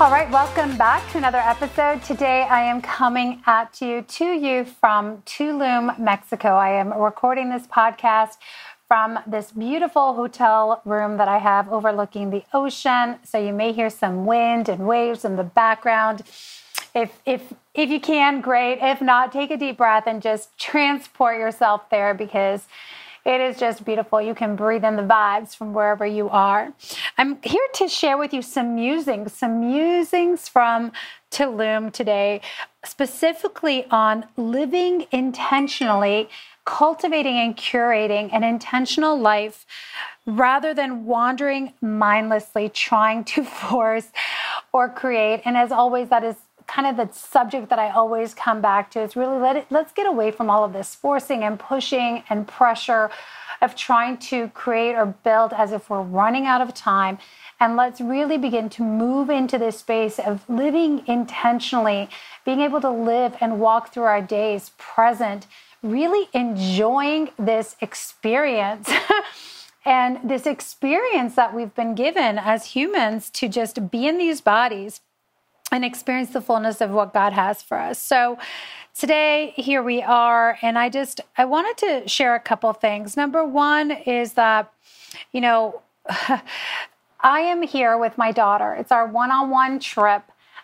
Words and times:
All 0.00 0.10
right, 0.10 0.28
welcome 0.28 0.76
back 0.76 1.08
to 1.12 1.18
another 1.18 1.38
episode. 1.38 2.02
Today 2.02 2.42
I 2.50 2.62
am 2.62 2.82
coming 2.82 3.40
at 3.46 3.80
you 3.80 4.02
to 4.02 4.24
you 4.24 4.64
from 4.64 5.18
Tulum, 5.18 5.96
Mexico. 6.00 6.48
I 6.56 6.70
am 6.70 6.92
recording 6.92 7.48
this 7.48 7.68
podcast 7.68 8.38
from 8.88 9.20
this 9.24 9.52
beautiful 9.52 10.14
hotel 10.14 10.82
room 10.84 11.16
that 11.18 11.28
I 11.28 11.38
have 11.38 11.72
overlooking 11.72 12.30
the 12.30 12.42
ocean. 12.52 13.20
So 13.22 13.38
you 13.38 13.52
may 13.52 13.72
hear 13.72 13.88
some 13.88 14.26
wind 14.26 14.68
and 14.68 14.84
waves 14.84 15.24
in 15.24 15.36
the 15.36 15.44
background. 15.44 16.22
If 16.92 17.20
if 17.24 17.52
if 17.72 17.88
you 17.88 18.00
can, 18.00 18.40
great. 18.40 18.80
If 18.82 19.00
not, 19.00 19.30
take 19.30 19.52
a 19.52 19.56
deep 19.56 19.76
breath 19.76 20.08
and 20.08 20.20
just 20.20 20.58
transport 20.58 21.38
yourself 21.38 21.88
there 21.90 22.14
because 22.14 22.66
it 23.24 23.40
is 23.40 23.58
just 23.58 23.84
beautiful. 23.84 24.20
You 24.20 24.34
can 24.34 24.54
breathe 24.54 24.84
in 24.84 24.96
the 24.96 25.02
vibes 25.02 25.56
from 25.56 25.72
wherever 25.72 26.04
you 26.04 26.28
are. 26.28 26.72
I'm 27.16 27.40
here 27.42 27.66
to 27.74 27.88
share 27.88 28.18
with 28.18 28.34
you 28.34 28.42
some 28.42 28.74
musings, 28.74 29.32
some 29.32 29.60
musings 29.60 30.48
from 30.48 30.92
Tulum 31.30 31.90
today, 31.90 32.42
specifically 32.84 33.86
on 33.90 34.26
living 34.36 35.06
intentionally, 35.10 36.28
cultivating 36.66 37.36
and 37.36 37.56
curating 37.56 38.32
an 38.32 38.44
intentional 38.44 39.18
life 39.18 39.64
rather 40.26 40.72
than 40.74 41.04
wandering 41.04 41.72
mindlessly 41.80 42.68
trying 42.68 43.24
to 43.24 43.44
force 43.68 44.08
or 44.72 44.88
create. 44.88 45.42
And 45.44 45.56
as 45.56 45.72
always, 45.72 46.08
that 46.10 46.24
is 46.24 46.36
kind 46.66 46.86
of 46.86 46.96
the 46.96 47.12
subject 47.16 47.68
that 47.70 47.78
I 47.78 47.90
always 47.90 48.34
come 48.34 48.60
back 48.60 48.90
to 48.92 49.00
is 49.00 49.16
really 49.16 49.38
let 49.38 49.56
it, 49.56 49.66
let's 49.70 49.92
get 49.92 50.06
away 50.06 50.30
from 50.30 50.50
all 50.50 50.64
of 50.64 50.72
this 50.72 50.94
forcing 50.94 51.42
and 51.42 51.58
pushing 51.58 52.22
and 52.28 52.46
pressure 52.46 53.10
of 53.62 53.74
trying 53.74 54.18
to 54.18 54.48
create 54.48 54.94
or 54.94 55.06
build 55.06 55.52
as 55.52 55.72
if 55.72 55.88
we're 55.88 56.02
running 56.02 56.46
out 56.46 56.60
of 56.60 56.74
time. 56.74 57.18
And 57.60 57.76
let's 57.76 58.00
really 58.00 58.36
begin 58.36 58.68
to 58.70 58.82
move 58.82 59.30
into 59.30 59.58
this 59.58 59.78
space 59.78 60.18
of 60.18 60.48
living 60.48 61.02
intentionally, 61.06 62.08
being 62.44 62.60
able 62.60 62.80
to 62.80 62.90
live 62.90 63.36
and 63.40 63.60
walk 63.60 63.92
through 63.92 64.04
our 64.04 64.20
days 64.20 64.72
present, 64.76 65.46
really 65.82 66.28
enjoying 66.32 67.30
this 67.38 67.76
experience. 67.80 68.90
and 69.84 70.18
this 70.24 70.46
experience 70.46 71.34
that 71.34 71.54
we've 71.54 71.74
been 71.74 71.94
given 71.94 72.38
as 72.38 72.66
humans 72.66 73.30
to 73.30 73.48
just 73.48 73.90
be 73.90 74.06
in 74.06 74.18
these 74.18 74.40
bodies 74.40 75.00
and 75.74 75.84
experience 75.84 76.30
the 76.30 76.40
fullness 76.40 76.80
of 76.80 76.90
what 76.90 77.12
God 77.12 77.32
has 77.32 77.60
for 77.60 77.78
us. 77.78 77.98
So 77.98 78.38
today 78.96 79.52
here 79.56 79.82
we 79.82 80.02
are 80.02 80.56
and 80.62 80.78
I 80.78 80.88
just 80.88 81.20
I 81.36 81.44
wanted 81.44 81.76
to 81.78 82.08
share 82.08 82.36
a 82.36 82.40
couple 82.40 82.72
things. 82.72 83.16
Number 83.16 83.44
1 83.44 83.90
is 83.90 84.34
that 84.34 84.72
you 85.32 85.40
know 85.40 85.82
I 87.20 87.40
am 87.40 87.62
here 87.62 87.98
with 87.98 88.16
my 88.16 88.30
daughter. 88.30 88.74
It's 88.74 88.92
our 88.92 89.06
one-on-one 89.06 89.80
trip. 89.80 90.22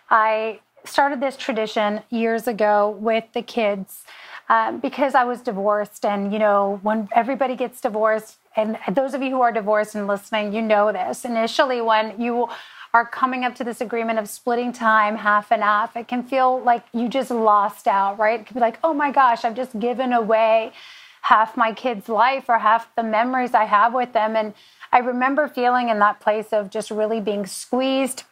I 0.09 0.59
started 0.85 1.19
this 1.19 1.35
tradition 1.35 2.01
years 2.09 2.47
ago 2.47 2.91
with 2.99 3.25
the 3.33 3.41
kids 3.41 4.05
um, 4.47 4.79
because 4.79 5.15
I 5.15 5.23
was 5.23 5.41
divorced. 5.41 6.05
And, 6.05 6.31
you 6.31 6.39
know, 6.39 6.79
when 6.83 7.09
everybody 7.13 7.55
gets 7.55 7.81
divorced, 7.81 8.37
and 8.55 8.77
those 8.91 9.13
of 9.13 9.21
you 9.21 9.31
who 9.31 9.41
are 9.41 9.51
divorced 9.51 9.95
and 9.95 10.07
listening, 10.07 10.53
you 10.53 10.61
know 10.61 10.91
this. 10.91 11.25
Initially, 11.25 11.81
when 11.81 12.19
you 12.21 12.47
are 12.93 13.05
coming 13.05 13.45
up 13.45 13.55
to 13.55 13.63
this 13.63 13.79
agreement 13.79 14.19
of 14.19 14.27
splitting 14.27 14.73
time 14.73 15.15
half 15.15 15.51
and 15.51 15.63
half, 15.63 15.95
it 15.95 16.07
can 16.07 16.23
feel 16.23 16.61
like 16.61 16.83
you 16.93 17.07
just 17.07 17.31
lost 17.31 17.87
out, 17.87 18.19
right? 18.19 18.41
It 18.41 18.47
could 18.47 18.55
be 18.55 18.59
like, 18.59 18.79
oh 18.83 18.93
my 18.93 19.11
gosh, 19.11 19.45
I've 19.45 19.55
just 19.55 19.79
given 19.79 20.11
away 20.11 20.73
half 21.21 21.55
my 21.55 21.71
kid's 21.71 22.09
life 22.09 22.45
or 22.49 22.59
half 22.59 22.93
the 22.95 23.03
memories 23.03 23.53
I 23.53 23.65
have 23.65 23.93
with 23.93 24.11
them. 24.13 24.35
And 24.35 24.53
I 24.91 24.99
remember 24.99 25.47
feeling 25.47 25.89
in 25.89 25.99
that 25.99 26.19
place 26.19 26.51
of 26.51 26.69
just 26.69 26.91
really 26.91 27.21
being 27.21 27.45
squeezed 27.45 28.23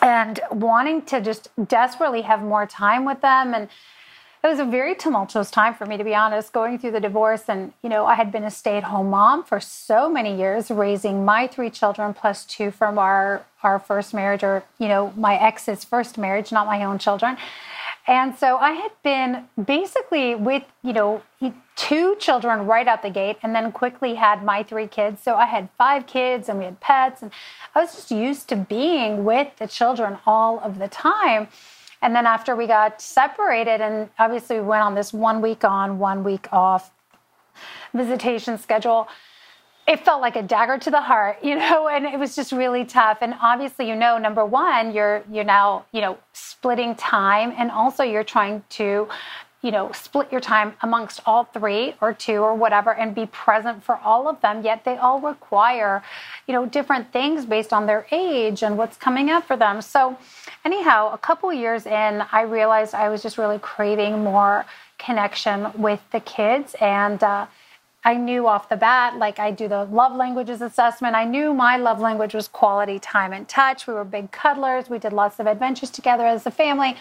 and 0.00 0.40
wanting 0.50 1.02
to 1.02 1.20
just 1.20 1.48
desperately 1.66 2.22
have 2.22 2.42
more 2.42 2.66
time 2.66 3.04
with 3.04 3.20
them 3.20 3.54
and 3.54 3.68
it 4.46 4.50
was 4.50 4.60
a 4.60 4.64
very 4.64 4.94
tumultuous 4.94 5.50
time 5.50 5.74
for 5.74 5.86
me 5.86 5.96
to 5.96 6.04
be 6.04 6.14
honest 6.14 6.52
going 6.52 6.78
through 6.78 6.92
the 6.92 7.00
divorce. 7.00 7.44
And 7.48 7.72
you 7.82 7.90
know 7.90 8.06
i 8.06 8.14
had 8.14 8.30
been 8.30 8.44
a 8.44 8.50
stay-at-home 8.50 9.10
mom 9.10 9.42
for 9.42 9.58
so 9.60 10.08
many 10.08 10.36
years 10.36 10.70
raising 10.70 11.24
my 11.24 11.46
three 11.46 11.70
children 11.70 12.14
plus 12.14 12.44
two 12.44 12.70
from 12.70 12.98
our 12.98 13.44
our 13.62 13.78
first 13.80 14.14
marriage 14.14 14.44
or 14.44 14.62
you 14.78 14.86
know 14.86 15.12
my 15.16 15.36
ex's 15.36 15.84
first 15.84 16.16
marriage 16.16 16.52
not 16.52 16.66
my 16.66 16.84
own 16.84 16.98
children. 16.98 17.36
And 18.06 18.38
so 18.38 18.56
i 18.58 18.72
had 18.72 18.92
been 19.02 19.48
basically 19.62 20.36
with 20.36 20.62
you 20.82 20.92
know 20.92 21.22
two 21.74 22.16
children 22.16 22.66
right 22.66 22.88
out 22.88 23.02
the 23.02 23.10
gate 23.10 23.36
and 23.42 23.54
then 23.54 23.70
quickly 23.72 24.14
had 24.14 24.44
my 24.44 24.62
three 24.62 24.86
kids. 24.86 25.22
So 25.22 25.34
i 25.34 25.46
had 25.46 25.68
five 25.76 26.06
kids 26.06 26.48
and 26.48 26.58
we 26.60 26.66
had 26.66 26.78
pets 26.78 27.20
and 27.20 27.32
i 27.74 27.80
was 27.80 27.96
just 27.96 28.12
used 28.12 28.48
to 28.50 28.56
being 28.56 29.24
with 29.24 29.56
the 29.56 29.66
children 29.66 30.18
all 30.24 30.60
of 30.60 30.78
the 30.78 30.88
time 30.88 31.48
and 32.06 32.14
then 32.14 32.24
after 32.24 32.54
we 32.54 32.68
got 32.68 33.02
separated, 33.02 33.80
and 33.80 34.08
obviously 34.16 34.60
we 34.60 34.66
went 34.66 34.84
on 34.84 34.94
this 34.94 35.12
one 35.12 35.42
week 35.42 35.64
on, 35.64 35.98
one 35.98 36.22
week 36.22 36.46
off 36.52 36.92
visitation 37.92 38.56
schedule, 38.58 39.08
it 39.88 40.04
felt 40.04 40.20
like 40.20 40.36
a 40.36 40.42
dagger 40.42 40.78
to 40.78 40.90
the 40.92 41.00
heart, 41.00 41.38
you 41.42 41.56
know, 41.56 41.88
and 41.88 42.06
it 42.06 42.16
was 42.16 42.36
just 42.36 42.52
really 42.52 42.84
tough. 42.84 43.18
And 43.22 43.34
obviously, 43.42 43.88
you 43.88 43.96
know, 43.96 44.18
number 44.18 44.46
one, 44.46 44.94
you're 44.94 45.24
you're 45.32 45.42
now, 45.42 45.84
you 45.90 46.00
know, 46.00 46.16
splitting 46.32 46.94
time 46.94 47.52
and 47.58 47.72
also 47.72 48.04
you're 48.04 48.22
trying 48.22 48.62
to 48.68 49.08
you 49.62 49.72
know, 49.72 49.90
split 49.90 50.30
your 50.30 50.40
time 50.40 50.74
amongst 50.82 51.20
all 51.26 51.42
three 51.42 51.92
or 52.00 52.14
two 52.14 52.36
or 52.36 52.54
whatever 52.54 52.94
and 52.94 53.16
be 53.16 53.26
present 53.26 53.82
for 53.82 53.96
all 53.96 54.28
of 54.28 54.40
them. 54.40 54.62
Yet 54.62 54.84
they 54.84 54.96
all 54.96 55.20
require, 55.20 56.04
you 56.46 56.54
know, 56.54 56.66
different 56.66 57.12
things 57.12 57.44
based 57.44 57.72
on 57.72 57.86
their 57.86 58.06
age 58.12 58.62
and 58.62 58.78
what's 58.78 58.96
coming 58.96 59.28
up 59.28 59.44
for 59.44 59.56
them. 59.56 59.82
So, 59.82 60.16
anyhow, 60.66 61.12
a 61.12 61.18
couple 61.18 61.52
years 61.52 61.86
in, 61.86 62.24
I 62.32 62.42
realized 62.42 62.92
I 62.92 63.08
was 63.08 63.22
just 63.22 63.38
really 63.38 63.60
craving 63.60 64.24
more 64.24 64.66
connection 64.98 65.58
with 65.86 66.00
the 66.10 66.20
kids. 66.20 66.74
And, 66.80 67.22
uh, 67.22 67.46
I 68.04 68.14
knew 68.14 68.46
off 68.46 68.68
the 68.68 68.76
bat, 68.76 69.16
like 69.16 69.40
I 69.40 69.50
do 69.50 69.66
the 69.66 69.84
love 70.00 70.14
languages 70.14 70.60
assessment. 70.62 71.16
I 71.16 71.24
knew 71.24 71.52
my 71.52 71.76
love 71.76 71.98
language 71.98 72.34
was 72.34 72.46
quality 72.46 72.98
time 73.00 73.32
and 73.32 73.48
touch. 73.48 73.88
We 73.88 73.94
were 73.94 74.04
big 74.04 74.30
cuddlers. 74.30 74.88
We 74.88 74.98
did 74.98 75.12
lots 75.12 75.40
of 75.40 75.46
adventures 75.48 75.90
together 75.90 76.24
as 76.24 76.46
a 76.46 76.52
family. 76.52 76.96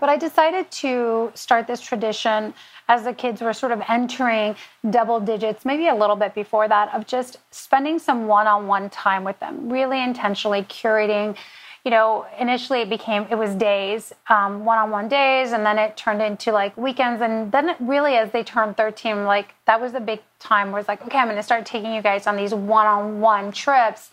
But 0.00 0.08
I 0.10 0.16
decided 0.18 0.70
to 0.82 1.32
start 1.34 1.66
this 1.66 1.80
tradition 1.80 2.52
as 2.88 3.04
the 3.04 3.14
kids 3.14 3.40
were 3.40 3.54
sort 3.54 3.72
of 3.72 3.80
entering 3.88 4.54
double 4.90 5.18
digits, 5.18 5.64
maybe 5.64 5.88
a 5.88 5.94
little 5.94 6.16
bit 6.16 6.34
before 6.34 6.68
that, 6.68 6.92
of 6.94 7.06
just 7.06 7.38
spending 7.50 7.98
some 7.98 8.26
one 8.26 8.46
on 8.46 8.66
one 8.66 8.90
time 8.90 9.24
with 9.24 9.38
them, 9.40 9.70
really 9.70 10.02
intentionally 10.02 10.62
curating. 10.64 11.36
You 11.84 11.90
know, 11.90 12.26
initially 12.38 12.80
it 12.80 12.88
became, 12.88 13.26
it 13.30 13.34
was 13.36 13.54
days, 13.54 14.12
one 14.28 14.66
on 14.66 14.90
one 14.90 15.08
days, 15.08 15.52
and 15.52 15.66
then 15.66 15.78
it 15.78 15.96
turned 15.96 16.22
into 16.22 16.50
like 16.50 16.74
weekends. 16.76 17.20
And 17.20 17.52
then 17.52 17.76
really, 17.78 18.14
as 18.14 18.30
they 18.30 18.42
turned 18.42 18.76
13, 18.76 19.24
like 19.24 19.54
that 19.66 19.80
was 19.80 19.94
a 19.94 20.00
big 20.00 20.20
time 20.38 20.72
where 20.72 20.80
it's 20.80 20.88
like, 20.88 21.04
okay, 21.04 21.18
I'm 21.18 21.26
going 21.26 21.36
to 21.36 21.42
start 21.42 21.66
taking 21.66 21.94
you 21.94 22.00
guys 22.00 22.26
on 22.26 22.36
these 22.36 22.54
one 22.54 22.86
on 22.86 23.20
one 23.20 23.52
trips, 23.52 24.10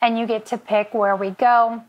and 0.00 0.18
you 0.18 0.26
get 0.26 0.46
to 0.46 0.58
pick 0.58 0.94
where 0.94 1.14
we 1.14 1.30
go 1.30 1.82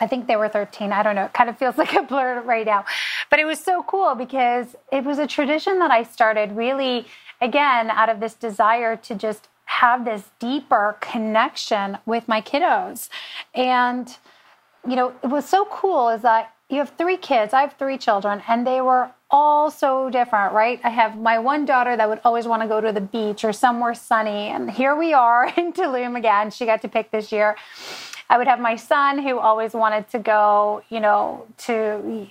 I 0.00 0.06
think 0.06 0.26
they 0.26 0.36
were 0.36 0.48
13. 0.48 0.92
I 0.92 1.02
don't 1.02 1.14
know. 1.14 1.24
It 1.24 1.32
kind 1.32 1.48
of 1.48 1.58
feels 1.58 1.78
like 1.78 1.94
a 1.94 2.02
blur 2.02 2.42
right 2.42 2.66
now. 2.66 2.84
But 3.30 3.38
it 3.38 3.44
was 3.44 3.58
so 3.60 3.82
cool 3.82 4.14
because 4.14 4.76
it 4.92 5.04
was 5.04 5.18
a 5.18 5.26
tradition 5.26 5.78
that 5.78 5.90
I 5.90 6.02
started 6.02 6.52
really, 6.52 7.06
again, 7.40 7.90
out 7.90 8.08
of 8.08 8.20
this 8.20 8.34
desire 8.34 8.96
to 8.96 9.14
just 9.14 9.48
have 9.66 10.04
this 10.04 10.30
deeper 10.38 10.96
connection 11.00 11.98
with 12.06 12.28
my 12.28 12.40
kiddos. 12.40 13.08
And, 13.54 14.16
you 14.88 14.96
know, 14.96 15.12
it 15.22 15.28
was 15.28 15.48
so 15.48 15.64
cool 15.66 16.08
is 16.10 16.22
that 16.22 16.52
you 16.68 16.78
have 16.78 16.90
three 16.96 17.16
kids, 17.16 17.52
I 17.52 17.60
have 17.60 17.74
three 17.74 17.98
children, 17.98 18.42
and 18.48 18.66
they 18.66 18.80
were 18.80 19.10
all 19.30 19.70
so 19.70 20.10
different, 20.10 20.52
right? 20.52 20.80
I 20.84 20.90
have 20.90 21.18
my 21.18 21.38
one 21.38 21.64
daughter 21.64 21.96
that 21.96 22.08
would 22.08 22.20
always 22.24 22.46
want 22.46 22.62
to 22.62 22.68
go 22.68 22.80
to 22.80 22.92
the 22.92 23.00
beach 23.00 23.44
or 23.44 23.52
somewhere 23.52 23.94
sunny. 23.94 24.48
And 24.48 24.70
here 24.70 24.96
we 24.96 25.12
are 25.12 25.46
in 25.56 25.72
Tulum 25.72 26.16
again. 26.16 26.50
She 26.50 26.66
got 26.66 26.82
to 26.82 26.88
pick 26.88 27.10
this 27.10 27.32
year. 27.32 27.56
I 28.30 28.38
would 28.38 28.46
have 28.46 28.60
my 28.60 28.76
son 28.76 29.18
who 29.18 29.38
always 29.38 29.74
wanted 29.74 30.08
to 30.10 30.18
go, 30.18 30.82
you 30.88 31.00
know, 31.00 31.46
to 31.58 32.28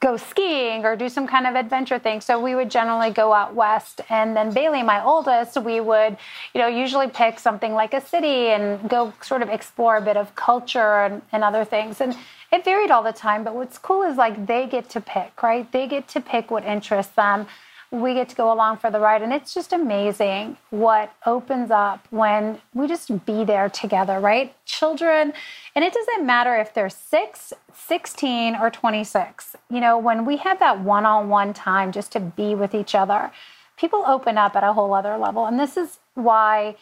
go 0.00 0.16
skiing 0.16 0.84
or 0.84 0.96
do 0.96 1.08
some 1.08 1.26
kind 1.26 1.46
of 1.46 1.54
adventure 1.54 1.98
thing. 1.98 2.20
So 2.20 2.40
we 2.40 2.54
would 2.54 2.70
generally 2.70 3.10
go 3.10 3.32
out 3.32 3.54
west. 3.54 4.00
And 4.08 4.36
then 4.36 4.52
Bailey, 4.52 4.82
my 4.82 5.02
oldest, 5.02 5.56
we 5.56 5.80
would, 5.80 6.16
you 6.54 6.60
know, 6.60 6.68
usually 6.68 7.08
pick 7.08 7.38
something 7.38 7.72
like 7.72 7.94
a 7.94 8.00
city 8.00 8.48
and 8.48 8.88
go 8.88 9.12
sort 9.22 9.42
of 9.42 9.48
explore 9.48 9.96
a 9.96 10.02
bit 10.02 10.16
of 10.16 10.34
culture 10.34 11.04
and, 11.04 11.22
and 11.32 11.44
other 11.44 11.64
things. 11.64 12.00
And 12.00 12.16
it 12.52 12.64
varied 12.64 12.90
all 12.90 13.02
the 13.02 13.12
time. 13.12 13.44
But 13.44 13.54
what's 13.54 13.78
cool 13.78 14.02
is 14.02 14.16
like 14.16 14.46
they 14.46 14.66
get 14.66 14.88
to 14.90 15.00
pick, 15.00 15.42
right? 15.42 15.70
They 15.70 15.86
get 15.86 16.08
to 16.08 16.20
pick 16.20 16.50
what 16.50 16.64
interests 16.64 17.14
them 17.14 17.46
we 17.90 18.14
get 18.14 18.28
to 18.28 18.36
go 18.36 18.52
along 18.52 18.78
for 18.78 18.90
the 18.90 18.98
ride. 18.98 19.22
And 19.22 19.32
it's 19.32 19.54
just 19.54 19.72
amazing 19.72 20.56
what 20.70 21.12
opens 21.24 21.70
up 21.70 22.06
when 22.10 22.60
we 22.74 22.88
just 22.88 23.24
be 23.24 23.44
there 23.44 23.68
together, 23.68 24.18
right? 24.18 24.54
Children, 24.64 25.32
and 25.74 25.84
it 25.84 25.92
doesn't 25.92 26.26
matter 26.26 26.56
if 26.56 26.74
they're 26.74 26.90
six, 26.90 27.52
16, 27.74 28.56
or 28.56 28.70
26. 28.70 29.56
You 29.70 29.80
know, 29.80 29.98
when 29.98 30.24
we 30.24 30.38
have 30.38 30.58
that 30.58 30.80
one 30.80 31.06
on 31.06 31.28
one 31.28 31.54
time 31.54 31.92
just 31.92 32.12
to 32.12 32.20
be 32.20 32.54
with 32.54 32.74
each 32.74 32.94
other, 32.94 33.30
people 33.76 34.04
open 34.06 34.38
up 34.38 34.56
at 34.56 34.64
a 34.64 34.72
whole 34.72 34.92
other 34.92 35.16
level. 35.16 35.46
And 35.46 35.58
this 35.60 35.76
is 35.76 35.98
why 36.14 36.76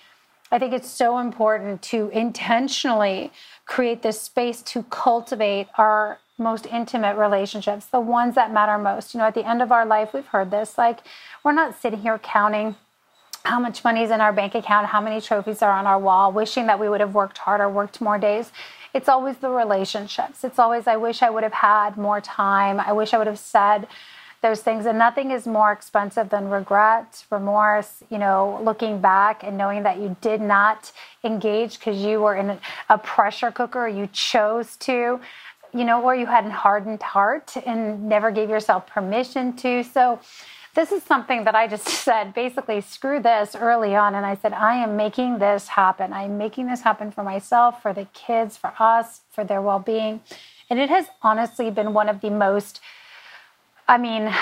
I 0.51 0.59
think 0.59 0.73
it's 0.73 0.91
so 0.91 1.19
important 1.19 1.83
to 1.83 2.09
intentionally 2.11 3.33
create 3.67 4.03
this 4.03 4.21
space 4.21 4.62
to 4.62 4.85
cultivate 4.85 5.67
our 5.77 6.19
most 6.39 6.67
intimate 6.67 7.17
relationships, 7.17 7.87
the 7.87 8.01
ones 8.01 8.35
that 8.35 8.53
matter 8.53 8.77
most. 8.77 9.15
You 9.15 9.21
know, 9.21 9.27
at 9.27 9.35
the 9.35 9.49
end 9.49 9.63
of 9.63 9.71
our 9.71 9.87
life, 9.87 10.13
we've 10.13 10.27
heard 10.27 10.51
this 10.51 10.77
like, 10.77 11.01
we're 11.45 11.53
not 11.53 11.81
sitting 11.81 12.01
here 12.01 12.19
counting 12.19 12.77
how 13.45 13.61
much 13.61 13.85
money 13.85 14.03
is 14.03 14.11
in 14.11 14.21
our 14.21 14.33
bank 14.33 14.55
account, 14.55 14.87
how 14.87 15.01
many 15.01 15.21
trophies 15.21 15.63
are 15.63 15.71
on 15.71 15.87
our 15.87 15.99
wall, 15.99 16.33
wishing 16.33 16.67
that 16.67 16.81
we 16.81 16.89
would 16.89 17.01
have 17.01 17.15
worked 17.15 17.39
harder, 17.39 17.69
worked 17.69 18.01
more 18.01 18.19
days. 18.19 18.51
It's 18.95 19.09
always 19.09 19.37
the 19.37 19.51
relationships. 19.51 20.45
It's 20.45 20.59
always, 20.59 20.87
I 20.87 20.97
wish 20.97 21.23
I 21.23 21.29
would 21.29 21.43
have 21.43 21.53
had 21.53 21.97
more 21.97 22.21
time. 22.21 22.81
I 22.81 22.93
wish 22.93 23.13
I 23.13 23.19
would 23.19 23.27
have 23.27 23.39
said 23.39 23.87
those 24.41 24.63
things. 24.63 24.87
And 24.87 24.99
nothing 24.99 25.31
is 25.31 25.47
more 25.47 25.73
expensive 25.73 26.31
than 26.31 26.49
regret, 26.49 27.25
remorse, 27.31 28.03
you 28.11 28.19
know, 28.19 28.61
looking 28.63 29.01
back 29.01 29.43
and 29.43 29.59
knowing 29.59 29.83
that 29.83 29.99
you 29.99 30.17
did 30.21 30.41
not 30.41 30.93
engage 31.23 31.79
because 31.79 31.99
you 31.99 32.21
were 32.21 32.37
in 32.37 32.59
a 32.89 32.99
pressure 32.99 33.51
cooker, 33.51 33.89
you 33.89 34.07
chose 34.13 34.77
to 34.77 35.21
you 35.75 35.85
know, 35.85 36.00
or 36.00 36.15
you 36.15 36.26
had 36.26 36.47
a 36.47 36.50
hardened 36.50 37.03
heart 37.03 37.56
and 37.67 38.09
never 38.09 38.31
gave 38.31 38.49
yourself 38.49 38.87
permission 38.87 39.55
to. 39.56 39.82
So, 39.82 40.21
this 40.75 40.91
is 40.91 41.05
something 41.05 41.44
that 41.44 41.55
I 41.55 41.69
just 41.69 41.88
said 42.05 42.35
basically, 42.35 42.81
screw 42.81 43.21
this 43.21 43.55
early 43.55 43.94
on. 43.94 44.15
And 44.15 44.26
I 44.26 44.35
said, 44.35 44.53
I 44.53 44.76
am 44.76 44.97
making 44.97 45.38
this 45.38 45.69
happen. 45.69 46.12
I'm 46.12 46.37
making 46.38 46.67
this 46.67 46.81
happen 46.82 47.11
for 47.11 47.23
myself, 47.23 47.82
for 47.82 47.93
the 47.93 48.06
kids, 48.06 48.56
for 48.56 48.73
us, 48.79 49.21
for 49.31 49.44
their 49.44 49.62
well 49.62 49.79
being. 49.79 50.21
And 50.71 50.79
it 50.79 50.88
has 50.88 51.06
honestly 51.23 51.71
been 51.71 51.93
one 51.93 52.09
of 52.09 52.20
the 52.20 52.31
most, 52.31 52.81
I 53.88 53.99
mean, 53.99 54.32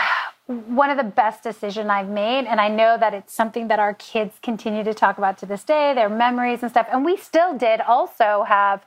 one 0.46 0.90
of 0.90 0.96
the 0.96 1.04
best 1.04 1.42
decisions 1.42 1.88
I've 1.88 2.08
made. 2.08 2.46
And 2.46 2.60
I 2.60 2.68
know 2.68 2.96
that 2.98 3.14
it's 3.14 3.32
something 3.32 3.68
that 3.68 3.78
our 3.78 3.94
kids 3.94 4.34
continue 4.42 4.84
to 4.84 4.92
talk 4.92 5.18
about 5.18 5.38
to 5.38 5.46
this 5.46 5.64
day, 5.64 5.94
their 5.94 6.10
memories 6.10 6.62
and 6.62 6.70
stuff. 6.70 6.88
And 6.90 7.04
we 7.04 7.16
still 7.16 7.56
did 7.56 7.80
also 7.80 8.44
have 8.46 8.84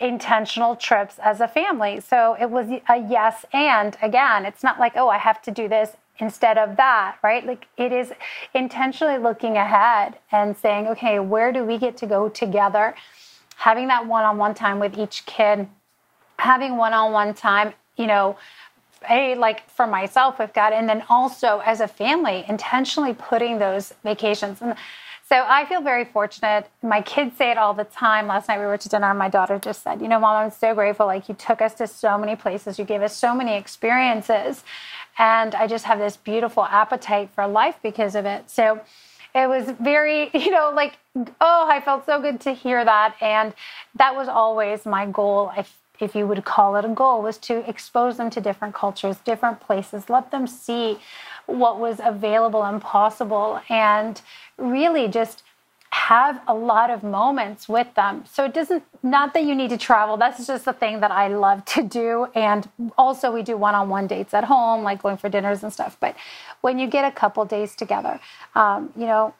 intentional 0.00 0.76
trips 0.76 1.18
as 1.22 1.40
a 1.40 1.48
family. 1.48 2.00
So 2.00 2.36
it 2.40 2.50
was 2.50 2.68
a 2.88 2.96
yes 3.08 3.44
and 3.52 3.96
again, 4.02 4.44
it's 4.44 4.62
not 4.62 4.78
like, 4.78 4.92
oh, 4.96 5.08
I 5.08 5.18
have 5.18 5.40
to 5.42 5.50
do 5.50 5.68
this 5.68 5.96
instead 6.18 6.58
of 6.58 6.76
that, 6.76 7.16
right? 7.22 7.44
Like 7.44 7.66
it 7.76 7.92
is 7.92 8.12
intentionally 8.54 9.18
looking 9.18 9.56
ahead 9.56 10.18
and 10.30 10.56
saying, 10.56 10.88
okay, 10.88 11.18
where 11.18 11.52
do 11.52 11.64
we 11.64 11.78
get 11.78 11.96
to 11.98 12.06
go 12.06 12.28
together? 12.28 12.94
Having 13.56 13.88
that 13.88 14.06
one 14.06 14.24
on 14.24 14.38
one 14.38 14.54
time 14.54 14.78
with 14.78 14.98
each 14.98 15.26
kid, 15.26 15.68
having 16.38 16.76
one 16.76 16.92
on 16.92 17.12
one 17.12 17.34
time, 17.34 17.74
you 17.96 18.06
know, 18.06 18.36
a 19.10 19.34
like 19.34 19.68
for 19.68 19.86
myself 19.86 20.38
with 20.38 20.52
God, 20.52 20.72
and 20.72 20.88
then 20.88 21.02
also 21.08 21.60
as 21.64 21.80
a 21.80 21.88
family, 21.88 22.44
intentionally 22.48 23.14
putting 23.14 23.58
those 23.58 23.94
vacations. 24.04 24.62
And 24.62 24.76
so 25.32 25.46
I 25.48 25.64
feel 25.64 25.80
very 25.80 26.04
fortunate. 26.04 26.68
My 26.82 27.00
kids 27.00 27.38
say 27.38 27.50
it 27.50 27.56
all 27.56 27.72
the 27.72 27.84
time. 27.84 28.26
Last 28.26 28.48
night 28.48 28.60
we 28.60 28.66
were 28.66 28.76
to 28.76 28.88
dinner 28.90 29.08
and 29.08 29.18
my 29.18 29.30
daughter 29.30 29.58
just 29.58 29.82
said, 29.82 30.02
You 30.02 30.08
know, 30.08 30.20
mom, 30.20 30.44
I'm 30.44 30.50
so 30.50 30.74
grateful. 30.74 31.06
Like 31.06 31.26
you 31.26 31.34
took 31.34 31.62
us 31.62 31.72
to 31.76 31.86
so 31.86 32.18
many 32.18 32.36
places, 32.36 32.78
you 32.78 32.84
gave 32.84 33.00
us 33.00 33.16
so 33.16 33.34
many 33.34 33.54
experiences. 33.54 34.62
And 35.16 35.54
I 35.54 35.66
just 35.68 35.86
have 35.86 35.98
this 35.98 36.18
beautiful 36.18 36.66
appetite 36.66 37.30
for 37.34 37.46
life 37.46 37.76
because 37.82 38.14
of 38.14 38.26
it. 38.26 38.50
So 38.50 38.82
it 39.34 39.48
was 39.48 39.70
very, 39.80 40.28
you 40.34 40.50
know, 40.50 40.70
like, 40.74 40.98
oh, 41.16 41.66
I 41.66 41.80
felt 41.80 42.04
so 42.04 42.20
good 42.20 42.38
to 42.42 42.52
hear 42.52 42.84
that. 42.84 43.16
And 43.22 43.54
that 43.94 44.14
was 44.14 44.28
always 44.28 44.84
my 44.84 45.06
goal. 45.06 45.50
If, 45.56 45.74
if 45.98 46.14
you 46.14 46.26
would 46.26 46.44
call 46.44 46.76
it 46.76 46.84
a 46.84 46.88
goal, 46.88 47.22
was 47.22 47.38
to 47.38 47.66
expose 47.66 48.18
them 48.18 48.28
to 48.28 48.40
different 48.42 48.74
cultures, 48.74 49.16
different 49.24 49.60
places, 49.60 50.10
let 50.10 50.30
them 50.30 50.46
see 50.46 50.98
what 51.46 51.78
was 51.78 52.00
available 52.02 52.64
and 52.64 52.80
possible, 52.80 53.60
and 53.68 54.20
really 54.58 55.08
just 55.08 55.42
have 55.92 56.40
a 56.48 56.54
lot 56.54 56.88
of 56.88 57.02
moments 57.02 57.68
with 57.68 57.94
them. 57.94 58.24
So 58.26 58.46
it 58.46 58.54
doesn't, 58.54 58.82
not 59.02 59.34
that 59.34 59.44
you 59.44 59.54
need 59.54 59.68
to 59.70 59.76
travel, 59.76 60.16
that's 60.16 60.46
just 60.46 60.64
the 60.64 60.72
thing 60.72 61.00
that 61.00 61.10
I 61.10 61.28
love 61.28 61.64
to 61.66 61.82
do. 61.82 62.28
And 62.34 62.66
also, 62.96 63.30
we 63.30 63.42
do 63.42 63.58
one 63.58 63.74
on 63.74 63.90
one 63.90 64.06
dates 64.06 64.32
at 64.32 64.44
home, 64.44 64.82
like 64.82 65.02
going 65.02 65.18
for 65.18 65.28
dinners 65.28 65.62
and 65.62 65.70
stuff. 65.70 65.98
But 66.00 66.16
when 66.62 66.78
you 66.78 66.86
get 66.86 67.04
a 67.04 67.14
couple 67.14 67.44
days 67.44 67.76
together, 67.76 68.20
um, 68.54 68.90
you 68.96 69.04
know, 69.04 69.34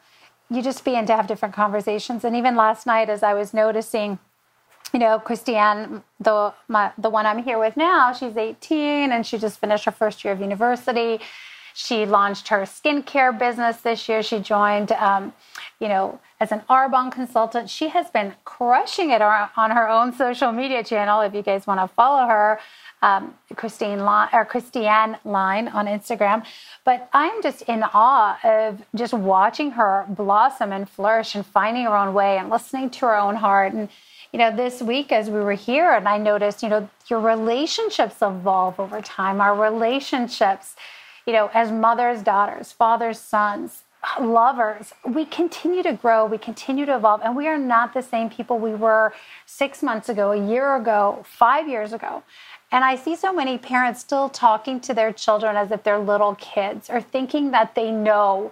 you 0.51 0.61
just 0.61 0.85
begin 0.85 1.07
to 1.07 1.15
have 1.15 1.25
different 1.25 1.55
conversations. 1.55 2.23
And 2.23 2.35
even 2.35 2.55
last 2.55 2.85
night, 2.85 3.09
as 3.09 3.23
I 3.23 3.33
was 3.33 3.53
noticing, 3.53 4.19
you 4.93 4.99
know, 4.99 5.17
Christiane, 5.17 6.03
the 6.19 6.53
my, 6.67 6.91
the 6.99 7.09
one 7.09 7.25
I'm 7.25 7.43
here 7.43 7.57
with 7.57 7.75
now, 7.75 8.13
she's 8.13 8.37
18 8.37 9.11
and 9.11 9.25
she 9.25 9.39
just 9.39 9.59
finished 9.59 9.85
her 9.85 9.91
first 9.91 10.23
year 10.23 10.33
of 10.33 10.39
university. 10.39 11.19
She 11.73 12.05
launched 12.05 12.49
her 12.49 12.61
skincare 12.61 13.37
business 13.37 13.77
this 13.77 14.07
year. 14.07 14.21
She 14.21 14.39
joined, 14.39 14.91
um, 14.91 15.33
you 15.79 15.87
know, 15.87 16.19
as 16.39 16.51
an 16.51 16.61
Arbonne 16.69 17.11
consultant. 17.11 17.69
She 17.69 17.89
has 17.89 18.09
been 18.09 18.35
crushing 18.45 19.09
it 19.09 19.21
on 19.21 19.71
her 19.71 19.89
own 19.89 20.13
social 20.13 20.51
media 20.51 20.83
channel. 20.83 21.21
If 21.21 21.33
you 21.33 21.41
guys 21.41 21.65
want 21.65 21.79
to 21.79 21.87
follow 21.95 22.27
her, 22.27 22.59
um, 23.01 23.33
Christine 23.55 23.99
Line, 23.99 24.29
or 24.31 24.45
Christiane 24.45 25.17
Line 25.25 25.67
on 25.67 25.87
Instagram. 25.87 26.45
But 26.85 27.09
I'm 27.11 27.43
just 27.43 27.63
in 27.63 27.83
awe 27.83 28.39
of 28.43 28.81
just 28.95 29.13
watching 29.13 29.71
her 29.71 30.05
blossom 30.09 30.71
and 30.71 30.89
flourish 30.89 31.35
and 31.35 31.45
finding 31.45 31.83
her 31.83 31.95
own 31.95 32.13
way 32.13 32.37
and 32.37 32.49
listening 32.49 32.89
to 32.91 32.99
her 33.07 33.17
own 33.17 33.35
heart. 33.35 33.73
And 33.73 33.89
you 34.31 34.39
know, 34.39 34.55
this 34.55 34.81
week 34.81 35.11
as 35.11 35.29
we 35.29 35.39
were 35.41 35.53
here, 35.53 35.91
and 35.91 36.07
I 36.09 36.17
noticed, 36.17 36.63
you 36.63 36.69
know, 36.69 36.89
your 37.07 37.19
relationships 37.19 38.15
evolve 38.21 38.79
over 38.79 38.99
time. 38.99 39.39
Our 39.39 39.55
relationships 39.55 40.75
you 41.25 41.33
know, 41.33 41.49
as 41.53 41.71
mothers, 41.71 42.21
daughters, 42.21 42.71
fathers, 42.71 43.19
sons, 43.19 43.83
lovers, 44.19 44.93
we 45.05 45.25
continue 45.25 45.81
to 45.83 45.93
grow, 45.93 46.25
we 46.25 46.37
continue 46.37 46.85
to 46.85 46.95
evolve, 46.95 47.21
and 47.23 47.35
we 47.35 47.47
are 47.47 47.57
not 47.57 47.93
the 47.93 48.01
same 48.01 48.29
people 48.29 48.59
we 48.59 48.75
were 48.75 49.13
six 49.45 49.81
months 49.81 50.09
ago, 50.09 50.31
a 50.31 50.47
year 50.47 50.75
ago, 50.75 51.23
five 51.25 51.67
years 51.67 51.93
ago. 51.93 52.23
And 52.71 52.83
I 52.83 52.95
see 52.95 53.15
so 53.15 53.31
many 53.31 53.57
parents 53.57 54.01
still 54.01 54.29
talking 54.29 54.79
to 54.81 54.93
their 54.93 55.13
children 55.13 55.55
as 55.55 55.71
if 55.71 55.83
they're 55.83 55.99
little 55.99 56.35
kids 56.35 56.89
or 56.89 57.01
thinking 57.01 57.51
that 57.51 57.75
they 57.75 57.91
know 57.91 58.51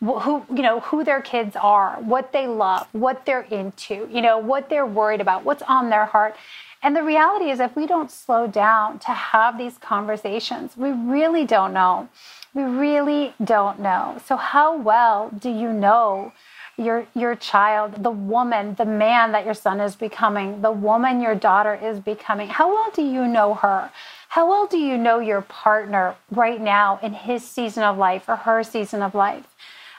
who 0.00 0.42
you 0.48 0.62
know 0.62 0.80
who 0.80 1.04
their 1.04 1.20
kids 1.20 1.54
are 1.56 1.96
what 2.00 2.32
they 2.32 2.46
love 2.46 2.86
what 2.92 3.26
they're 3.26 3.42
into 3.42 4.08
you 4.10 4.22
know 4.22 4.38
what 4.38 4.70
they're 4.70 4.86
worried 4.86 5.20
about 5.20 5.44
what's 5.44 5.62
on 5.64 5.90
their 5.90 6.06
heart 6.06 6.34
and 6.82 6.96
the 6.96 7.02
reality 7.02 7.50
is, 7.50 7.60
if 7.60 7.76
we 7.76 7.86
don't 7.86 8.10
slow 8.10 8.46
down 8.46 8.98
to 9.00 9.10
have 9.10 9.58
these 9.58 9.76
conversations, 9.76 10.76
we 10.76 10.90
really 10.92 11.44
don't 11.44 11.74
know. 11.74 12.08
We 12.54 12.62
really 12.62 13.34
don't 13.44 13.80
know. 13.80 14.20
So, 14.24 14.36
how 14.36 14.76
well 14.76 15.30
do 15.38 15.50
you 15.50 15.72
know 15.72 16.32
your, 16.78 17.06
your 17.14 17.36
child, 17.36 18.02
the 18.02 18.10
woman, 18.10 18.76
the 18.76 18.86
man 18.86 19.32
that 19.32 19.44
your 19.44 19.54
son 19.54 19.78
is 19.80 19.94
becoming, 19.94 20.62
the 20.62 20.72
woman 20.72 21.20
your 21.20 21.34
daughter 21.34 21.74
is 21.74 22.00
becoming? 22.00 22.48
How 22.48 22.68
well 22.68 22.90
do 22.94 23.02
you 23.02 23.28
know 23.28 23.54
her? 23.54 23.90
How 24.28 24.48
well 24.48 24.66
do 24.66 24.78
you 24.78 24.96
know 24.96 25.18
your 25.18 25.42
partner 25.42 26.14
right 26.30 26.60
now 26.60 26.98
in 27.02 27.12
his 27.12 27.46
season 27.46 27.82
of 27.82 27.98
life 27.98 28.26
or 28.26 28.36
her 28.36 28.62
season 28.62 29.02
of 29.02 29.14
life? 29.14 29.54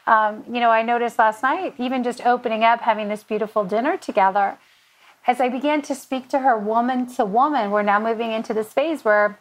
Um, 0.07 0.43
you 0.47 0.59
know, 0.59 0.71
I 0.71 0.81
noticed 0.81 1.19
last 1.19 1.43
night, 1.43 1.75
even 1.77 2.03
just 2.03 2.25
opening 2.25 2.63
up, 2.63 2.81
having 2.81 3.07
this 3.07 3.23
beautiful 3.23 3.65
dinner 3.65 3.97
together 3.97 4.57
as 5.27 5.39
I 5.39 5.49
began 5.49 5.81
to 5.83 5.95
speak 5.95 6.29
to 6.29 6.39
her 6.39 6.57
woman 6.57 7.07
to 7.15 7.25
woman, 7.25 7.71
we're 7.71 7.83
now 7.83 7.99
moving 7.99 8.31
into 8.31 8.53
this 8.53 8.73
phase 8.73 9.05
where, 9.05 9.39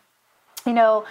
you 0.67 0.73
know, 0.73 1.05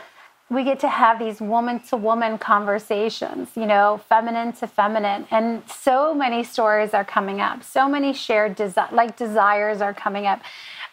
we 0.49 0.63
get 0.63 0.79
to 0.79 0.89
have 0.89 1.19
these 1.19 1.39
woman 1.39 1.79
to 1.79 1.97
woman 1.97 2.38
conversations, 2.39 3.49
you 3.55 3.67
know, 3.67 4.01
feminine 4.09 4.51
to 4.53 4.67
feminine. 4.67 5.27
And 5.29 5.61
so 5.69 6.13
many 6.13 6.43
stories 6.43 6.93
are 6.93 7.05
coming 7.05 7.39
up. 7.39 7.63
So 7.63 7.88
many 7.88 8.13
shared 8.13 8.57
desi- 8.57 8.91
like 8.91 9.15
desires 9.15 9.79
are 9.79 9.93
coming 9.93 10.25
up. 10.25 10.41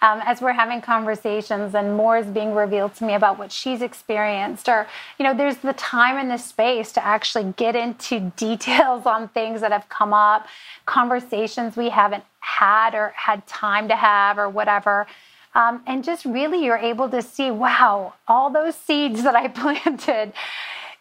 Um, 0.07 0.23
as 0.25 0.41
we're 0.41 0.53
having 0.53 0.81
conversations 0.81 1.75
and 1.75 1.97
more 1.97 2.17
is 2.17 2.27
being 2.27 2.55
revealed 2.55 2.95
to 2.95 3.05
me 3.05 3.15
about 3.15 3.39
what 3.39 3.51
she's 3.51 3.83
experienced. 3.83 4.69
Or, 4.69 4.87
you 5.19 5.25
know, 5.25 5.35
there's 5.35 5.57
the 5.57 5.73
time 5.73 6.17
and 6.17 6.31
the 6.31 6.37
space 6.37 6.93
to 6.93 7.05
actually 7.05 7.53
get 7.57 7.75
into 7.75 8.21
details 8.37 9.05
on 9.05 9.29
things 9.29 9.61
that 9.63 9.73
have 9.73 9.89
come 9.89 10.15
up, 10.15 10.47
conversations 10.85 11.77
we 11.77 11.89
haven't 11.89 12.23
had 12.39 12.95
or 12.95 13.13
had 13.17 13.45
time 13.49 13.89
to 13.89 13.97
have 13.97 14.39
or 14.39 14.49
whatever. 14.49 15.09
Um, 15.57 15.83
and 15.87 16.05
just 16.05 16.25
really, 16.25 16.65
you're 16.65 16.77
able 16.77 17.09
to 17.09 17.21
see, 17.21 17.51
wow, 17.51 18.15
all 18.29 18.51
those 18.51 18.77
seeds 18.77 19.23
that 19.25 19.35
I 19.35 19.49
planted 19.49 20.33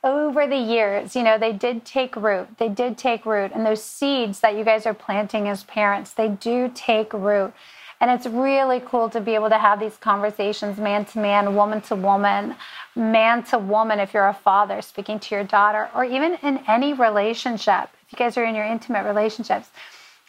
over 0.03 0.47
the 0.47 0.57
years, 0.57 1.15
you 1.15 1.23
know, 1.23 1.37
they 1.37 1.51
did 1.51 1.85
take 1.85 2.15
root. 2.15 2.47
They 2.57 2.69
did 2.69 2.97
take 2.97 3.25
root. 3.25 3.51
And 3.53 3.65
those 3.65 3.83
seeds 3.83 4.39
that 4.39 4.55
you 4.55 4.63
guys 4.63 4.85
are 4.85 4.93
planting 4.93 5.47
as 5.47 5.63
parents, 5.63 6.13
they 6.13 6.29
do 6.29 6.71
take 6.73 7.13
root. 7.13 7.53
And 8.01 8.11
it's 8.11 8.27
really 8.27 8.81
cool 8.85 9.09
to 9.09 9.21
be 9.21 9.35
able 9.35 9.49
to 9.49 9.57
have 9.57 9.79
these 9.79 9.97
conversations 9.97 10.77
man 10.77 11.05
to 11.05 11.19
man, 11.19 11.55
woman 11.55 11.81
to 11.81 11.95
woman, 11.95 12.55
man 12.95 13.43
to 13.43 13.57
woman, 13.57 13.99
if 13.99 14.13
you're 14.13 14.27
a 14.27 14.33
father 14.33 14.81
speaking 14.81 15.19
to 15.19 15.35
your 15.35 15.43
daughter, 15.43 15.89
or 15.95 16.03
even 16.03 16.35
in 16.43 16.59
any 16.67 16.93
relationship, 16.93 17.89
if 18.05 18.11
you 18.11 18.17
guys 18.17 18.37
are 18.37 18.43
in 18.43 18.55
your 18.55 18.65
intimate 18.65 19.05
relationships 19.05 19.69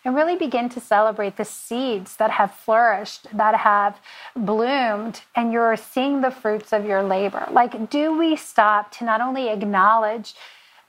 and 0.05 0.15
really 0.15 0.37
begin 0.37 0.69
to 0.69 0.81
celebrate 0.81 1.37
the 1.37 1.45
seeds 1.45 2.15
that 2.17 2.31
have 2.31 2.55
flourished, 2.55 3.27
that 3.37 3.57
have 3.57 3.99
bloomed, 4.37 5.23
and 5.35 5.53
you're 5.53 5.77
seeing 5.77 6.21
the 6.21 6.31
fruits 6.31 6.73
of 6.73 6.85
your 6.85 7.03
labor. 7.03 7.49
Like, 7.51 7.91
do 7.91 8.17
we 8.17 8.37
stop 8.37 8.93
to 8.93 9.05
not 9.05 9.21
only 9.21 9.49
acknowledge, 9.49 10.35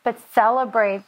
but 0.03 0.19
celebrate 0.34 1.01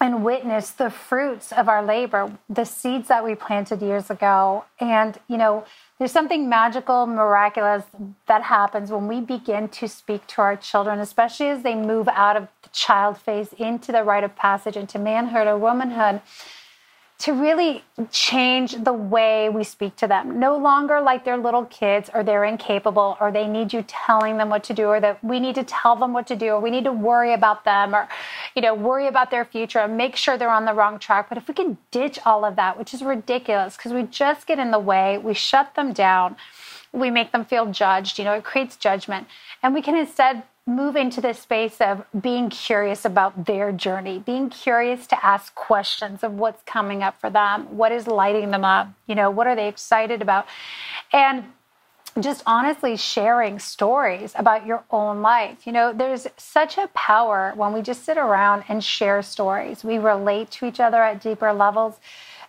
and 0.00 0.24
witness 0.24 0.70
the 0.70 0.90
fruits 0.90 1.52
of 1.52 1.68
our 1.68 1.84
labor, 1.84 2.32
the 2.48 2.64
seeds 2.64 3.08
that 3.08 3.24
we 3.24 3.34
planted 3.34 3.82
years 3.82 4.10
ago? 4.10 4.64
And, 4.80 5.18
you 5.28 5.36
know, 5.36 5.64
there's 5.98 6.12
something 6.12 6.48
magical, 6.48 7.06
miraculous 7.06 7.84
that 8.26 8.44
happens 8.44 8.90
when 8.90 9.08
we 9.08 9.20
begin 9.20 9.68
to 9.68 9.88
speak 9.88 10.26
to 10.28 10.42
our 10.42 10.56
children, 10.56 11.00
especially 11.00 11.48
as 11.48 11.62
they 11.62 11.74
move 11.74 12.08
out 12.08 12.36
of 12.36 12.48
the 12.62 12.68
child 12.70 13.18
phase 13.18 13.52
into 13.54 13.92
the 13.92 14.04
rite 14.04 14.24
of 14.24 14.36
passage 14.36 14.76
into 14.76 14.98
manhood 14.98 15.46
or 15.46 15.58
womanhood 15.58 16.20
to 17.18 17.32
really 17.32 17.82
change 18.12 18.76
the 18.84 18.92
way 18.92 19.48
we 19.48 19.64
speak 19.64 19.96
to 19.96 20.06
them. 20.06 20.38
No 20.38 20.56
longer 20.56 21.00
like 21.00 21.24
they're 21.24 21.36
little 21.36 21.64
kids 21.64 22.08
or 22.14 22.22
they're 22.22 22.44
incapable 22.44 23.16
or 23.20 23.32
they 23.32 23.48
need 23.48 23.72
you 23.72 23.84
telling 23.88 24.36
them 24.36 24.48
what 24.48 24.62
to 24.64 24.72
do 24.72 24.84
or 24.84 25.00
that 25.00 25.22
we 25.24 25.40
need 25.40 25.56
to 25.56 25.64
tell 25.64 25.96
them 25.96 26.12
what 26.12 26.28
to 26.28 26.36
do 26.36 26.50
or 26.50 26.60
we 26.60 26.70
need 26.70 26.84
to 26.84 26.92
worry 26.92 27.34
about 27.34 27.64
them 27.64 27.92
or 27.92 28.08
you 28.54 28.62
know 28.62 28.72
worry 28.72 29.08
about 29.08 29.32
their 29.32 29.44
future 29.44 29.80
and 29.80 29.96
make 29.96 30.14
sure 30.14 30.38
they're 30.38 30.48
on 30.48 30.64
the 30.64 30.72
wrong 30.72 30.98
track. 31.00 31.28
But 31.28 31.38
if 31.38 31.48
we 31.48 31.54
can 31.54 31.76
ditch 31.90 32.20
all 32.24 32.44
of 32.44 32.54
that, 32.54 32.78
which 32.78 32.94
is 32.94 33.02
ridiculous 33.02 33.76
because 33.76 33.92
we 33.92 34.04
just 34.04 34.46
get 34.46 34.60
in 34.60 34.70
the 34.70 34.78
way, 34.78 35.18
we 35.18 35.34
shut 35.34 35.74
them 35.74 35.92
down, 35.92 36.36
we 36.92 37.10
make 37.10 37.32
them 37.32 37.44
feel 37.44 37.66
judged, 37.66 38.20
you 38.20 38.24
know, 38.24 38.34
it 38.34 38.44
creates 38.44 38.76
judgment. 38.76 39.26
And 39.60 39.74
we 39.74 39.82
can 39.82 39.96
instead 39.96 40.44
move 40.68 40.96
into 40.96 41.20
this 41.20 41.38
space 41.38 41.80
of 41.80 42.04
being 42.20 42.50
curious 42.50 43.06
about 43.06 43.46
their 43.46 43.72
journey, 43.72 44.18
being 44.18 44.50
curious 44.50 45.06
to 45.06 45.24
ask 45.24 45.54
questions 45.54 46.22
of 46.22 46.34
what's 46.34 46.62
coming 46.64 47.02
up 47.02 47.18
for 47.18 47.30
them, 47.30 47.64
what 47.76 47.90
is 47.90 48.06
lighting 48.06 48.50
them 48.50 48.64
up, 48.64 48.88
you 49.06 49.14
know, 49.14 49.30
what 49.30 49.46
are 49.46 49.56
they 49.56 49.66
excited 49.66 50.20
about? 50.20 50.46
And 51.12 51.44
just 52.20 52.42
honestly 52.46 52.96
sharing 52.96 53.58
stories 53.58 54.32
about 54.36 54.66
your 54.66 54.84
own 54.90 55.22
life. 55.22 55.66
You 55.66 55.72
know, 55.72 55.92
there's 55.92 56.26
such 56.36 56.76
a 56.76 56.88
power 56.88 57.52
when 57.54 57.72
we 57.72 57.80
just 57.80 58.04
sit 58.04 58.18
around 58.18 58.64
and 58.68 58.82
share 58.82 59.22
stories. 59.22 59.84
We 59.84 59.98
relate 59.98 60.50
to 60.52 60.66
each 60.66 60.80
other 60.80 61.02
at 61.02 61.22
deeper 61.22 61.52
levels 61.52 61.94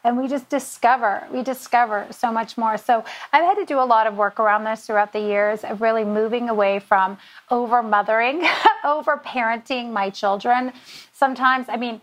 and 0.03 0.17
we 0.17 0.27
just 0.27 0.49
discover 0.49 1.27
we 1.31 1.43
discover 1.43 2.07
so 2.11 2.31
much 2.31 2.57
more. 2.57 2.77
So 2.77 3.03
i've 3.33 3.43
had 3.43 3.55
to 3.55 3.65
do 3.65 3.79
a 3.79 3.85
lot 3.85 4.07
of 4.07 4.15
work 4.15 4.39
around 4.39 4.63
this 4.63 4.85
throughout 4.85 5.13
the 5.13 5.19
years 5.19 5.63
of 5.63 5.81
really 5.81 6.03
moving 6.03 6.49
away 6.49 6.79
from 6.79 7.17
over 7.49 7.83
mothering 7.83 8.47
over 8.83 9.17
parenting 9.17 9.91
my 9.91 10.09
children. 10.09 10.73
Sometimes 11.11 11.67
i 11.69 11.77
mean 11.77 12.01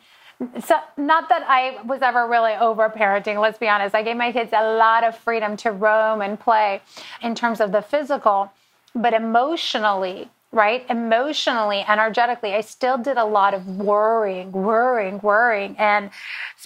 so 0.63 0.77
not 0.99 1.31
that 1.31 1.45
i 1.49 1.81
was 1.85 2.03
ever 2.03 2.29
really 2.29 2.53
over 2.55 2.91
parenting 2.91 3.41
let's 3.41 3.59
be 3.59 3.69
honest. 3.69 3.95
I 3.95 4.03
gave 4.03 4.17
my 4.17 4.33
kids 4.33 4.53
a 4.53 4.77
lot 4.77 5.05
of 5.05 5.17
freedom 5.17 5.57
to 5.59 5.73
roam 5.73 6.21
and 6.21 6.39
play 6.39 6.83
in 7.23 7.35
terms 7.35 7.61
of 7.61 7.73
the 7.73 7.83
physical 7.83 8.53
but 8.95 9.13
emotionally 9.13 10.31
right? 10.57 10.87
Emotionally, 10.89 11.85
energetically, 11.87 12.55
I 12.55 12.63
still 12.63 12.97
did 12.97 13.19
a 13.19 13.25
lot 13.25 13.53
of 13.53 13.67
worrying, 13.69 14.51
worrying, 14.51 15.21
worrying, 15.23 15.77
and 15.79 16.11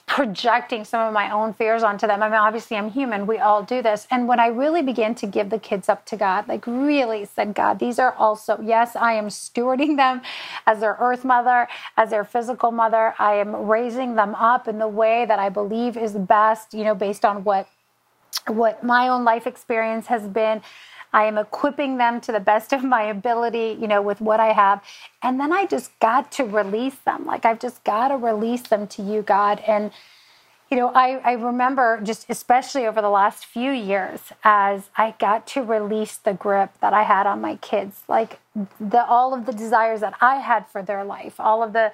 projecting 0.06 0.84
some 0.84 1.06
of 1.06 1.12
my 1.12 1.30
own 1.30 1.52
fears 1.52 1.82
onto 1.82 2.06
them. 2.06 2.22
I 2.22 2.28
mean, 2.28 2.38
obviously, 2.38 2.76
I'm 2.76 2.88
human. 2.88 3.26
We 3.26 3.38
all 3.38 3.64
do 3.64 3.82
this. 3.82 4.06
And 4.10 4.28
when 4.28 4.38
I 4.38 4.46
really 4.46 4.80
began 4.82 5.16
to 5.16 5.26
give 5.26 5.50
the 5.50 5.58
kids 5.58 5.88
up 5.88 6.06
to 6.06 6.16
God, 6.16 6.46
like 6.46 6.66
really 6.66 7.24
said, 7.24 7.52
God, 7.52 7.80
these 7.80 7.98
are 7.98 8.14
also, 8.14 8.60
yes, 8.62 8.94
I 8.94 9.14
am 9.14 9.26
stewarding 9.26 9.96
them 9.96 10.22
as 10.66 10.78
their 10.78 10.96
earth 11.00 11.24
mother, 11.24 11.66
as 11.96 12.10
their 12.10 12.24
physical 12.24 12.70
mother. 12.70 13.14
I 13.18 13.34
am 13.34 13.54
raising 13.54 14.14
them 14.14 14.36
up 14.36 14.68
in 14.68 14.78
the 14.78 14.88
way 14.88 15.26
that 15.26 15.40
I 15.40 15.48
believe 15.48 15.96
is 15.96 16.12
best, 16.12 16.72
you 16.72 16.84
know, 16.84 16.94
based 16.94 17.24
on 17.24 17.42
what 17.44 17.68
what 18.46 18.82
my 18.82 19.08
own 19.08 19.24
life 19.24 19.46
experience 19.46 20.06
has 20.06 20.26
been 20.26 20.62
I 21.12 21.24
am 21.24 21.38
equipping 21.38 21.98
them 21.98 22.20
to 22.22 22.32
the 22.32 22.40
best 22.40 22.72
of 22.72 22.84
my 22.84 23.02
ability, 23.04 23.78
you 23.80 23.88
know, 23.88 24.02
with 24.02 24.20
what 24.20 24.40
I 24.40 24.52
have. 24.52 24.82
And 25.22 25.40
then 25.40 25.52
I 25.52 25.66
just 25.66 25.98
got 26.00 26.32
to 26.32 26.44
release 26.44 26.96
them. 27.06 27.26
Like 27.26 27.44
I've 27.44 27.60
just 27.60 27.84
got 27.84 28.08
to 28.08 28.16
release 28.16 28.62
them 28.62 28.86
to 28.88 29.02
you, 29.02 29.22
God. 29.22 29.60
And 29.66 29.92
you 30.70 30.76
know, 30.76 30.92
I, 30.94 31.16
I 31.24 31.32
remember 31.32 32.00
just 32.00 32.26
especially 32.28 32.86
over 32.86 33.02
the 33.02 33.10
last 33.10 33.44
few 33.44 33.72
years 33.72 34.20
as 34.44 34.88
I 34.96 35.16
got 35.18 35.44
to 35.48 35.64
release 35.64 36.16
the 36.16 36.32
grip 36.32 36.70
that 36.80 36.92
I 36.92 37.02
had 37.02 37.26
on 37.26 37.40
my 37.40 37.56
kids, 37.56 38.02
like 38.06 38.38
the 38.78 39.04
all 39.04 39.34
of 39.34 39.46
the 39.46 39.52
desires 39.52 40.00
that 40.00 40.14
I 40.20 40.36
had 40.36 40.68
for 40.68 40.80
their 40.80 41.02
life, 41.02 41.40
all 41.40 41.64
of 41.64 41.72
the, 41.72 41.90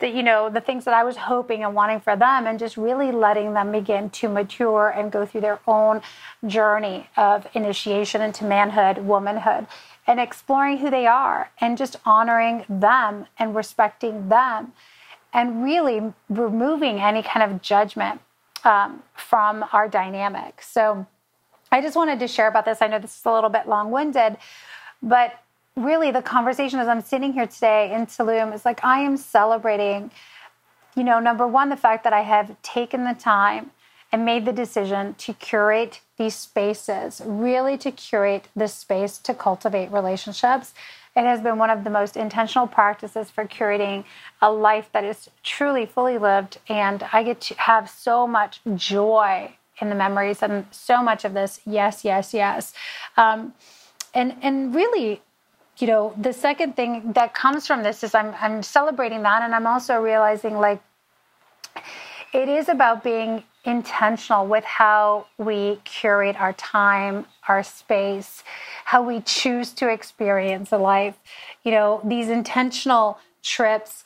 the 0.00 0.08
you 0.08 0.22
know, 0.22 0.48
the 0.48 0.62
things 0.62 0.86
that 0.86 0.94
I 0.94 1.04
was 1.04 1.18
hoping 1.18 1.64
and 1.64 1.74
wanting 1.74 2.00
for 2.00 2.16
them, 2.16 2.46
and 2.46 2.58
just 2.58 2.78
really 2.78 3.12
letting 3.12 3.52
them 3.52 3.70
begin 3.70 4.08
to 4.10 4.28
mature 4.30 4.88
and 4.88 5.12
go 5.12 5.26
through 5.26 5.42
their 5.42 5.60
own 5.66 6.00
journey 6.46 7.10
of 7.18 7.46
initiation 7.52 8.22
into 8.22 8.44
manhood, 8.44 9.04
womanhood, 9.04 9.66
and 10.06 10.18
exploring 10.18 10.78
who 10.78 10.90
they 10.90 11.06
are 11.06 11.50
and 11.60 11.76
just 11.76 11.96
honoring 12.06 12.64
them 12.70 13.26
and 13.38 13.54
respecting 13.54 14.30
them 14.30 14.72
and 15.34 15.64
really 15.64 16.00
removing 16.30 17.00
any 17.00 17.22
kind 17.22 17.52
of 17.52 17.60
judgment 17.60 18.20
um, 18.62 19.02
from 19.14 19.64
our 19.72 19.88
dynamic. 19.88 20.62
So 20.62 21.06
I 21.70 21.82
just 21.82 21.96
wanted 21.96 22.20
to 22.20 22.28
share 22.28 22.46
about 22.46 22.64
this. 22.64 22.80
I 22.80 22.86
know 22.86 23.00
this 23.00 23.18
is 23.18 23.26
a 23.26 23.32
little 23.32 23.50
bit 23.50 23.68
long 23.68 23.90
winded, 23.90 24.36
but 25.02 25.42
really 25.76 26.12
the 26.12 26.22
conversation 26.22 26.78
as 26.78 26.86
I'm 26.86 27.00
sitting 27.00 27.32
here 27.32 27.48
today 27.48 27.92
in 27.92 28.06
Tulum 28.06 28.54
is 28.54 28.64
like 28.64 28.82
I 28.84 29.00
am 29.00 29.16
celebrating, 29.16 30.12
you 30.94 31.02
know, 31.02 31.18
number 31.18 31.46
one, 31.48 31.68
the 31.68 31.76
fact 31.76 32.04
that 32.04 32.12
I 32.12 32.20
have 32.20 32.54
taken 32.62 33.04
the 33.04 33.14
time 33.14 33.72
and 34.12 34.24
made 34.24 34.44
the 34.44 34.52
decision 34.52 35.14
to 35.14 35.34
curate 35.34 36.00
these 36.16 36.36
spaces, 36.36 37.20
really 37.24 37.76
to 37.78 37.90
curate 37.90 38.46
this 38.54 38.72
space 38.72 39.18
to 39.18 39.34
cultivate 39.34 39.90
relationships 39.90 40.72
it 41.16 41.24
has 41.24 41.40
been 41.40 41.58
one 41.58 41.70
of 41.70 41.84
the 41.84 41.90
most 41.90 42.16
intentional 42.16 42.66
practices 42.66 43.30
for 43.30 43.44
curating 43.44 44.04
a 44.42 44.50
life 44.50 44.88
that 44.92 45.04
is 45.04 45.30
truly 45.44 45.86
fully 45.86 46.18
lived. 46.18 46.58
And 46.68 47.04
I 47.12 47.22
get 47.22 47.40
to 47.42 47.54
have 47.54 47.88
so 47.88 48.26
much 48.26 48.60
joy 48.74 49.54
in 49.80 49.90
the 49.90 49.94
memories 49.94 50.42
and 50.42 50.66
so 50.70 51.02
much 51.02 51.24
of 51.24 51.34
this 51.34 51.60
yes, 51.64 52.04
yes, 52.04 52.34
yes. 52.34 52.72
Um, 53.16 53.54
and, 54.12 54.36
and 54.42 54.74
really, 54.74 55.22
you 55.78 55.86
know, 55.86 56.14
the 56.16 56.32
second 56.32 56.74
thing 56.74 57.12
that 57.12 57.34
comes 57.34 57.66
from 57.66 57.82
this 57.82 58.02
is 58.02 58.14
I'm, 58.14 58.34
I'm 58.40 58.62
celebrating 58.62 59.22
that. 59.22 59.42
And 59.42 59.54
I'm 59.54 59.66
also 59.66 60.00
realizing 60.00 60.58
like, 60.58 60.82
it 62.32 62.48
is 62.48 62.68
about 62.68 63.04
being 63.04 63.44
intentional 63.64 64.46
with 64.46 64.64
how 64.64 65.26
we 65.38 65.80
curate 65.84 66.36
our 66.40 66.52
time, 66.54 67.26
our 67.48 67.62
space, 67.62 68.42
how 68.84 69.02
we 69.02 69.20
choose 69.22 69.72
to 69.72 69.90
experience 69.90 70.72
a 70.72 70.78
life. 70.78 71.16
You 71.62 71.72
know, 71.72 72.00
these 72.04 72.28
intentional 72.28 73.18
trips. 73.42 74.04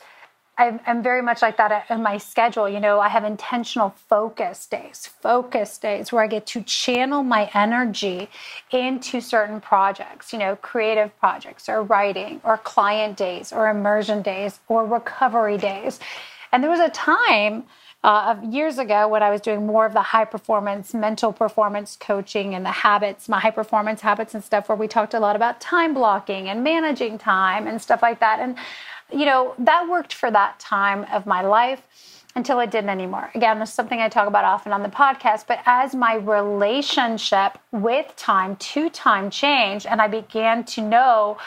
I'm, 0.61 0.81
I'm, 0.89 1.05
very 1.05 1.23
much 1.23 1.41
like 1.41 1.57
that 1.59 1.71
uh, 1.71 1.95
in 1.95 2.03
my 2.03 2.19
schedule. 2.19 2.69
You 2.69 2.81
know, 2.81 2.99
I 2.99 3.09
have 3.09 3.23
intentional 3.23 3.95
focus 4.09 4.67
days, 4.67 5.07
focus 5.07 5.79
days 5.79 6.11
where 6.11 6.23
I 6.23 6.27
get 6.27 6.47
to 6.47 6.63
channel 6.63 7.23
my 7.23 7.49
energy 7.55 8.29
into 8.73 9.21
certain 9.21 9.61
projects, 9.61 10.33
you 10.33 10.39
know, 10.41 10.57
creative 10.57 11.17
projects 11.21 11.69
or 11.69 11.85
writing 11.85 12.41
or 12.43 12.59
client 12.59 13.17
days 13.17 13.53
or 13.53 13.69
immersion 13.69 14.21
days 14.21 14.59
or 14.67 14.85
recovery 14.85 15.59
days. 15.59 16.01
And 16.51 16.61
there 16.61 16.71
was 16.71 16.81
a 16.81 16.91
time 16.91 17.65
uh, 18.05 18.37
years 18.49 18.79
ago 18.79 19.09
when 19.09 19.23
I 19.23 19.31
was 19.31 19.41
doing 19.41 19.67
more 19.67 19.85
of 19.85 19.93
the 19.93 20.03
high 20.03 20.25
performance, 20.25 20.95
mental 20.95 21.33
performance 21.33 21.97
coaching 21.99 22.55
and 22.55 22.65
the 22.65 22.71
habits, 22.71 23.29
my 23.29 23.41
high 23.41 23.51
performance 23.51 24.01
habits 24.01 24.35
and 24.35 24.45
stuff, 24.45 24.69
where 24.69 24.77
we 24.77 24.87
talked 24.87 25.15
a 25.15 25.21
lot 25.21 25.37
about 25.37 25.61
time 25.61 25.95
blocking 25.95 26.49
and 26.49 26.63
managing 26.63 27.19
time 27.19 27.67
and 27.67 27.83
stuff 27.83 28.01
like 28.03 28.21
that. 28.21 28.39
And 28.41 28.57
you 29.13 29.25
know, 29.25 29.55
that 29.59 29.89
worked 29.89 30.13
for 30.13 30.31
that 30.31 30.59
time 30.59 31.05
of 31.13 31.27
my 31.27 31.43
life 31.43 31.83
until 32.35 32.61
it 32.61 32.71
didn't 32.71 32.91
anymore. 32.91 33.31
Again, 33.35 33.59
this 33.59 33.71
is 33.71 33.75
something 33.75 34.01
I 34.01 34.09
talk 34.09 34.29
about 34.29 34.45
often 34.45 34.73
on 34.73 34.83
the 34.83 34.89
podcast, 34.89 35.47
but 35.49 35.59
as 35.67 35.95
my 35.95 36.15
relationship 36.17 37.59
with 37.73 38.15
time 38.17 38.55
to 38.57 38.91
time 38.91 39.31
changed, 39.31 39.87
and 39.87 40.01
I 40.01 40.09
began 40.09 40.65
to 40.65 40.83
know 40.83 41.39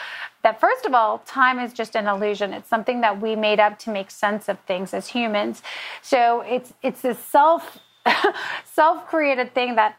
that 0.42 0.60
first 0.60 0.84
of 0.84 0.94
all, 0.94 1.18
time 1.18 1.58
is 1.58 1.72
just 1.72 1.94
an 1.94 2.06
illusion. 2.06 2.52
It's 2.52 2.68
something 2.68 3.00
that 3.00 3.20
we 3.20 3.36
made 3.36 3.60
up 3.60 3.78
to 3.80 3.90
make 3.90 4.10
sense 4.10 4.48
of 4.48 4.58
things 4.60 4.92
as 4.92 5.08
humans. 5.08 5.62
So 6.02 6.40
it's 6.42 6.72
it's 6.82 7.02
this 7.02 7.18
self 7.18 7.78
self 8.64 9.06
created 9.06 9.54
thing 9.54 9.76
that 9.76 9.96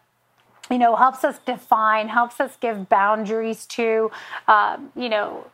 you 0.69 0.77
know 0.77 0.95
helps 0.95 1.23
us 1.23 1.39
define, 1.45 2.09
helps 2.09 2.39
us 2.39 2.57
give 2.59 2.89
boundaries 2.89 3.65
to, 3.67 4.11
um, 4.47 4.91
you 4.95 5.09
know, 5.09 5.45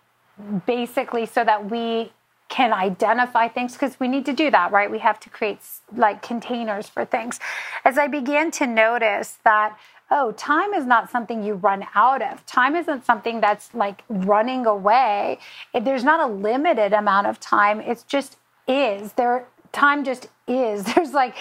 basically 0.66 1.26
so 1.26 1.44
that 1.44 1.70
we 1.70 2.12
can 2.50 2.74
identify 2.74 3.48
things 3.48 3.74
because 3.74 4.00
we 4.00 4.08
need 4.08 4.26
to 4.26 4.34
do 4.34 4.50
that, 4.50 4.72
right? 4.72 4.90
We 4.90 5.00
have 5.00 5.20
to 5.22 5.30
create 5.30 5.60
like 5.96 6.24
containers 6.24 6.90
for 6.90 7.06
things. 7.06 7.40
As 7.86 7.98
I 8.00 8.08
began 8.08 8.50
to 8.52 8.66
notice 8.66 9.38
that, 9.44 9.78
oh, 10.12 10.32
time 10.34 10.74
is 10.74 10.86
not 10.86 11.10
something 11.10 11.44
you 11.44 11.54
run 11.56 11.86
out 11.96 12.22
of. 12.22 12.46
Time 12.46 12.76
isn't 12.76 13.06
something 13.06 13.42
that's 13.42 13.74
like 13.74 14.04
running 14.10 14.66
away. 14.66 15.40
There's 15.74 16.04
not 16.04 16.20
a 16.20 16.32
limited 16.32 16.94
amount 16.94 17.28
of 17.28 17.40
time. 17.40 17.80
It's 17.82 18.04
just 18.04 18.38
is. 18.68 19.14
There, 19.14 19.46
time 19.72 20.04
just 20.04 20.28
is. 20.48 20.84
There's 20.96 21.14
like 21.14 21.36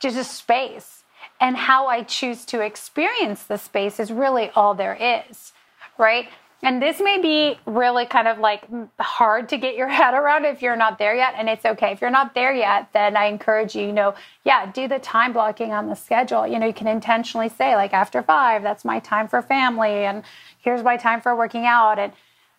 just 0.00 0.16
a 0.16 0.24
space. 0.24 1.02
And 1.40 1.56
how 1.56 1.86
I 1.88 2.02
choose 2.02 2.44
to 2.46 2.60
experience 2.60 3.42
the 3.42 3.58
space 3.58 3.98
is 4.00 4.10
really 4.10 4.50
all 4.50 4.74
there 4.74 4.94
is, 4.94 5.52
right? 5.98 6.28
And 6.64 6.80
this 6.80 6.98
may 6.98 7.20
be 7.20 7.58
really 7.66 8.06
kind 8.06 8.26
of 8.26 8.38
like 8.38 8.66
hard 8.98 9.50
to 9.50 9.58
get 9.58 9.76
your 9.76 9.88
head 9.98 10.14
around 10.14 10.46
if 10.46 10.62
you're 10.62 10.76
not 10.76 10.98
there 10.98 11.14
yet. 11.14 11.34
And 11.36 11.48
it's 11.48 11.64
okay. 11.64 11.92
If 11.92 12.00
you're 12.00 12.10
not 12.10 12.34
there 12.34 12.54
yet, 12.54 12.88
then 12.94 13.18
I 13.18 13.26
encourage 13.26 13.76
you, 13.76 13.86
you 13.86 13.92
know, 13.92 14.14
yeah, 14.44 14.72
do 14.72 14.88
the 14.88 14.98
time 14.98 15.34
blocking 15.34 15.72
on 15.72 15.88
the 15.88 15.94
schedule. 15.94 16.46
You 16.46 16.58
know, 16.58 16.66
you 16.66 16.72
can 16.72 16.86
intentionally 16.86 17.50
say, 17.50 17.76
like, 17.76 17.92
after 17.92 18.22
five, 18.22 18.62
that's 18.62 18.84
my 18.84 18.98
time 18.98 19.28
for 19.28 19.42
family. 19.42 20.06
And 20.06 20.22
here's 20.60 20.82
my 20.82 20.96
time 20.96 21.20
for 21.20 21.36
working 21.36 21.66
out. 21.66 21.98
And 21.98 22.14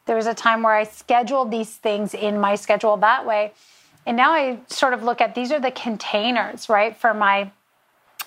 there 0.05 0.15
was 0.15 0.27
a 0.27 0.35
time 0.35 0.61
where 0.61 0.75
I 0.75 0.83
scheduled 0.83 1.49
these 1.49 1.75
things 1.75 2.13
in 2.13 2.39
my 2.39 2.53
schedule 2.53 2.95
that 2.97 3.25
way. 3.25 3.53
And 4.05 4.15
now 4.15 4.31
I 4.33 4.59
sort 4.67 4.93
of 4.93 5.01
look 5.01 5.19
at 5.19 5.33
these 5.33 5.51
are 5.51 5.59
the 5.59 5.71
containers, 5.71 6.69
right, 6.69 6.95
for 6.95 7.15
my 7.15 7.49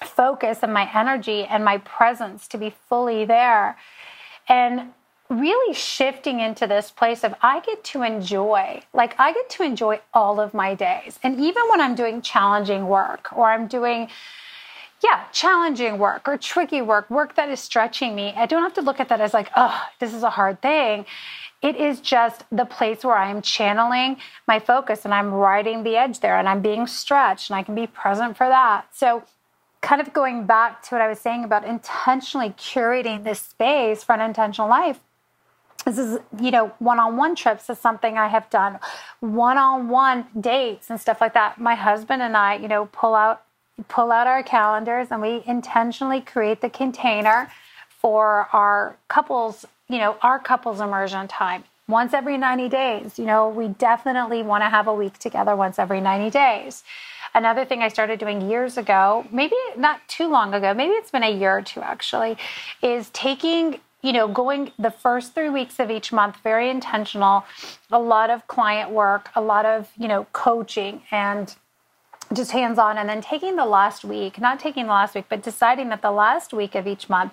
focus 0.03 0.59
and 0.63 0.75
my 0.75 0.91
energy 0.93 1.45
and 1.45 1.65
my 1.65 1.79
presence 1.79 2.49
to 2.49 2.59
be 2.59 2.75
fully 2.89 3.25
there. 3.25 3.77
And 4.49 4.93
really 5.31 5.75
shifting 5.75 6.41
into 6.41 6.67
this 6.67 6.91
place 6.91 7.23
of 7.23 7.35
I 7.43 7.61
get 7.61 7.85
to 7.85 8.03
enjoy, 8.03 8.83
like 8.95 9.15
I 9.19 9.33
get 9.33 9.51
to 9.51 9.63
enjoy 9.63 10.01
all 10.15 10.41
of 10.41 10.55
my 10.55 10.75
days. 10.75 11.19
And 11.23 11.39
even 11.39 11.63
when 11.69 11.81
I'm 11.81 11.95
doing 11.95 12.23
challenging 12.23 12.89
work 12.89 13.29
or 13.37 13.51
I'm 13.51 13.67
doing, 13.67 14.09
yeah, 15.03 15.25
challenging 15.33 15.99
work 15.99 16.27
or 16.27 16.39
tricky 16.39 16.81
work, 16.81 17.11
work 17.11 17.35
that 17.37 17.51
is 17.51 17.61
stretching 17.61 18.15
me, 18.15 18.33
I 18.37 18.47
don't 18.47 18.63
have 18.63 18.75
to 18.75 18.81
look 18.81 19.01
at 19.01 19.09
that 19.11 19.21
as 19.21 19.35
like, 19.35 19.51
oh, 19.55 19.87
this 20.01 20.15
is 20.15 20.23
a 20.23 20.31
hard 20.31 20.63
thing. 20.63 21.05
It 21.61 21.77
is 21.77 22.01
just 22.01 22.45
the 22.51 22.65
place 22.65 23.05
where 23.05 23.17
I 23.17 23.31
am 23.31 23.43
channeling 23.43 24.17
my 24.47 24.59
focus 24.61 25.05
and 25.05 25.13
I'm 25.13 25.33
riding 25.33 25.83
the 25.83 25.97
edge 25.97 26.21
there 26.21 26.39
and 26.39 26.49
I'm 26.49 26.63
being 26.63 26.87
stretched 26.87 27.51
and 27.51 27.57
I 27.57 27.65
can 27.65 27.75
be 27.75 27.87
present 27.87 28.37
for 28.37 28.49
that. 28.49 28.87
So 28.95 29.25
kind 29.81 30.01
of 30.01 30.13
going 30.13 30.47
back 30.47 30.83
to 30.83 30.95
what 30.95 31.03
I 31.03 31.09
was 31.09 31.19
saying 31.19 31.45
about 31.45 31.65
intentionally 31.65 32.51
curating 32.51 33.25
this 33.25 33.41
space 33.41 34.03
for 34.03 34.15
an 34.15 34.21
intentional 34.21 34.69
life, 34.69 35.01
this 35.89 35.99
is 35.99 36.19
you 36.39 36.51
know 36.51 36.69
one-on-one 36.81 37.35
trips 37.35 37.71
is 37.71 37.79
something 37.79 38.19
i 38.19 38.29
have 38.29 38.49
done. 38.51 38.79
One-on-one 39.21 40.27
dates 40.39 40.91
and 40.91 41.01
stuff 41.01 41.21
like 41.21 41.35
that. 41.35 41.59
My 41.59 41.75
husband 41.75 42.21
and 42.23 42.37
i 42.37 42.57
you 42.57 42.69
know 42.69 42.87
pull 42.93 43.15
out 43.15 43.43
pull 43.89 44.13
out 44.13 44.27
our 44.27 44.43
calendars 44.43 45.09
and 45.11 45.23
we 45.23 45.43
intentionally 45.47 46.21
create 46.21 46.61
the 46.61 46.69
container 46.69 47.51
for 47.89 48.49
our 48.53 48.97
couples 49.09 49.65
you 49.89 49.99
know 49.99 50.17
our 50.23 50.39
couples 50.39 50.81
immersion 50.81 51.27
time. 51.27 51.65
Once 51.89 52.13
every 52.13 52.37
90 52.37 52.69
days 52.69 53.19
you 53.19 53.25
know 53.25 53.49
we 53.49 53.69
definitely 53.69 54.43
want 54.43 54.63
to 54.63 54.69
have 54.69 54.87
a 54.89 54.95
week 54.95 55.19
together 55.19 55.57
once 55.57 55.79
every 55.79 56.01
90 56.01 56.31
days. 56.31 56.85
Another 57.35 57.65
thing 57.65 57.83
i 57.83 57.89
started 57.89 58.19
doing 58.19 58.51
years 58.51 58.77
ago 58.77 59.27
maybe 59.31 59.57
not 59.77 60.07
too 60.09 60.29
long 60.29 60.53
ago 60.53 60.75
maybe 60.75 60.93
it's 60.93 61.11
been 61.11 61.23
a 61.23 61.31
year 61.31 61.59
or 61.59 61.63
two 61.63 61.81
actually 61.81 62.37
is 62.83 63.11
taking 63.11 63.81
you 64.03 64.13
know, 64.13 64.29
going 64.29 64.73
the 64.79 64.91
first 64.91 65.35
three 65.35 65.49
weeks 65.49 65.81
of 65.81 65.91
each 65.91 66.13
month, 66.13 66.37
very 66.43 66.71
intentional, 66.71 67.45
a 67.91 67.99
lot 67.99 68.31
of 68.31 68.47
client 68.47 68.91
work, 68.91 69.31
a 69.35 69.41
lot 69.41 69.67
of, 69.67 69.91
you 69.99 70.07
know, 70.07 70.27
coaching 70.33 71.03
and 71.11 71.57
just 72.33 72.53
hands 72.53 72.79
on. 72.79 72.99
And 72.99 73.09
then 73.09 73.21
taking 73.21 73.57
the 73.57 73.67
last 73.67 74.05
week, 74.05 74.41
not 74.41 74.61
taking 74.61 74.87
the 74.87 74.93
last 74.93 75.15
week, 75.15 75.25
but 75.29 75.43
deciding 75.43 75.89
that 75.89 76.03
the 76.03 76.13
last 76.13 76.53
week 76.53 76.75
of 76.75 76.87
each 76.87 77.09
month 77.09 77.33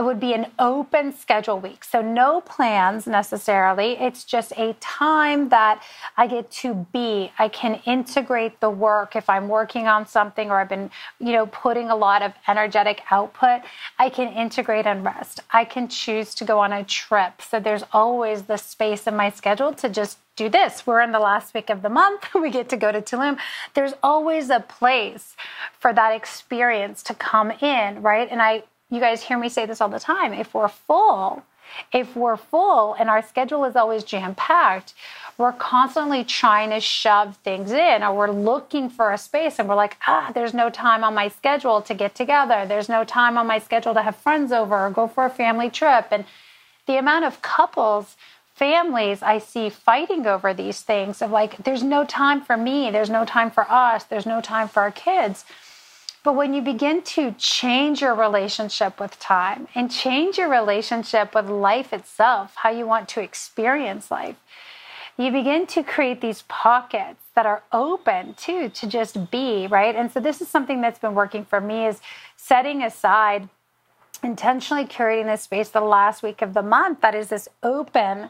it 0.00 0.04
would 0.04 0.18
be 0.18 0.32
an 0.32 0.46
open 0.58 1.14
schedule 1.14 1.60
week. 1.60 1.84
So 1.84 2.00
no 2.00 2.40
plans 2.40 3.06
necessarily. 3.06 3.98
It's 4.00 4.24
just 4.24 4.50
a 4.52 4.72
time 4.80 5.50
that 5.50 5.82
I 6.16 6.26
get 6.26 6.50
to 6.62 6.86
be. 6.90 7.30
I 7.38 7.48
can 7.48 7.82
integrate 7.84 8.60
the 8.60 8.70
work 8.70 9.14
if 9.14 9.28
I'm 9.28 9.46
working 9.46 9.88
on 9.88 10.06
something 10.06 10.50
or 10.50 10.58
I've 10.58 10.70
been, 10.70 10.90
you 11.18 11.32
know, 11.32 11.44
putting 11.48 11.90
a 11.90 11.96
lot 11.96 12.22
of 12.22 12.32
energetic 12.48 13.02
output. 13.10 13.60
I 13.98 14.08
can 14.08 14.32
integrate 14.32 14.86
and 14.86 15.04
rest. 15.04 15.40
I 15.50 15.66
can 15.66 15.86
choose 15.86 16.34
to 16.36 16.46
go 16.46 16.60
on 16.60 16.72
a 16.72 16.82
trip. 16.82 17.42
So 17.42 17.60
there's 17.60 17.84
always 17.92 18.44
the 18.44 18.56
space 18.56 19.06
in 19.06 19.14
my 19.14 19.28
schedule 19.28 19.74
to 19.74 19.90
just 19.90 20.16
do 20.34 20.48
this. 20.48 20.86
We're 20.86 21.02
in 21.02 21.12
the 21.12 21.18
last 21.18 21.52
week 21.52 21.68
of 21.68 21.82
the 21.82 21.90
month. 21.90 22.28
We 22.34 22.48
get 22.48 22.70
to 22.70 22.78
go 22.78 22.90
to 22.90 23.02
Tulum. 23.02 23.36
There's 23.74 23.92
always 24.02 24.48
a 24.48 24.60
place 24.60 25.36
for 25.78 25.92
that 25.92 26.14
experience 26.14 27.02
to 27.02 27.14
come 27.14 27.50
in, 27.50 28.00
right? 28.00 28.26
And 28.30 28.40
I 28.40 28.62
you 28.90 29.00
guys 29.00 29.22
hear 29.22 29.38
me 29.38 29.48
say 29.48 29.66
this 29.66 29.80
all 29.80 29.88
the 29.88 30.00
time. 30.00 30.32
If 30.32 30.52
we're 30.52 30.68
full, 30.68 31.44
if 31.92 32.16
we're 32.16 32.36
full 32.36 32.94
and 32.94 33.08
our 33.08 33.22
schedule 33.22 33.64
is 33.64 33.76
always 33.76 34.02
jam 34.02 34.34
packed, 34.34 34.94
we're 35.38 35.52
constantly 35.52 36.24
trying 36.24 36.70
to 36.70 36.80
shove 36.80 37.36
things 37.38 37.70
in 37.70 38.02
or 38.02 38.14
we're 38.14 38.30
looking 38.30 38.90
for 38.90 39.12
a 39.12 39.18
space 39.18 39.58
and 39.58 39.68
we're 39.68 39.76
like, 39.76 39.96
ah, 40.06 40.32
there's 40.34 40.52
no 40.52 40.68
time 40.68 41.04
on 41.04 41.14
my 41.14 41.28
schedule 41.28 41.80
to 41.82 41.94
get 41.94 42.14
together. 42.14 42.66
There's 42.66 42.88
no 42.88 43.04
time 43.04 43.38
on 43.38 43.46
my 43.46 43.58
schedule 43.58 43.94
to 43.94 44.02
have 44.02 44.16
friends 44.16 44.52
over 44.52 44.76
or 44.76 44.90
go 44.90 45.06
for 45.06 45.24
a 45.24 45.30
family 45.30 45.70
trip. 45.70 46.08
And 46.10 46.24
the 46.86 46.98
amount 46.98 47.24
of 47.24 47.40
couples, 47.42 48.16
families 48.54 49.22
I 49.22 49.38
see 49.38 49.70
fighting 49.70 50.26
over 50.26 50.52
these 50.52 50.82
things 50.82 51.22
of 51.22 51.30
like, 51.30 51.56
there's 51.58 51.84
no 51.84 52.04
time 52.04 52.42
for 52.42 52.56
me, 52.56 52.90
there's 52.90 53.08
no 53.08 53.24
time 53.24 53.50
for 53.50 53.70
us, 53.70 54.04
there's 54.04 54.26
no 54.26 54.40
time 54.40 54.68
for 54.68 54.80
our 54.82 54.90
kids 54.90 55.44
but 56.22 56.34
when 56.34 56.52
you 56.52 56.60
begin 56.60 57.02
to 57.02 57.32
change 57.32 58.02
your 58.02 58.14
relationship 58.14 59.00
with 59.00 59.18
time 59.18 59.68
and 59.74 59.90
change 59.90 60.36
your 60.36 60.50
relationship 60.50 61.34
with 61.34 61.48
life 61.48 61.92
itself, 61.92 62.54
how 62.56 62.70
you 62.70 62.86
want 62.86 63.08
to 63.10 63.22
experience 63.22 64.10
life, 64.10 64.36
you 65.16 65.30
begin 65.30 65.66
to 65.66 65.82
create 65.82 66.20
these 66.20 66.42
pockets 66.48 67.22
that 67.34 67.46
are 67.46 67.62
open 67.72 68.34
too 68.34 68.68
to 68.70 68.86
just 68.86 69.30
be, 69.30 69.66
right? 69.66 69.94
And 69.96 70.12
so 70.12 70.20
this 70.20 70.40
is 70.40 70.48
something 70.48 70.80
that's 70.80 70.98
been 70.98 71.14
working 71.14 71.44
for 71.44 71.60
me 71.60 71.86
is 71.86 72.00
setting 72.36 72.82
aside 72.82 73.48
intentionally 74.22 74.84
curating 74.84 75.26
this 75.26 75.42
space 75.42 75.70
the 75.70 75.80
last 75.80 76.22
week 76.22 76.42
of 76.42 76.52
the 76.52 76.62
month 76.62 77.00
that 77.00 77.14
is 77.14 77.28
this 77.28 77.48
open 77.62 78.28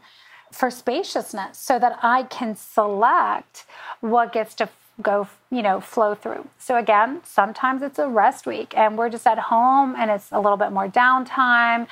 for 0.52 0.70
spaciousness 0.70 1.58
so 1.58 1.78
that 1.78 1.98
I 2.02 2.24
can 2.24 2.54
select 2.54 3.66
what 4.00 4.32
gets 4.32 4.54
to 4.56 4.68
go, 5.00 5.28
you 5.50 5.62
know, 5.62 5.80
flow 5.80 6.14
through. 6.14 6.46
So 6.58 6.76
again, 6.76 7.20
sometimes 7.24 7.82
it's 7.82 7.98
a 7.98 8.08
rest 8.08 8.46
week 8.46 8.74
and 8.76 8.96
we're 8.96 9.10
just 9.10 9.26
at 9.26 9.38
home 9.38 9.94
and 9.96 10.10
it's 10.10 10.30
a 10.32 10.40
little 10.40 10.56
bit 10.56 10.72
more 10.72 10.88
downtime. 10.88 11.86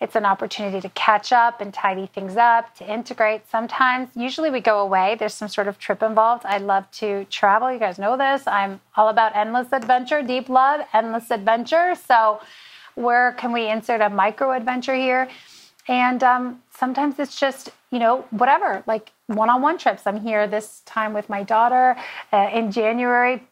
It's 0.00 0.16
an 0.16 0.26
opportunity 0.26 0.80
to 0.80 0.88
catch 0.90 1.32
up 1.32 1.60
and 1.60 1.72
tidy 1.72 2.06
things 2.06 2.36
up, 2.36 2.74
to 2.76 2.92
integrate. 2.92 3.48
Sometimes, 3.48 4.10
usually 4.14 4.50
we 4.50 4.60
go 4.60 4.80
away. 4.80 5.16
There's 5.18 5.32
some 5.32 5.48
sort 5.48 5.66
of 5.66 5.78
trip 5.78 6.02
involved. 6.02 6.44
I 6.44 6.58
love 6.58 6.90
to 6.98 7.24
travel. 7.30 7.72
You 7.72 7.78
guys 7.78 7.98
know 7.98 8.16
this. 8.16 8.46
I'm 8.46 8.80
all 8.96 9.08
about 9.08 9.34
endless 9.34 9.72
adventure, 9.72 10.20
deep 10.20 10.48
love, 10.48 10.80
endless 10.92 11.30
adventure. 11.30 11.94
So, 11.94 12.40
where 12.96 13.32
can 13.32 13.52
we 13.52 13.68
insert 13.68 14.00
a 14.00 14.10
micro 14.10 14.52
adventure 14.52 14.94
here? 14.94 15.28
And 15.88 16.22
um, 16.22 16.62
sometimes 16.70 17.18
it's 17.18 17.38
just, 17.38 17.70
you 17.90 17.98
know, 17.98 18.26
whatever, 18.30 18.82
like 18.86 19.12
one 19.26 19.50
on 19.50 19.62
one 19.62 19.78
trips. 19.78 20.06
I'm 20.06 20.20
here 20.20 20.46
this 20.46 20.82
time 20.84 21.12
with 21.12 21.28
my 21.28 21.42
daughter 21.42 21.96
uh, 22.32 22.50
in 22.52 22.70
January. 22.70 23.46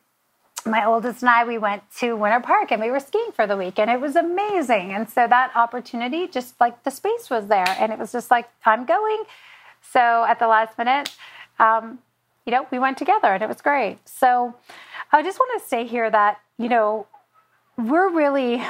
My 0.64 0.84
oldest 0.84 1.22
and 1.22 1.30
I, 1.30 1.44
we 1.44 1.58
went 1.58 1.82
to 1.98 2.14
Winter 2.14 2.40
Park 2.40 2.70
and 2.70 2.80
we 2.80 2.90
were 2.90 3.00
skiing 3.00 3.32
for 3.34 3.46
the 3.46 3.56
week 3.56 3.78
and 3.78 3.90
it 3.90 4.00
was 4.00 4.14
amazing. 4.14 4.92
And 4.92 5.08
so 5.08 5.26
that 5.26 5.50
opportunity, 5.56 6.28
just 6.28 6.60
like 6.60 6.84
the 6.84 6.90
space 6.90 7.30
was 7.30 7.48
there 7.48 7.68
and 7.80 7.92
it 7.92 7.98
was 7.98 8.12
just 8.12 8.30
like, 8.30 8.48
I'm 8.64 8.84
going. 8.84 9.24
So 9.80 10.24
at 10.28 10.38
the 10.38 10.46
last 10.46 10.78
minute, 10.78 11.10
um, 11.58 11.98
you 12.46 12.52
know, 12.52 12.66
we 12.70 12.78
went 12.78 12.96
together 12.96 13.28
and 13.28 13.42
it 13.42 13.48
was 13.48 13.60
great. 13.60 13.98
So 14.08 14.54
I 15.10 15.22
just 15.22 15.38
want 15.38 15.60
to 15.60 15.68
say 15.68 15.84
here 15.84 16.10
that, 16.10 16.40
you 16.58 16.68
know, 16.68 17.06
we're 17.76 18.10
really 18.10 18.62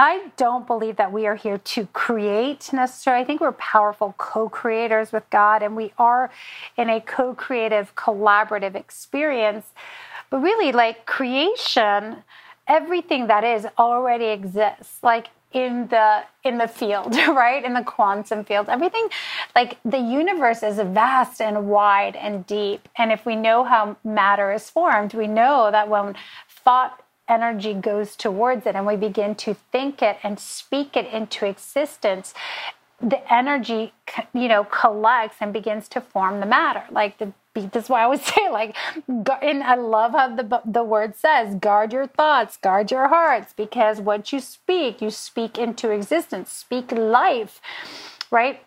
I 0.00 0.30
don't 0.38 0.66
believe 0.66 0.96
that 0.96 1.12
we 1.12 1.26
are 1.26 1.34
here 1.34 1.58
to 1.58 1.86
create 1.92 2.72
necessarily. 2.72 3.22
I 3.22 3.26
think 3.26 3.42
we're 3.42 3.52
powerful 3.52 4.14
co 4.16 4.48
creators 4.48 5.12
with 5.12 5.28
God, 5.28 5.62
and 5.62 5.76
we 5.76 5.92
are 5.98 6.30
in 6.78 6.88
a 6.88 7.02
co 7.02 7.34
creative, 7.34 7.94
collaborative 7.96 8.74
experience. 8.76 9.66
But 10.30 10.38
really, 10.38 10.72
like 10.72 11.04
creation, 11.04 12.24
everything 12.66 13.26
that 13.26 13.44
is 13.44 13.66
already 13.78 14.28
exists. 14.28 15.02
Like 15.02 15.28
in 15.52 15.88
the 15.88 16.22
in 16.44 16.56
the 16.56 16.68
field 16.68 17.14
right 17.28 17.64
in 17.64 17.74
the 17.74 17.82
quantum 17.82 18.44
field 18.44 18.68
everything 18.68 19.08
like 19.56 19.78
the 19.84 19.98
universe 19.98 20.62
is 20.62 20.76
vast 20.76 21.40
and 21.40 21.66
wide 21.66 22.14
and 22.14 22.46
deep 22.46 22.88
and 22.96 23.10
if 23.10 23.26
we 23.26 23.34
know 23.34 23.64
how 23.64 23.96
matter 24.04 24.52
is 24.52 24.70
formed 24.70 25.12
we 25.12 25.26
know 25.26 25.68
that 25.72 25.88
when 25.88 26.14
thought 26.48 27.02
energy 27.30 27.74
goes 27.74 28.16
towards 28.16 28.66
it 28.66 28.74
and 28.74 28.86
we 28.86 28.96
begin 28.96 29.34
to 29.36 29.54
think 29.72 30.02
it 30.02 30.18
and 30.22 30.38
speak 30.38 30.96
it 30.96 31.06
into 31.06 31.46
existence 31.46 32.34
the 33.00 33.32
energy 33.32 33.92
you 34.34 34.48
know 34.48 34.64
collects 34.64 35.36
and 35.40 35.52
begins 35.52 35.88
to 35.88 36.00
form 36.00 36.40
the 36.40 36.46
matter. 36.46 36.84
Like 36.90 37.18
the 37.18 37.32
that's 37.54 37.88
why 37.88 38.00
I 38.00 38.04
always 38.04 38.22
say 38.34 38.50
like 38.50 38.76
and 39.08 39.62
I 39.62 39.74
love 39.74 40.12
how 40.12 40.34
the 40.34 40.62
the 40.64 40.84
word 40.84 41.16
says 41.16 41.54
guard 41.56 41.92
your 41.92 42.06
thoughts 42.06 42.56
guard 42.56 42.90
your 42.90 43.08
hearts 43.08 43.52
because 43.54 44.00
what 44.00 44.32
you 44.32 44.40
speak 44.40 45.00
you 45.00 45.10
speak 45.10 45.58
into 45.58 45.90
existence 45.90 46.52
speak 46.52 46.92
life 46.92 47.60
right 48.30 48.62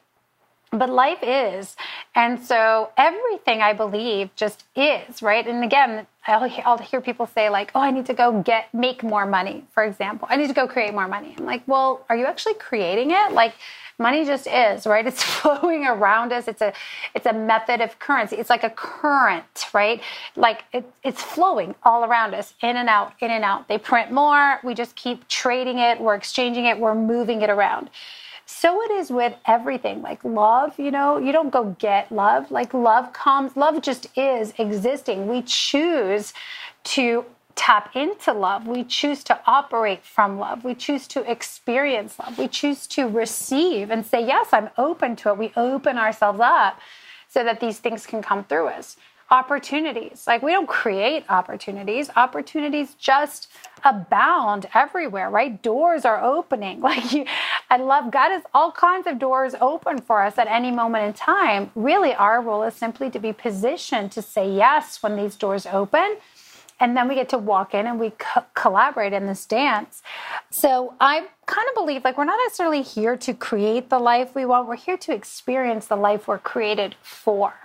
but 0.74 0.90
life 0.90 1.20
is. 1.22 1.76
And 2.16 2.40
so 2.44 2.90
everything 2.98 3.62
i 3.62 3.74
believe 3.74 4.36
just 4.36 4.66
is 4.76 5.22
right? 5.22 5.46
And 5.48 5.64
again 5.64 6.08
I'll, 6.26 6.50
I'll 6.66 6.78
hear 6.78 7.02
people 7.02 7.28
say 7.28 7.50
like 7.50 7.72
oh 7.76 7.82
i 7.82 7.92
need 7.92 8.06
to 8.08 8.14
go 8.14 8.42
get 8.42 8.74
make 8.74 9.04
more 9.04 9.26
money 9.26 9.66
for 9.72 9.84
example. 9.84 10.28
I 10.30 10.38
need 10.38 10.48
to 10.48 10.54
go 10.54 10.68
create 10.68 10.94
more 10.94 11.08
money. 11.08 11.36
I'm 11.38 11.46
like 11.46 11.64
well 11.68 12.06
are 12.10 12.16
you 12.16 12.26
actually 12.26 12.56
creating 12.56 13.12
it? 13.12 13.32
Like 13.32 13.54
money 14.00 14.26
just 14.26 14.48
is 14.48 14.88
right? 14.88 15.06
It's 15.14 15.24
flowing 15.24 15.86
around 15.86 16.34
us. 16.34 16.48
It's 16.48 16.62
a 16.62 16.74
it's 17.14 17.26
a 17.26 17.34
method 17.34 17.82
of 17.82 18.00
currency. 18.00 18.38
It's 18.38 18.50
like 18.50 18.64
a 18.64 18.70
current 18.72 19.68
right? 19.74 20.02
Like 20.36 20.64
it, 20.74 20.92
it's 21.04 21.22
flowing 21.22 21.76
all 21.84 22.04
around 22.04 22.34
us 22.34 22.54
in 22.62 22.78
and 22.78 22.90
out 22.90 23.14
in 23.20 23.32
and 23.32 23.44
out. 23.44 23.68
They 23.68 23.78
print 23.78 24.12
more. 24.12 24.60
We 24.64 24.74
just 24.74 24.96
keep 24.96 25.28
trading 25.28 25.80
it. 25.80 26.00
We're 26.02 26.16
exchanging 26.16 26.66
it. 26.66 26.80
We're 26.80 26.96
moving 26.96 27.42
it 27.42 27.50
around 27.50 27.90
so 28.46 28.82
it 28.84 28.92
is 28.92 29.10
with 29.12 29.34
everything 29.48 30.02
like 30.02 30.24
love 30.24 30.78
you 30.80 30.92
know 30.92 31.18
you 31.18 31.32
don't 31.32 31.52
go 31.52 31.76
get 31.80 32.12
love 32.12 32.52
like 32.52 32.74
love 32.74 33.14
comes 33.14 33.56
love 33.56 33.82
just 33.82 34.08
is 34.18 34.54
existing. 34.58 35.28
We 35.28 35.42
choose 35.44 36.34
to 36.86 37.26
tap 37.56 37.96
into 37.96 38.34
love. 38.34 38.68
We 38.68 38.84
choose 38.84 39.24
to 39.26 39.40
operate 39.46 40.04
from 40.04 40.40
love. 40.40 40.64
We 40.64 40.74
choose 40.76 41.08
to 41.10 41.30
experience 41.30 42.18
love. 42.20 42.38
We 42.38 42.48
choose 42.48 42.88
to 42.88 43.08
receive 43.08 43.92
and 43.92 44.06
say 44.06 44.26
yes 44.26 44.50
i'm 44.54 44.70
open 44.78 45.16
to 45.18 45.30
it. 45.30 45.38
We 45.38 45.52
open 45.56 45.98
ourselves 45.98 46.40
up 46.42 46.80
so 47.30 47.44
that 47.44 47.60
these 47.60 47.80
things 47.80 48.06
can 48.06 48.22
come 48.22 48.44
through 48.46 48.68
us. 48.68 48.98
Opportunities. 49.32 50.26
Like 50.28 50.44
we 50.44 50.52
don't 50.52 50.68
create 50.68 51.26
opportunities, 51.30 52.10
opportunities 52.16 52.96
just 52.96 53.50
abound 53.84 54.68
everywhere, 54.74 55.30
right? 55.30 55.62
Doors 55.62 56.06
are 56.06 56.24
opening. 56.24 56.82
Like 56.90 57.12
you, 57.12 57.26
I 57.74 57.78
love 57.78 58.12
God 58.12 58.30
has 58.30 58.44
all 58.54 58.72
kinds 58.72 59.08
of 59.08 59.18
doors 59.18 59.56
open 59.60 60.00
for 60.00 60.22
us 60.22 60.38
at 60.38 60.46
any 60.46 60.70
moment 60.70 61.06
in 61.06 61.14
time. 61.14 61.72
Really, 61.74 62.14
our 62.14 62.40
role 62.40 62.62
is 62.62 62.76
simply 62.76 63.10
to 63.10 63.18
be 63.18 63.34
positioned 63.34 64.12
to 64.12 64.22
say 64.22 64.48
yes 64.48 65.02
when 65.02 65.16
these 65.16 65.36
doors 65.36 65.66
open. 65.66 66.18
And 66.80 66.96
then 66.96 67.08
we 67.08 67.16
get 67.16 67.30
to 67.30 67.40
walk 67.40 67.74
in 67.74 67.88
and 67.88 68.00
we 68.00 68.12
co- 68.12 68.46
collaborate 68.54 69.12
in 69.12 69.26
this 69.26 69.48
dance. 69.48 70.04
So 70.52 70.94
I 71.00 71.26
kind 71.48 71.68
of 71.68 71.74
believe 71.74 72.04
like 72.04 72.16
we're 72.16 72.26
not 72.26 72.40
necessarily 72.46 72.84
here 72.84 73.18
to 73.18 73.34
create 73.34 73.90
the 73.90 73.98
life 73.98 74.36
we 74.36 74.46
want, 74.46 74.68
we're 74.68 74.76
here 74.76 74.98
to 74.98 75.12
experience 75.12 75.88
the 75.88 75.96
life 75.96 76.28
we're 76.28 76.38
created 76.38 76.96
for 77.02 77.56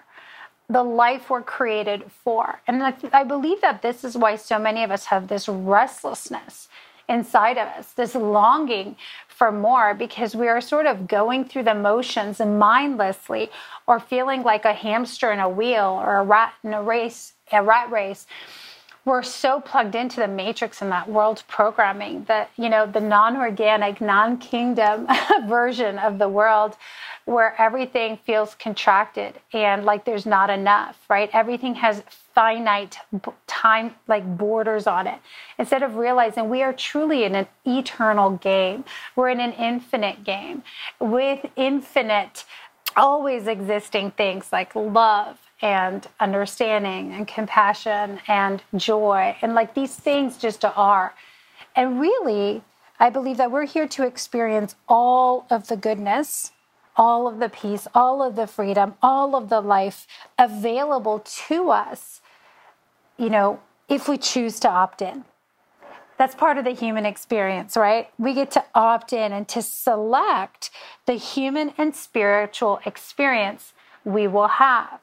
the 0.70 0.82
life 0.82 1.30
we're 1.30 1.42
created 1.42 2.10
for. 2.10 2.60
And 2.66 2.82
I, 2.82 2.94
I 3.12 3.24
believe 3.24 3.62
that 3.62 3.80
this 3.80 4.04
is 4.04 4.16
why 4.16 4.36
so 4.36 4.58
many 4.58 4.84
of 4.84 4.90
us 4.90 5.06
have 5.06 5.28
this 5.28 5.48
restlessness 5.48 6.68
inside 7.08 7.58
of 7.58 7.68
us, 7.68 7.92
this 7.92 8.14
longing 8.14 8.96
for 9.28 9.50
more, 9.50 9.94
because 9.94 10.34
we 10.34 10.48
are 10.48 10.60
sort 10.60 10.86
of 10.86 11.06
going 11.06 11.44
through 11.44 11.62
the 11.62 11.74
motions 11.74 12.40
mindlessly 12.40 13.50
or 13.86 13.98
feeling 14.00 14.42
like 14.42 14.64
a 14.64 14.72
hamster 14.72 15.32
in 15.32 15.40
a 15.40 15.48
wheel 15.48 16.00
or 16.04 16.18
a 16.18 16.24
rat 16.24 16.52
in 16.64 16.74
a 16.74 16.82
race, 16.82 17.32
a 17.52 17.62
rat 17.62 17.90
race. 17.90 18.26
We're 19.04 19.22
so 19.22 19.60
plugged 19.60 19.94
into 19.94 20.20
the 20.20 20.28
matrix 20.28 20.82
and 20.82 20.92
that 20.92 21.08
world 21.08 21.42
programming 21.48 22.24
that 22.24 22.50
you 22.56 22.68
know 22.68 22.84
the 22.84 23.00
non-organic 23.00 24.02
non-kingdom 24.02 25.06
version 25.48 25.98
of 25.98 26.18
the 26.18 26.28
world 26.28 26.76
where 27.24 27.58
everything 27.60 28.18
feels 28.18 28.54
contracted 28.54 29.40
and 29.54 29.84
like 29.84 30.04
there's 30.04 30.26
not 30.26 30.50
enough 30.50 30.98
right? 31.08 31.30
Everything 31.32 31.76
has 31.76 32.02
finite 32.38 32.98
time 33.48 33.92
like 34.06 34.24
borders 34.36 34.86
on 34.86 35.08
it 35.08 35.18
instead 35.58 35.82
of 35.82 35.96
realizing 35.96 36.48
we 36.48 36.62
are 36.62 36.72
truly 36.72 37.24
in 37.24 37.34
an 37.34 37.48
eternal 37.64 38.30
game 38.30 38.84
we're 39.16 39.28
in 39.28 39.40
an 39.40 39.52
infinite 39.54 40.22
game 40.22 40.62
with 41.00 41.44
infinite 41.56 42.44
always 42.96 43.46
existing 43.46 44.10
things 44.12 44.52
like 44.52 44.74
love 44.74 45.38
and 45.60 46.06
understanding 46.20 47.12
and 47.12 47.26
compassion 47.26 48.20
and 48.28 48.62
joy. 48.76 49.36
And 49.42 49.54
like 49.54 49.74
these 49.74 49.94
things 49.94 50.36
just 50.36 50.64
are. 50.64 51.14
And 51.74 52.00
really, 52.00 52.62
I 52.98 53.10
believe 53.10 53.36
that 53.36 53.50
we're 53.50 53.66
here 53.66 53.88
to 53.88 54.06
experience 54.06 54.74
all 54.88 55.46
of 55.50 55.68
the 55.68 55.76
goodness, 55.76 56.52
all 56.96 57.28
of 57.28 57.38
the 57.38 57.48
peace, 57.48 57.86
all 57.94 58.22
of 58.22 58.36
the 58.36 58.46
freedom, 58.46 58.94
all 59.02 59.36
of 59.36 59.48
the 59.48 59.60
life 59.60 60.06
available 60.38 61.20
to 61.46 61.70
us, 61.70 62.20
you 63.18 63.30
know, 63.30 63.60
if 63.88 64.08
we 64.08 64.16
choose 64.16 64.60
to 64.60 64.68
opt 64.68 65.02
in. 65.02 65.24
That's 66.18 66.34
part 66.34 66.58
of 66.58 66.64
the 66.64 66.72
human 66.72 67.06
experience, 67.06 67.76
right? 67.76 68.10
We 68.18 68.34
get 68.34 68.50
to 68.52 68.64
opt 68.74 69.12
in 69.12 69.32
and 69.32 69.46
to 69.48 69.62
select 69.62 70.70
the 71.06 71.14
human 71.14 71.72
and 71.78 71.94
spiritual 71.94 72.80
experience 72.84 73.72
we 74.04 74.26
will 74.26 74.48
have. 74.48 75.00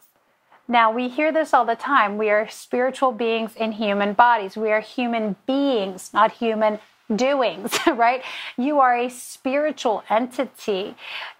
Now, 0.67 0.91
we 0.91 1.09
hear 1.09 1.31
this 1.31 1.53
all 1.53 1.63
the 1.65 1.75
time. 1.75 2.17
We 2.17 2.29
are 2.31 2.49
spiritual 2.49 3.11
beings 3.11 3.55
in 3.55 3.73
human 3.73 4.13
bodies. 4.13 4.57
We 4.57 4.71
are 4.71 4.81
human 4.81 5.35
beings, 5.45 6.11
not 6.13 6.31
human 6.31 6.79
doings, 7.15 7.77
right? 7.87 8.23
You 8.57 8.79
are 8.79 8.97
a 8.97 9.09
spiritual 9.09 10.03
entity 10.09 10.95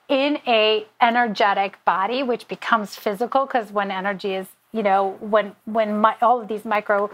in 0.07 0.38
a 0.45 0.85
energetic 1.01 1.83
body 1.83 2.21
which 2.21 2.47
becomes 2.47 2.95
physical 2.95 3.47
because 3.47 3.71
when 3.71 3.89
energy 3.89 4.35
is, 4.35 4.47
you 4.75 4.83
know, 4.83 5.17
when 5.21 5.55
when 5.65 5.99
my, 6.01 6.15
all 6.21 6.41
of 6.41 6.47
these 6.47 6.65
micro 6.65 7.09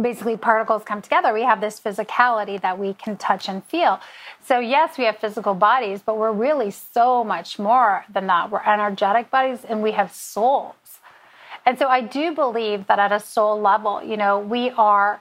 basically 0.00 0.36
particles 0.36 0.82
come 0.84 1.02
together, 1.02 1.34
we 1.34 1.42
have 1.42 1.60
this 1.60 1.78
physicality 1.80 2.60
that 2.60 2.78
we 2.78 2.94
can 2.94 3.16
touch 3.16 3.48
and 3.48 3.62
feel. 3.64 4.00
So, 4.42 4.58
yes, 4.58 4.96
we 4.96 5.04
have 5.04 5.18
physical 5.18 5.54
bodies, 5.54 6.00
but 6.04 6.16
we're 6.16 6.32
really 6.32 6.70
so 6.70 7.22
much 7.22 7.58
more 7.58 8.04
than 8.10 8.26
that. 8.28 8.50
We're 8.50 8.62
energetic 8.64 9.30
bodies 9.30 9.64
and 9.68 9.82
we 9.82 9.92
have 9.92 10.12
souls. 10.12 10.74
And 11.66 11.78
so 11.78 11.88
I 11.88 12.00
do 12.00 12.34
believe 12.34 12.86
that 12.86 12.98
at 12.98 13.12
a 13.12 13.20
soul 13.20 13.60
level, 13.60 14.02
you 14.02 14.16
know, 14.16 14.38
we 14.38 14.70
are 14.70 15.20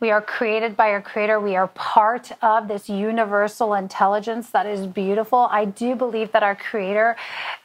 we 0.00 0.10
are 0.10 0.20
created 0.20 0.76
by 0.76 0.90
our 0.90 1.00
creator. 1.00 1.38
We 1.38 1.54
are 1.54 1.68
part 1.68 2.32
of 2.42 2.66
this 2.66 2.88
universal 2.88 3.72
intelligence 3.74 4.50
that 4.50 4.66
is 4.66 4.84
beautiful. 4.84 5.46
I 5.48 5.64
do 5.64 5.94
believe 5.94 6.32
that 6.32 6.42
our 6.42 6.56
creator, 6.56 7.14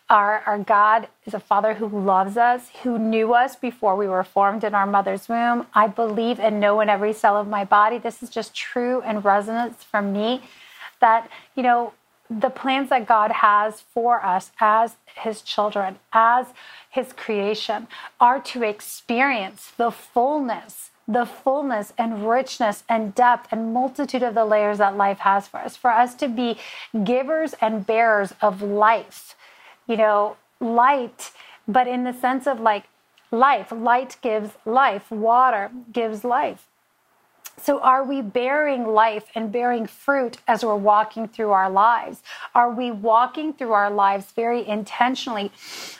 our, 0.09 0.41
our 0.45 0.59
God, 0.59 1.07
is 1.25 1.33
a 1.33 1.39
father 1.39 1.73
who 1.73 1.87
loves 1.87 2.37
us, 2.37 2.69
who 2.83 2.97
knew 2.97 3.33
us 3.33 3.55
before 3.55 3.95
we 3.95 4.07
were 4.07 4.23
formed 4.23 4.63
in 4.63 4.73
our 4.73 4.87
mother's 4.87 5.27
womb. 5.27 5.67
I 5.73 5.87
believe 5.87 6.39
and 6.39 6.59
know 6.59 6.79
in 6.79 6.89
every 6.89 7.13
cell 7.13 7.35
of 7.35 7.47
my 7.47 7.65
body. 7.65 7.97
This 7.97 8.23
is 8.23 8.29
just 8.29 8.55
true 8.55 9.01
and 9.01 9.25
resonance 9.25 9.83
from 9.83 10.13
me 10.13 10.43
that, 11.01 11.29
you 11.55 11.63
know, 11.63 11.93
the 12.29 12.49
plans 12.49 12.89
that 12.89 13.07
God 13.07 13.31
has 13.31 13.81
for 13.81 14.23
us 14.25 14.51
as 14.59 14.95
his 15.15 15.41
children, 15.41 15.97
as 16.11 16.47
his 16.89 17.13
creation, 17.13 17.87
are 18.19 18.39
to 18.41 18.63
experience 18.63 19.71
the 19.77 19.91
fullness, 19.91 20.89
the 21.07 21.25
fullness 21.25 21.93
and 21.97 22.27
richness 22.29 22.83
and 22.89 23.15
depth 23.15 23.47
and 23.51 23.73
multitude 23.73 24.23
of 24.23 24.35
the 24.35 24.43
layers 24.43 24.77
that 24.79 24.97
life 24.97 25.19
has 25.19 25.47
for 25.47 25.57
us, 25.57 25.77
for 25.77 25.91
us 25.91 26.15
to 26.15 26.27
be 26.27 26.57
givers 27.05 27.53
and 27.61 27.87
bearers 27.87 28.33
of 28.41 28.61
life, 28.61 29.35
you 29.87 29.97
know, 29.97 30.37
light, 30.59 31.31
but 31.67 31.87
in 31.87 32.03
the 32.03 32.13
sense 32.13 32.47
of 32.47 32.59
like 32.59 32.85
life. 33.31 33.71
Light 33.71 34.17
gives 34.21 34.51
life, 34.65 35.11
water 35.11 35.71
gives 35.91 36.23
life. 36.23 36.67
So, 37.59 37.79
are 37.79 38.03
we 38.03 38.21
bearing 38.21 38.85
life 38.85 39.25
and 39.33 39.51
bearing 39.51 39.87
fruit 39.87 40.37
as 40.47 40.63
we're 40.63 40.75
walking 40.75 41.27
through 41.27 41.51
our 41.51 41.69
lives? 41.69 42.21
Are 42.53 42.71
we 42.71 42.91
walking 42.91 43.51
through 43.53 43.71
our 43.71 43.89
lives 43.89 44.31
very 44.31 44.65
intentionally, 44.67 45.51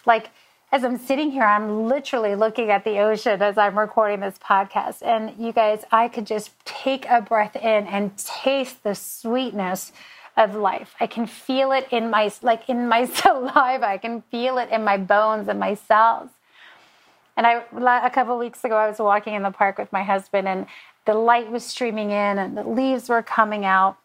like 0.06 0.30
as 0.72 0.84
I'm 0.84 0.98
sitting 0.98 1.32
here, 1.32 1.46
I'm 1.46 1.88
literally 1.88 2.36
looking 2.36 2.70
at 2.72 2.84
the 2.84 3.00
ocean 3.00 3.42
as 3.42 3.58
I'm 3.58 3.80
recording 3.80 4.20
this 4.20 4.38
podcast. 4.38 5.02
And 5.02 5.34
you 5.40 5.54
guys, 5.54 5.86
I 5.92 6.10
could 6.10 6.28
just 6.28 6.52
take 6.66 7.06
a 7.10 7.22
breath 7.22 7.56
in 7.56 7.88
and 7.88 8.18
taste 8.18 8.84
the 8.84 8.94
sweetness 8.94 9.94
of 10.38 10.56
life. 10.56 10.96
I 11.00 11.08
can 11.08 11.26
feel 11.26 11.72
it 11.72 11.88
in 11.92 12.10
my 12.10 12.32
like 12.42 12.70
in 12.70 12.88
my 12.88 13.06
saliva. 13.20 13.88
I 13.88 13.98
can 13.98 14.22
feel 14.32 14.58
it 14.58 14.70
in 14.70 14.84
my 14.84 14.98
bones 14.98 15.48
and 15.48 15.60
my 15.60 15.74
cells. 15.74 16.30
And 17.36 17.46
I 17.46 17.64
a 18.06 18.10
couple 18.10 18.38
weeks 18.38 18.64
ago 18.64 18.78
I 18.78 18.88
was 18.88 19.00
walking 19.00 19.34
in 19.34 19.44
the 19.44 19.52
park 19.52 19.78
with 19.78 19.92
my 19.92 20.04
husband 20.04 20.48
and 20.48 20.66
the 21.06 21.14
light 21.14 21.52
was 21.52 21.64
streaming 21.66 22.12
in 22.12 22.38
and 22.38 22.58
the 22.58 22.64
leaves 22.64 23.10
were 23.10 23.24
coming 23.24 23.66
out 23.66 23.98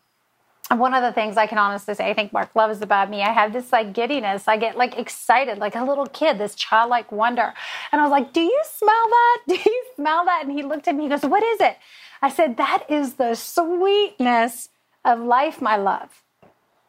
and 0.70 0.80
one 0.80 0.94
of 0.94 1.02
the 1.02 1.12
things 1.12 1.36
I 1.36 1.46
can 1.46 1.58
honestly 1.58 1.94
say 1.94 2.08
I 2.08 2.14
think 2.14 2.32
Mark 2.32 2.54
loves 2.54 2.80
about 2.80 3.10
me, 3.10 3.22
I 3.22 3.30
have 3.30 3.52
this 3.52 3.72
like 3.72 3.92
giddiness. 3.92 4.48
I 4.48 4.56
get 4.56 4.76
like 4.76 4.96
excited, 4.96 5.58
like 5.58 5.74
a 5.74 5.84
little 5.84 6.06
kid, 6.06 6.38
this 6.38 6.54
childlike 6.54 7.12
wonder. 7.12 7.52
And 7.92 8.00
I 8.00 8.04
was 8.04 8.10
like, 8.10 8.32
Do 8.32 8.40
you 8.40 8.60
smell 8.64 9.08
that? 9.08 9.42
Do 9.48 9.54
you 9.54 9.84
smell 9.96 10.24
that? 10.24 10.44
And 10.44 10.52
he 10.52 10.62
looked 10.62 10.88
at 10.88 10.94
me, 10.94 11.04
he 11.04 11.08
goes, 11.08 11.22
What 11.22 11.42
is 11.42 11.60
it? 11.60 11.76
I 12.22 12.30
said, 12.30 12.56
That 12.56 12.84
is 12.88 13.14
the 13.14 13.34
sweetness 13.34 14.70
of 15.04 15.20
life, 15.20 15.60
my 15.60 15.76
love. 15.76 16.22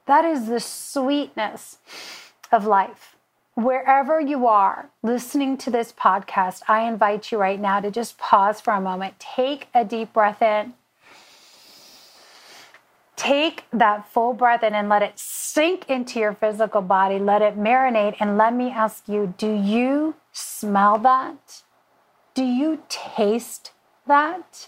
That 0.05 0.25
is 0.25 0.47
the 0.47 0.59
sweetness 0.59 1.77
of 2.51 2.65
life. 2.65 3.15
Wherever 3.55 4.19
you 4.19 4.47
are 4.47 4.89
listening 5.03 5.57
to 5.57 5.69
this 5.69 5.91
podcast, 5.93 6.61
I 6.67 6.87
invite 6.87 7.31
you 7.31 7.37
right 7.37 7.59
now 7.59 7.79
to 7.79 7.91
just 7.91 8.17
pause 8.17 8.59
for 8.59 8.73
a 8.73 8.81
moment, 8.81 9.19
take 9.19 9.67
a 9.73 9.85
deep 9.85 10.13
breath 10.13 10.41
in 10.41 10.73
Take 13.15 13.65
that 13.71 14.11
full 14.11 14.33
breath 14.33 14.63
in 14.63 14.73
and 14.73 14.89
let 14.89 15.01
it 15.01 15.17
sink 15.19 15.89
into 15.89 16.19
your 16.19 16.33
physical 16.33 16.81
body. 16.81 17.19
Let 17.19 17.41
it 17.41 17.57
marinate. 17.57 18.17
And 18.19 18.37
let 18.37 18.53
me 18.53 18.69
ask 18.69 19.07
you 19.07 19.33
do 19.37 19.51
you 19.51 20.15
smell 20.31 20.97
that? 20.99 21.63
Do 22.33 22.43
you 22.43 22.83
taste 22.89 23.71
that? 24.07 24.67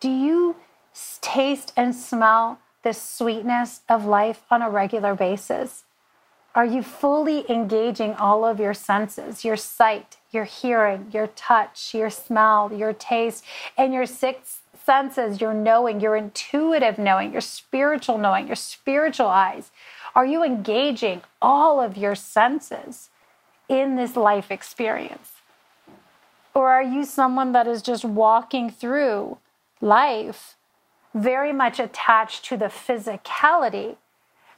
Do 0.00 0.08
you 0.08 0.56
taste 1.20 1.72
and 1.76 1.94
smell 1.94 2.58
the 2.82 2.92
sweetness 2.92 3.80
of 3.88 4.04
life 4.04 4.42
on 4.50 4.62
a 4.62 4.70
regular 4.70 5.14
basis? 5.14 5.84
Are 6.54 6.64
you 6.64 6.82
fully 6.82 7.48
engaging 7.48 8.14
all 8.14 8.44
of 8.44 8.58
your 8.58 8.74
senses, 8.74 9.44
your 9.44 9.56
sight, 9.56 10.16
your 10.32 10.44
hearing, 10.44 11.10
your 11.12 11.28
touch, 11.28 11.94
your 11.94 12.10
smell, 12.10 12.72
your 12.72 12.92
taste, 12.92 13.44
and 13.78 13.94
your 13.94 14.06
sixth 14.06 14.62
senses, 14.84 15.40
your 15.40 15.54
knowing, 15.54 16.00
your 16.00 16.16
intuitive 16.16 16.98
knowing, 16.98 17.30
your 17.30 17.40
spiritual 17.40 18.18
knowing, 18.18 18.48
your 18.48 18.56
spiritual 18.56 19.28
eyes? 19.28 19.70
Are 20.14 20.26
you 20.26 20.42
engaging 20.42 21.22
all 21.40 21.80
of 21.80 21.96
your 21.96 22.16
senses 22.16 23.10
in 23.68 23.94
this 23.94 24.16
life 24.16 24.50
experience? 24.50 25.30
Or 26.52 26.70
are 26.70 26.82
you 26.82 27.04
someone 27.04 27.52
that 27.52 27.68
is 27.68 27.80
just 27.80 28.04
walking 28.04 28.70
through 28.70 29.38
life 29.80 30.56
very 31.14 31.52
much 31.52 31.78
attached 31.78 32.44
to 32.46 32.56
the 32.56 32.66
physicality, 32.66 33.96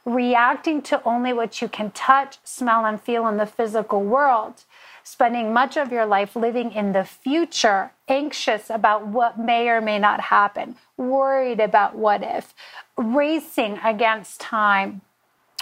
reacting 0.05 0.81
to 0.83 1.03
only 1.03 1.33
what 1.33 1.61
you 1.61 1.67
can 1.67 1.91
touch, 1.91 2.37
smell, 2.43 2.85
and 2.85 3.01
feel 3.01 3.27
in 3.27 3.37
the 3.37 3.45
physical 3.45 4.03
world? 4.03 4.63
spending 5.03 5.53
much 5.53 5.77
of 5.77 5.91
your 5.91 6.05
life 6.05 6.35
living 6.35 6.71
in 6.71 6.93
the 6.93 7.03
future, 7.03 7.91
anxious 8.07 8.69
about 8.69 9.05
what 9.05 9.37
may 9.37 9.67
or 9.67 9.81
may 9.81 9.99
not 9.99 10.19
happen, 10.21 10.75
worried 10.97 11.59
about 11.59 11.95
what 11.95 12.23
if, 12.23 12.53
racing 12.97 13.77
against 13.83 14.39
time 14.39 15.01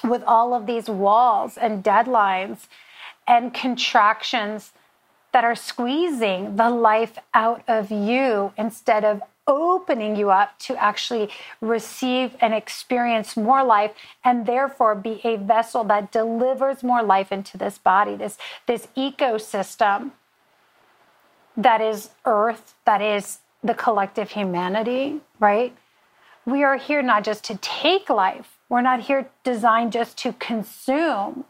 with 0.04 0.23
all 0.23 0.54
of 0.54 0.67
these 0.67 0.88
walls 0.88 1.58
and 1.58 1.84
deadlines 1.84 2.67
and 3.27 3.54
contractions 3.54 4.71
that 5.32 5.43
are 5.43 5.56
squeezing 5.56 6.56
the 6.56 6.69
life 6.69 7.17
out 7.34 7.63
of 7.67 7.91
you 7.91 8.51
instead 8.58 9.04
of 9.04 9.21
opening 9.47 10.15
you 10.15 10.30
up 10.30 10.58
to 10.60 10.75
actually 10.82 11.30
receive 11.62 12.36
and 12.39 12.54
experience 12.54 13.36
more 13.36 13.63
life 13.63 13.91
and 14.23 14.45
therefore 14.45 14.95
be 14.95 15.19
a 15.23 15.36
vessel 15.36 15.84
that 15.84 16.12
delivers 16.12 16.84
more 16.84 17.01
life 17.01 17.32
into 17.32 17.58
this 17.58 17.77
body 17.77 18.15
this 18.15 18.38
this 18.67 18.88
ecosystem 18.95 20.12
that 21.58 21.82
is 21.82 22.12
earth 22.25 22.75
that 22.86 23.01
is 23.01 23.39
the 23.63 23.73
collective 23.73 24.32
humanity 24.32 25.21
right? 25.41 25.75
We 26.45 26.63
are 26.63 26.77
here 26.77 27.01
not 27.01 27.23
just 27.23 27.43
to 27.45 27.58
take 27.58 28.10
life. 28.10 28.58
We're 28.69 28.82
not 28.82 29.01
here 29.01 29.30
designed 29.43 29.91
just 29.91 30.17
to 30.19 30.34
consume 30.34 31.45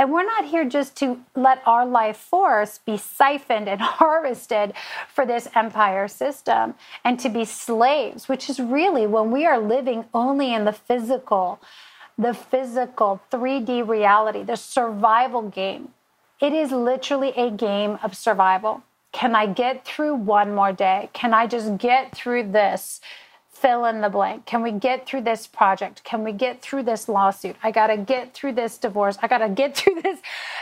and 0.00 0.10
we're 0.10 0.24
not 0.24 0.46
here 0.46 0.64
just 0.64 0.96
to 0.96 1.20
let 1.36 1.60
our 1.66 1.84
life 1.84 2.16
force 2.16 2.78
be 2.78 2.96
siphoned 2.96 3.68
and 3.68 3.80
harvested 4.00 4.72
for 5.12 5.26
this 5.26 5.46
empire 5.54 6.08
system 6.08 6.72
and 7.04 7.20
to 7.20 7.28
be 7.28 7.44
slaves, 7.44 8.26
which 8.26 8.48
is 8.48 8.58
really 8.58 9.06
when 9.06 9.30
we 9.30 9.44
are 9.44 9.58
living 9.58 10.06
only 10.14 10.54
in 10.54 10.64
the 10.64 10.72
physical, 10.72 11.60
the 12.16 12.32
physical 12.32 13.20
3D 13.30 13.86
reality, 13.86 14.42
the 14.42 14.56
survival 14.56 15.42
game. 15.42 15.90
It 16.40 16.54
is 16.54 16.72
literally 16.72 17.34
a 17.36 17.50
game 17.50 17.98
of 18.02 18.16
survival. 18.16 18.82
Can 19.12 19.36
I 19.36 19.44
get 19.44 19.84
through 19.84 20.14
one 20.14 20.54
more 20.54 20.72
day? 20.72 21.10
Can 21.12 21.34
I 21.34 21.46
just 21.46 21.76
get 21.76 22.16
through 22.16 22.52
this? 22.52 23.02
Fill 23.60 23.84
in 23.84 24.00
the 24.00 24.08
blank. 24.08 24.46
Can 24.46 24.62
we 24.62 24.72
get 24.72 25.06
through 25.06 25.20
this 25.22 25.46
project? 25.46 26.02
Can 26.02 26.24
we 26.24 26.32
get 26.32 26.62
through 26.62 26.84
this 26.84 27.08
lawsuit? 27.08 27.56
I 27.62 27.70
got 27.70 27.88
to 27.88 27.96
get 27.98 28.32
through 28.32 28.52
this 28.54 28.78
divorce. 28.78 29.18
I 29.20 29.28
got 29.28 29.38
to 29.38 29.48
get 29.48 29.76
through 29.76 30.00
this 30.02 30.20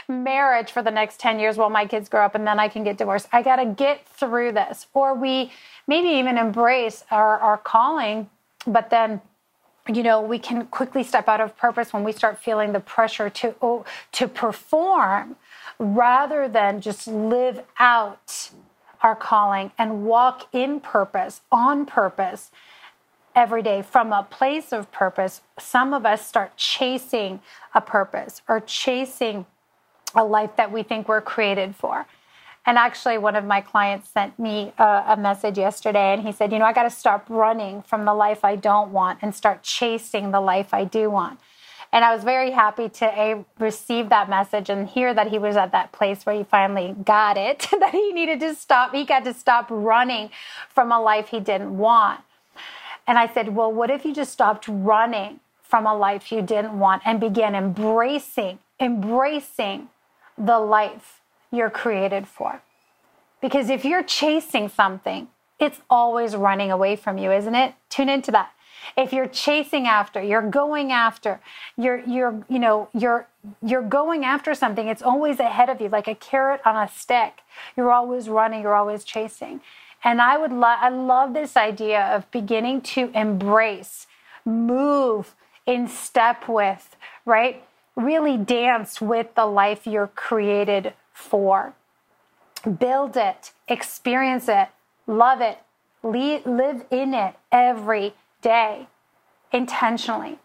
marriage 0.09 0.73
for 0.73 0.83
the 0.83 0.91
next 0.91 1.21
10 1.21 1.39
years 1.39 1.57
while 1.57 1.71
my 1.71 1.87
kids 1.87 2.09
grow 2.09 2.25
up 2.25 2.35
and 2.35 2.47
then 2.47 2.59
I 2.59 2.69
can 2.69 2.83
get 2.85 2.99
divorced. 2.99 3.29
I 3.33 3.43
got 3.43 3.57
to 3.57 3.67
get 3.67 4.07
through 4.09 4.53
this. 4.53 4.87
Or 4.95 5.15
we 5.15 5.53
maybe 5.87 6.09
even 6.09 6.37
embrace 6.39 7.05
our, 7.11 7.39
our 7.39 7.59
calling, 7.59 8.29
but 8.67 8.91
then 8.91 9.21
you 9.91 10.03
know 10.03 10.21
we 10.21 10.39
can 10.39 10.67
quickly 10.67 11.03
step 11.03 11.29
out 11.29 11.41
of 11.41 11.57
purpose 11.57 11.95
when 11.95 12.05
we 12.05 12.13
start 12.13 12.39
feeling 12.39 12.73
the 12.73 12.81
pressure 12.81 13.31
to 13.31 13.55
oh, 13.63 13.87
to 14.13 14.29
perform 14.29 15.35
rather 15.79 16.47
than 16.47 16.83
just 16.83 17.09
live 17.09 17.63
out 17.79 18.51
our 19.01 19.17
calling 19.17 19.71
and 19.79 20.05
walk 20.05 20.47
in 20.53 20.79
purpose 20.79 21.41
on 21.51 21.87
purpose 21.87 22.51
every 23.39 23.63
day 23.63 23.83
from 23.83 24.13
a 24.13 24.25
place 24.25 24.73
of 24.73 24.91
purpose, 24.91 25.43
some 25.61 25.95
of 25.95 26.05
us 26.05 26.27
start 26.27 26.57
chasing 26.57 27.41
a 27.73 27.81
purpose 27.81 28.43
or 28.49 28.59
chasing 28.59 29.47
a 30.17 30.25
life 30.25 30.57
that 30.57 30.73
we 30.73 30.83
think 30.83 31.09
we're 31.09 31.21
created 31.21 31.77
for. 31.77 32.05
And 32.67 32.77
actually, 32.77 33.17
one 33.17 33.37
of 33.37 33.45
my 33.45 33.61
clients 33.61 34.11
sent 34.11 34.39
me 34.39 34.73
a, 34.77 35.05
a 35.11 35.17
message 35.17 35.57
yesterday, 35.57 36.13
and 36.13 36.23
he 36.23 36.33
said, 36.33 36.53
You 36.53 36.59
know, 36.59 36.65
I 36.65 36.73
got 36.73 36.83
to 36.83 36.91
stop 36.91 37.25
running 37.29 37.83
from 37.83 38.05
the 38.05 38.13
life 38.13 38.45
I 38.45 38.57
don't 38.57 38.91
want 38.93 39.21
and 39.23 39.33
start 39.33 39.63
chasing 39.63 40.33
the 40.33 40.41
life 40.41 40.75
I 40.75 40.85
do 40.85 41.09
want. 41.09 41.39
And 41.93 42.05
I 42.05 42.13
was 42.13 42.25
very 42.25 42.51
happy 42.51 42.89
to 42.89 43.07
a, 43.07 43.45
receive 43.59 44.09
that 44.11 44.29
message 44.29 44.69
and 44.69 44.87
hear 44.87 45.15
that 45.15 45.29
he 45.29 45.39
was 45.39 45.57
at 45.57 45.73
that 45.73 45.93
place 45.93 46.27
where 46.27 46.37
he 46.37 46.43
finally 46.43 46.95
got 47.05 47.39
it, 47.39 47.69
that 47.81 47.93
he 47.93 48.13
needed 48.13 48.41
to 48.41 48.55
stop. 48.57 48.93
He 48.93 49.05
got 49.05 49.25
to 49.25 49.33
stop 49.33 49.69
running 49.71 50.29
from 50.69 50.91
a 50.91 51.01
life 51.01 51.29
he 51.29 51.41
didn't 51.41 51.79
want. 51.79 52.21
And 53.09 53.19
I 53.19 53.27
said, 53.27 53.57
Well, 53.57 53.73
what 53.73 53.91
if 53.91 54.05
you 54.05 54.15
just 54.15 54.33
stopped 54.33 54.67
running 54.69 55.41
from 55.63 55.87
a 55.87 55.97
life 55.97 56.31
you 56.31 56.43
didn't 56.43 56.79
want 56.79 57.03
and 57.07 57.19
began 57.19 57.55
embracing, 57.55 58.59
embracing 58.79 59.89
the 60.37 60.61
life 60.61 61.21
you're 61.51 61.71
created 61.71 62.29
for? 62.29 62.63
Because 63.41 63.71
if 63.71 63.85
you're 63.85 64.03
chasing 64.03 64.69
something, 64.69 65.29
it's 65.59 65.81
always 65.89 66.37
running 66.37 66.71
away 66.71 66.97
from 66.97 67.19
you, 67.19 67.33
isn't 67.33 67.55
it? 67.55 67.75
Tune 67.89 68.11
into 68.11 68.31
that. 68.33 68.53
If 68.97 69.13
you're 69.13 69.27
chasing 69.27 69.87
after, 69.87 70.23
you're 70.23 70.49
going 70.49 70.93
after, 70.93 71.41
you're 71.77 72.01
you're 72.07 72.45
you 72.49 72.59
know, 72.59 72.89
you're 72.93 73.27
you're 73.65 73.83
going 73.83 74.25
after 74.25 74.55
something, 74.55 74.87
it's 74.87 75.03
always 75.03 75.41
ahead 75.41 75.71
of 75.71 75.81
you 75.81 75.89
like 75.89 76.09
a 76.09 76.15
carrot 76.15 76.61
on 76.67 76.77
a 76.77 76.89
stick. 76.89 77.41
You're 77.77 77.91
always 77.91 78.29
running, 78.29 78.63
you're 78.63 78.77
always 78.77 79.03
chasing. 79.03 79.61
And 80.05 80.21
I 80.21 80.39
would 80.39 80.53
love, 80.53 80.79
I 80.81 80.89
love 80.89 81.35
this 81.35 81.57
idea 81.57 82.01
of 82.15 82.31
beginning 82.31 82.83
to 82.83 83.11
embrace, 83.15 84.07
move 84.45 85.35
in 85.67 85.89
step 85.89 86.49
with, 86.49 86.97
right? 87.27 87.63
Really 87.97 88.37
dance 88.37 89.01
with 89.01 89.35
the 89.35 89.47
life 89.47 89.87
you're 89.87 90.07
created 90.09 90.95
for. 91.13 91.75
Build 92.79 93.17
it, 93.17 93.53
experience 93.67 94.49
it, 94.49 94.69
love 95.07 95.41
it, 95.41 95.59
live 96.03 96.85
in 96.91 97.15
it 97.15 97.35
every 97.51 98.15
day 98.41 98.87
intentionally 99.53 100.39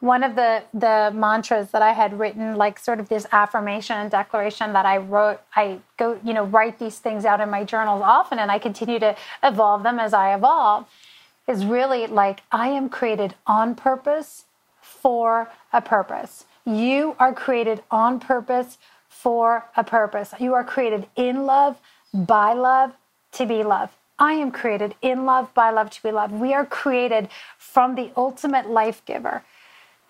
one 0.00 0.22
of 0.22 0.36
the 0.36 0.62
the 0.72 1.12
mantras 1.14 1.70
that 1.70 1.82
I 1.82 1.92
had 1.92 2.18
written, 2.18 2.56
like 2.56 2.78
sort 2.78 3.00
of 3.00 3.08
this 3.08 3.26
affirmation 3.32 3.96
and 3.96 4.10
declaration 4.10 4.72
that 4.72 4.86
I 4.86 4.98
wrote, 4.98 5.40
I 5.56 5.80
go, 5.96 6.18
you 6.24 6.34
know, 6.34 6.44
write 6.44 6.78
these 6.78 6.98
things 6.98 7.24
out 7.24 7.40
in 7.40 7.50
my 7.50 7.64
journals 7.64 8.02
often, 8.04 8.38
and 8.38 8.50
I 8.50 8.58
continue 8.58 8.98
to 9.00 9.16
evolve 9.42 9.82
them 9.82 9.98
as 9.98 10.14
I 10.14 10.34
evolve. 10.34 10.86
Is 11.46 11.64
really 11.64 12.06
like 12.06 12.42
I 12.52 12.68
am 12.68 12.88
created 12.88 13.34
on 13.46 13.74
purpose 13.74 14.44
for 14.80 15.50
a 15.72 15.80
purpose. 15.80 16.44
You 16.64 17.16
are 17.18 17.32
created 17.32 17.82
on 17.90 18.20
purpose 18.20 18.76
for 19.08 19.64
a 19.74 19.82
purpose. 19.82 20.34
You 20.38 20.52
are 20.52 20.62
created 20.62 21.06
in 21.16 21.46
love, 21.46 21.78
by 22.12 22.52
love, 22.52 22.92
to 23.32 23.46
be 23.46 23.62
loved. 23.62 23.94
I 24.18 24.34
am 24.34 24.50
created 24.50 24.94
in 25.00 25.24
love, 25.24 25.54
by 25.54 25.70
love, 25.70 25.90
to 25.90 26.02
be 26.02 26.10
loved. 26.10 26.34
We 26.34 26.52
are 26.52 26.66
created 26.66 27.28
from 27.56 27.94
the 27.94 28.10
ultimate 28.16 28.68
life 28.68 29.02
giver 29.06 29.42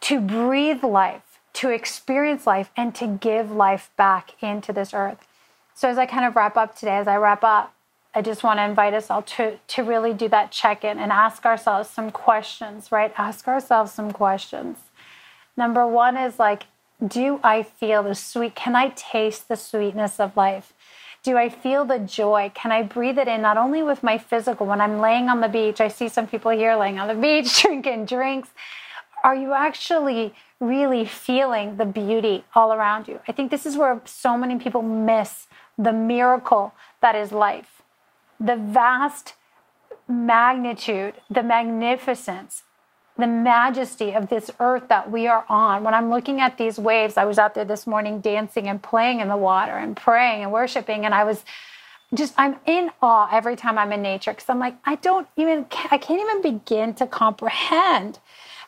to 0.02 0.20
breathe 0.20 0.82
life, 0.82 1.38
to 1.54 1.70
experience 1.70 2.46
life, 2.46 2.70
and 2.76 2.94
to 2.94 3.06
give 3.06 3.50
life 3.50 3.90
back 3.96 4.34
into 4.42 4.72
this 4.72 4.94
earth. 4.94 5.26
So, 5.74 5.88
as 5.88 5.98
I 5.98 6.06
kind 6.06 6.24
of 6.24 6.36
wrap 6.36 6.56
up 6.56 6.76
today, 6.76 6.96
as 6.96 7.08
I 7.08 7.16
wrap 7.16 7.44
up, 7.44 7.74
I 8.14 8.22
just 8.22 8.42
want 8.42 8.58
to 8.58 8.64
invite 8.64 8.94
us 8.94 9.10
all 9.10 9.22
to, 9.22 9.58
to 9.58 9.82
really 9.82 10.12
do 10.12 10.28
that 10.28 10.50
check 10.50 10.82
in 10.82 10.98
and 10.98 11.12
ask 11.12 11.44
ourselves 11.44 11.88
some 11.88 12.10
questions, 12.10 12.90
right? 12.90 13.12
Ask 13.16 13.46
ourselves 13.46 13.92
some 13.92 14.10
questions. 14.10 14.78
Number 15.56 15.86
one 15.86 16.16
is 16.16 16.38
like, 16.38 16.64
do 17.06 17.38
I 17.44 17.62
feel 17.62 18.02
the 18.02 18.14
sweet? 18.14 18.54
Can 18.54 18.74
I 18.74 18.88
taste 18.90 19.48
the 19.48 19.56
sweetness 19.56 20.18
of 20.18 20.36
life? 20.36 20.72
Do 21.22 21.36
I 21.36 21.48
feel 21.48 21.84
the 21.84 21.98
joy? 21.98 22.50
Can 22.54 22.72
I 22.72 22.82
breathe 22.82 23.18
it 23.18 23.28
in 23.28 23.42
not 23.42 23.56
only 23.56 23.82
with 23.82 24.02
my 24.02 24.18
physical, 24.18 24.66
when 24.66 24.80
I'm 24.80 24.98
laying 24.98 25.28
on 25.28 25.40
the 25.40 25.48
beach? 25.48 25.80
I 25.80 25.88
see 25.88 26.08
some 26.08 26.26
people 26.26 26.50
here 26.50 26.74
laying 26.74 26.98
on 26.98 27.08
the 27.08 27.14
beach 27.22 27.62
drinking 27.62 28.06
drinks. 28.06 28.48
Are 29.24 29.34
you 29.34 29.52
actually 29.52 30.34
really 30.60 31.04
feeling 31.04 31.76
the 31.76 31.84
beauty 31.84 32.44
all 32.54 32.72
around 32.72 33.08
you? 33.08 33.20
I 33.28 33.32
think 33.32 33.50
this 33.50 33.66
is 33.66 33.76
where 33.76 34.00
so 34.04 34.36
many 34.36 34.58
people 34.58 34.82
miss 34.82 35.46
the 35.76 35.92
miracle 35.92 36.74
that 37.00 37.14
is 37.14 37.32
life, 37.32 37.82
the 38.40 38.56
vast 38.56 39.34
magnitude, 40.08 41.14
the 41.30 41.42
magnificence 41.42 42.62
the 43.18 43.26
majesty 43.26 44.12
of 44.12 44.28
this 44.28 44.50
earth 44.60 44.84
that 44.88 45.10
we 45.10 45.26
are 45.26 45.44
on. 45.48 45.82
When 45.82 45.92
I'm 45.92 46.08
looking 46.08 46.40
at 46.40 46.56
these 46.56 46.78
waves, 46.78 47.16
I 47.16 47.24
was 47.24 47.36
out 47.36 47.54
there 47.54 47.64
this 47.64 47.86
morning 47.86 48.20
dancing 48.20 48.68
and 48.68 48.80
playing 48.80 49.18
in 49.18 49.28
the 49.28 49.36
water 49.36 49.72
and 49.72 49.96
praying 49.96 50.44
and 50.44 50.52
worshiping, 50.52 51.04
and 51.04 51.12
I 51.12 51.24
was 51.24 51.44
just 52.14 52.32
I'm 52.38 52.56
in 52.64 52.90
awe 53.02 53.28
every 53.30 53.56
time 53.56 53.76
I'm 53.76 53.92
in 53.92 54.00
nature 54.00 54.32
because 54.32 54.48
I'm 54.48 54.60
like 54.60 54.76
I 54.84 54.94
don't 54.94 55.28
even 55.36 55.66
I 55.90 55.98
can't 55.98 56.20
even 56.20 56.40
begin 56.40 56.94
to 56.94 57.06
comprehend 57.06 58.18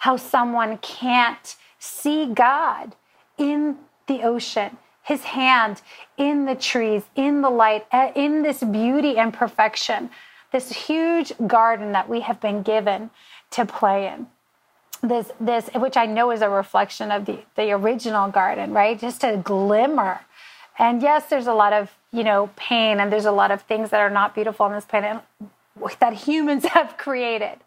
how 0.01 0.17
someone 0.17 0.77
can't 0.79 1.57
see 1.79 2.27
God 2.27 2.95
in 3.39 3.77
the 4.07 4.23
ocean, 4.23 4.77
His 5.03 5.25
hand 5.25 5.81
in 6.19 6.45
the 6.45 6.55
trees, 6.55 7.05
in 7.17 7.41
the 7.41 7.51
light, 7.51 7.87
eh, 7.93 8.13
in 8.15 8.43
this 8.43 8.63
beauty 8.63 9.17
and 9.17 9.33
perfection, 9.33 10.11
this 10.53 10.71
huge 10.71 11.33
garden 11.47 11.93
that 11.93 12.09
we 12.09 12.21
have 12.21 12.41
been 12.41 12.63
given 12.63 13.11
to 13.53 13.65
play 13.65 14.09
in 14.09 14.27
this 15.03 15.31
this 15.41 15.71
which 15.75 15.97
I 15.97 16.07
know 16.07 16.31
is 16.31 16.43
a 16.43 16.49
reflection 16.49 17.11
of 17.11 17.25
the 17.25 17.39
the 17.57 17.73
original 17.73 18.31
garden, 18.31 18.73
right? 18.73 18.99
Just 18.99 19.25
a 19.25 19.37
glimmer. 19.37 20.21
And 20.79 21.03
yes, 21.03 21.27
there's 21.27 21.47
a 21.47 21.53
lot 21.53 21.73
of, 21.73 21.91
you 22.13 22.25
know, 22.25 22.51
pain 22.57 23.01
and 23.01 23.13
there's 23.13 23.27
a 23.27 23.33
lot 23.33 23.51
of 23.51 23.63
things 23.63 23.91
that 23.91 24.01
are 24.01 24.11
not 24.11 24.35
beautiful 24.35 24.67
on 24.67 24.73
this 24.73 24.85
planet 24.85 25.23
that 26.01 26.15
humans 26.15 26.65
have 26.77 26.97
created. 26.97 27.59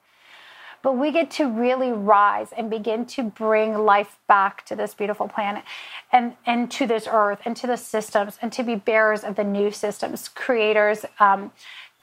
But 0.84 0.98
we 0.98 1.12
get 1.12 1.32
to 1.32 1.50
really 1.50 1.91
rise 1.91 2.50
and 2.56 2.69
begin 2.69 3.06
to 3.08 3.24
bring 3.24 3.74
life 3.74 4.19
back 4.28 4.65
to 4.65 4.76
this 4.76 4.93
beautiful 4.93 5.28
planet 5.28 5.63
and, 6.12 6.36
and 6.46 6.69
to 6.72 6.86
this 6.86 7.08
earth 7.10 7.39
and 7.46 7.58
to 7.58 7.65
the 7.65 7.78
systems 7.78 8.38
and 8.41 8.52
to 8.54 8.63
be 8.63 8.76
bearers 8.76 9.24
of 9.24 9.36
the 9.36 9.46
new 9.46 9.72
systems, 9.72 10.28
creators, 10.28 11.06
um, 11.19 11.52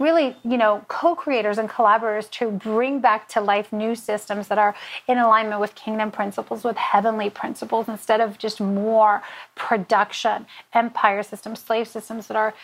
really, 0.00 0.34
you 0.42 0.56
know, 0.56 0.82
co-creators 0.88 1.58
and 1.58 1.68
collaborators 1.68 2.26
to 2.28 2.50
bring 2.50 3.00
back 3.00 3.28
to 3.28 3.40
life 3.40 3.70
new 3.70 3.94
systems 3.94 4.48
that 4.48 4.58
are 4.58 4.74
in 5.06 5.18
alignment 5.18 5.60
with 5.60 5.74
kingdom 5.74 6.10
principles, 6.10 6.64
with 6.64 6.78
heavenly 6.78 7.28
principles, 7.28 7.86
instead 7.86 8.20
of 8.20 8.38
just 8.38 8.60
more 8.60 9.22
production, 9.54 10.46
empire 10.72 11.22
systems, 11.22 11.60
slave 11.60 11.86
systems 11.86 12.28
that 12.28 12.36
are, 12.36 12.54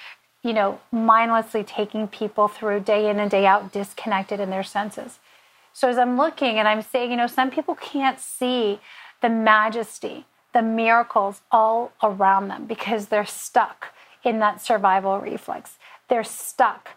you 0.43 0.55
know, 0.55 0.81
mindlessly 0.91 1.63
taking 1.63 2.09
people 2.09 2.49
through 2.49 2.81
day 2.81 3.11
in 3.11 3.21
and 3.21 3.31
day 3.31 3.45
out, 3.45 3.71
disconnected 3.71 4.41
in 4.41 4.49
their 4.49 4.65
senses. 4.65 5.19
So 5.77 5.91
as 5.91 5.99
I'm 5.99 6.17
looking 6.17 6.59
and 6.59 6.67
I'm 6.67 6.81
saying, 6.81 7.11
you 7.11 7.19
know, 7.19 7.27
some 7.27 7.51
people 7.51 7.75
can't 7.75 8.19
see 8.19 8.81
the 9.21 9.29
majesty, 9.29 10.25
the 10.55 10.63
miracles 10.63 11.43
all 11.53 11.93
around 12.03 12.49
them 12.49 12.65
because 12.65 13.09
they're 13.09 13.27
stuck 13.27 13.93
in 14.25 14.39
that 14.39 14.63
survival 14.63 15.21
reflex. 15.21 15.77
They're 16.09 16.25
stuck 16.25 16.93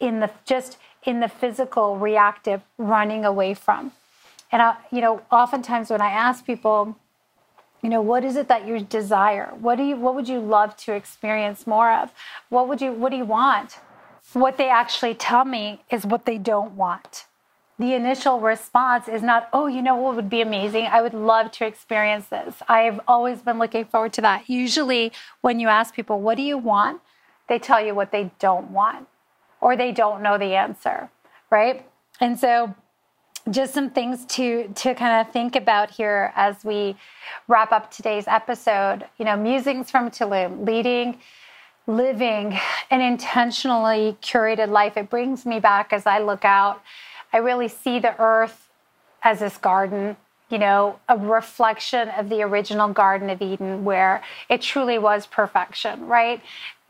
in 0.00 0.20
the 0.20 0.30
just 0.46 0.78
in 1.04 1.20
the 1.20 1.28
physical 1.28 1.98
reactive 1.98 2.62
running 2.78 3.26
away 3.26 3.52
from. 3.52 3.92
And 4.50 4.62
I, 4.62 4.76
you 4.90 5.02
know 5.02 5.20
oftentimes 5.30 5.90
when 5.90 6.00
i 6.00 6.08
ask 6.08 6.46
people 6.46 6.96
you 7.82 7.90
know 7.90 8.00
what 8.00 8.24
is 8.24 8.36
it 8.36 8.48
that 8.48 8.66
you 8.66 8.80
desire? 8.80 9.52
What 9.60 9.76
do 9.76 9.82
you 9.82 9.96
what 9.96 10.14
would 10.14 10.26
you 10.26 10.40
love 10.40 10.74
to 10.78 10.94
experience 10.94 11.66
more 11.66 11.92
of? 11.92 12.10
What 12.48 12.66
would 12.66 12.80
you 12.80 12.92
what 12.94 13.10
do 13.10 13.18
you 13.18 13.26
want? 13.26 13.78
What 14.32 14.56
they 14.56 14.70
actually 14.70 15.16
tell 15.16 15.44
me 15.44 15.82
is 15.90 16.06
what 16.06 16.24
they 16.24 16.38
don't 16.38 16.72
want 16.72 17.26
the 17.82 17.94
initial 17.94 18.40
response 18.40 19.08
is 19.08 19.22
not 19.22 19.48
oh 19.52 19.66
you 19.66 19.82
know 19.82 19.96
what 19.96 20.16
would 20.16 20.30
be 20.30 20.40
amazing 20.40 20.86
i 20.86 21.02
would 21.02 21.14
love 21.14 21.50
to 21.50 21.66
experience 21.66 22.26
this 22.28 22.54
i've 22.68 23.00
always 23.08 23.40
been 23.42 23.58
looking 23.58 23.84
forward 23.84 24.12
to 24.12 24.20
that 24.20 24.48
usually 24.48 25.12
when 25.40 25.60
you 25.60 25.68
ask 25.68 25.94
people 25.94 26.20
what 26.20 26.36
do 26.36 26.42
you 26.42 26.56
want 26.56 27.00
they 27.48 27.58
tell 27.58 27.84
you 27.84 27.94
what 27.94 28.12
they 28.12 28.30
don't 28.38 28.70
want 28.70 29.06
or 29.62 29.76
they 29.76 29.92
don't 29.92 30.22
know 30.22 30.36
the 30.36 30.54
answer, 30.54 31.08
right? 31.50 31.86
And 32.20 32.38
so 32.38 32.74
just 33.50 33.72
some 33.74 33.90
things 33.90 34.24
to 34.26 34.68
to 34.68 34.94
kind 34.94 35.26
of 35.26 35.32
think 35.32 35.56
about 35.56 35.90
here 35.90 36.32
as 36.36 36.64
we 36.64 36.96
wrap 37.48 37.72
up 37.72 37.90
today's 37.90 38.28
episode. 38.28 39.06
You 39.18 39.24
know, 39.24 39.36
musings 39.36 39.90
from 39.90 40.10
Tulum, 40.10 40.66
leading, 40.66 41.18
living 41.86 42.58
an 42.90 43.00
intentionally 43.00 44.16
curated 44.20 44.68
life. 44.68 44.96
It 44.96 45.08
brings 45.08 45.46
me 45.46 45.60
back 45.60 45.92
as 45.92 46.06
I 46.06 46.18
look 46.18 46.44
out. 46.44 46.82
I 47.32 47.38
really 47.38 47.68
see 47.68 47.98
the 47.98 48.18
earth 48.20 48.68
as 49.22 49.40
this 49.40 49.56
garden, 49.56 50.16
you 50.50 50.58
know, 50.58 50.98
a 51.08 51.16
reflection 51.16 52.08
of 52.10 52.28
the 52.28 52.42
original 52.42 52.92
Garden 52.92 53.30
of 53.30 53.40
Eden 53.40 53.84
where 53.84 54.22
it 54.48 54.60
truly 54.60 54.98
was 54.98 55.26
perfection, 55.26 56.06
right? 56.06 56.42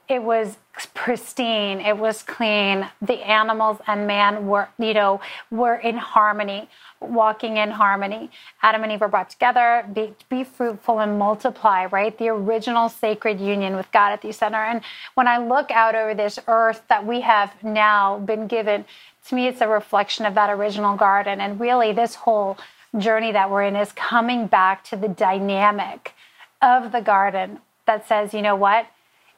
it 0.09 0.23
was 0.23 0.57
pristine 0.95 1.81
it 1.81 1.97
was 1.97 2.23
clean. 2.23 2.89
The 3.03 3.27
animals 3.27 3.79
and 3.87 4.07
man 4.07 4.47
were 4.47 4.69
you 4.79 4.95
know 4.95 5.21
were 5.51 5.77
in 5.77 5.97
harmony 5.97 6.69
walking 7.01 7.57
in 7.57 7.71
harmony. 7.71 8.31
Adam 8.63 8.83
and 8.83 8.93
eve 8.93 9.01
were 9.01 9.09
brought 9.09 9.31
together 9.31 9.87
be, 9.93 10.15
be 10.29 10.45
fruitful 10.45 11.01
and 11.01 11.19
multiply 11.19 11.87
right? 11.87 12.17
The 12.17 12.29
original 12.29 12.89
sacred 12.89 13.41
union 13.41 13.77
with 13.77 13.91
god 13.93 14.13
at 14.13 14.23
the 14.23 14.33
center. 14.33 14.65
And 14.65 14.83
when 15.15 15.29
i 15.29 15.39
look 15.39 15.71
out 15.71 15.95
over 15.95 16.15
this 16.15 16.39
earth 16.47 16.83
that 16.89 17.07
we 17.07 17.21
have 17.21 17.53
now 17.63 18.19
been 18.19 18.47
given 18.47 18.85
to 19.29 19.35
me 19.35 19.47
it's 19.47 19.61
a 19.61 19.69
reflection 19.69 20.27
of 20.27 20.35
that 20.35 20.51
original 20.51 20.97
garden 20.97 21.41
and 21.41 21.61
really 21.61 21.93
this 21.93 22.15
whole 22.15 22.59
journey 22.99 23.33
that 23.33 23.51
we're 23.51 23.63
in 23.63 23.77
is 23.77 23.93
coming 23.93 24.47
back 24.47 24.85
to 24.85 24.97
the 24.97 25.09
dynamic 25.09 26.15
of 26.61 26.93
the 26.93 27.01
garden 27.01 27.61
that 27.87 28.07
says 28.07 28.35
you 28.35 28.43
know 28.43 28.57
what 28.57 28.87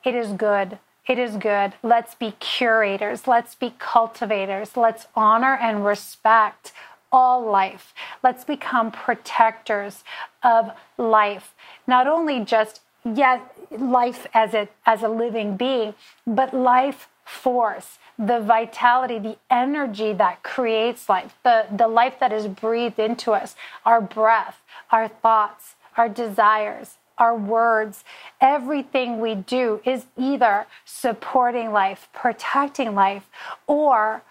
it 0.04 0.14
is 0.14 0.32
good. 0.32 0.78
It 1.06 1.18
is 1.18 1.36
good. 1.36 1.72
Let's 1.82 2.14
be 2.14 2.32
curators. 2.38 3.26
Let's 3.26 3.54
be 3.54 3.74
cultivators. 3.78 4.76
Let's 4.76 5.06
honor 5.14 5.56
and 5.56 5.84
respect 5.84 6.72
all 7.10 7.44
life. 7.44 7.94
Let's 8.22 8.44
become 8.44 8.90
protectors 8.90 10.04
of 10.42 10.70
life. 10.98 11.54
Not 11.86 12.06
only 12.06 12.44
just 12.44 12.80
yes, 13.04 13.40
life 13.70 14.26
as 14.34 14.54
a 14.54 14.68
as 14.86 15.02
a 15.02 15.08
living 15.08 15.56
being, 15.56 15.94
but 16.26 16.54
life 16.54 17.08
force, 17.24 17.98
the 18.18 18.40
vitality, 18.40 19.18
the 19.18 19.37
energy 19.50 20.12
that 20.12 20.42
creates 20.42 21.09
life, 21.09 21.35
the, 21.42 21.66
the 21.74 21.88
life 21.88 22.18
that 22.20 22.33
is 22.33 22.46
breathed 22.46 22.98
into 22.98 23.33
us, 23.33 23.57
our 23.85 24.00
breath, 24.00 24.62
our 24.90 25.09
thoughts, 25.09 25.74
our 25.96 26.09
desires, 26.09 26.96
our 27.18 27.37
words, 27.37 28.05
everything 28.40 29.20
we 29.20 29.35
do 29.35 29.81
is 29.85 30.07
either 30.16 30.66
supporting 30.85 31.72
life, 31.72 32.09
protecting 32.12 32.94
life, 32.94 33.29
or 33.66 34.22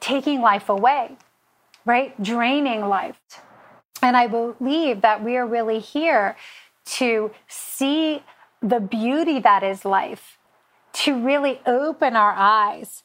taking 0.00 0.40
life 0.40 0.68
away, 0.68 1.16
right? 1.84 2.20
Draining 2.22 2.86
life. 2.86 3.20
And 4.02 4.16
I 4.16 4.26
believe 4.26 5.02
that 5.02 5.22
we 5.22 5.36
are 5.36 5.46
really 5.46 5.78
here 5.78 6.36
to 6.86 7.30
see 7.46 8.22
the 8.62 8.80
beauty 8.80 9.38
that 9.40 9.62
is 9.62 9.84
life, 9.84 10.38
to 11.04 11.18
really 11.18 11.60
open 11.66 12.14
our 12.14 12.34
eyes, 12.36 13.02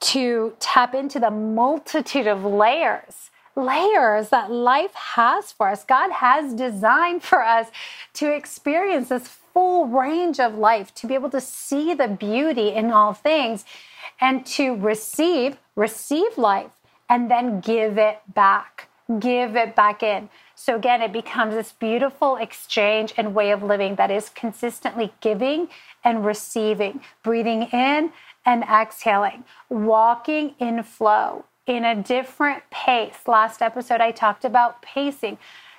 to 0.00 0.54
tap 0.58 0.94
into 0.94 1.18
the 1.20 1.30
multitude 1.30 2.26
of 2.26 2.44
layers 2.44 3.30
layers 3.56 4.28
that 4.28 4.50
life 4.50 4.92
has 4.92 5.50
for 5.50 5.70
us. 5.70 5.82
God 5.82 6.10
has 6.12 6.52
designed 6.52 7.22
for 7.22 7.42
us 7.42 7.68
to 8.12 8.30
experience 8.30 9.08
this 9.08 9.26
full 9.26 9.86
range 9.86 10.38
of 10.38 10.56
life, 10.56 10.94
to 10.96 11.06
be 11.06 11.14
able 11.14 11.30
to 11.30 11.40
see 11.40 11.94
the 11.94 12.06
beauty 12.08 12.68
in 12.68 12.90
all 12.90 13.14
things 13.14 13.64
and 14.20 14.44
to 14.44 14.76
receive, 14.76 15.56
receive 15.74 16.36
life 16.36 16.70
and 17.08 17.30
then 17.30 17.60
give 17.60 17.96
it 17.96 18.18
back 18.34 18.88
give 19.20 19.54
it 19.56 19.74
back 19.76 20.02
in. 20.02 20.28
So 20.54 20.76
again, 20.76 21.02
it 21.02 21.12
becomes 21.12 21.54
this 21.54 21.72
beautiful 21.72 22.36
exchange 22.36 23.14
and 23.16 23.34
way 23.34 23.50
of 23.52 23.62
living 23.62 23.96
that 23.96 24.10
is 24.10 24.30
consistently 24.30 25.12
giving 25.20 25.68
and 26.06 26.24
receiving, 26.24 27.00
breathing 27.24 27.64
in 27.64 28.12
and 28.46 28.62
exhaling, 28.62 29.44
walking 29.68 30.54
in 30.60 30.84
flow 30.84 31.44
in 31.66 31.84
a 31.84 32.00
different 32.00 32.62
pace. 32.70 33.26
Last 33.26 33.60
episode, 33.60 34.00
I 34.00 34.12
talked 34.12 34.44
about 34.44 34.80
pacing. 34.80 35.36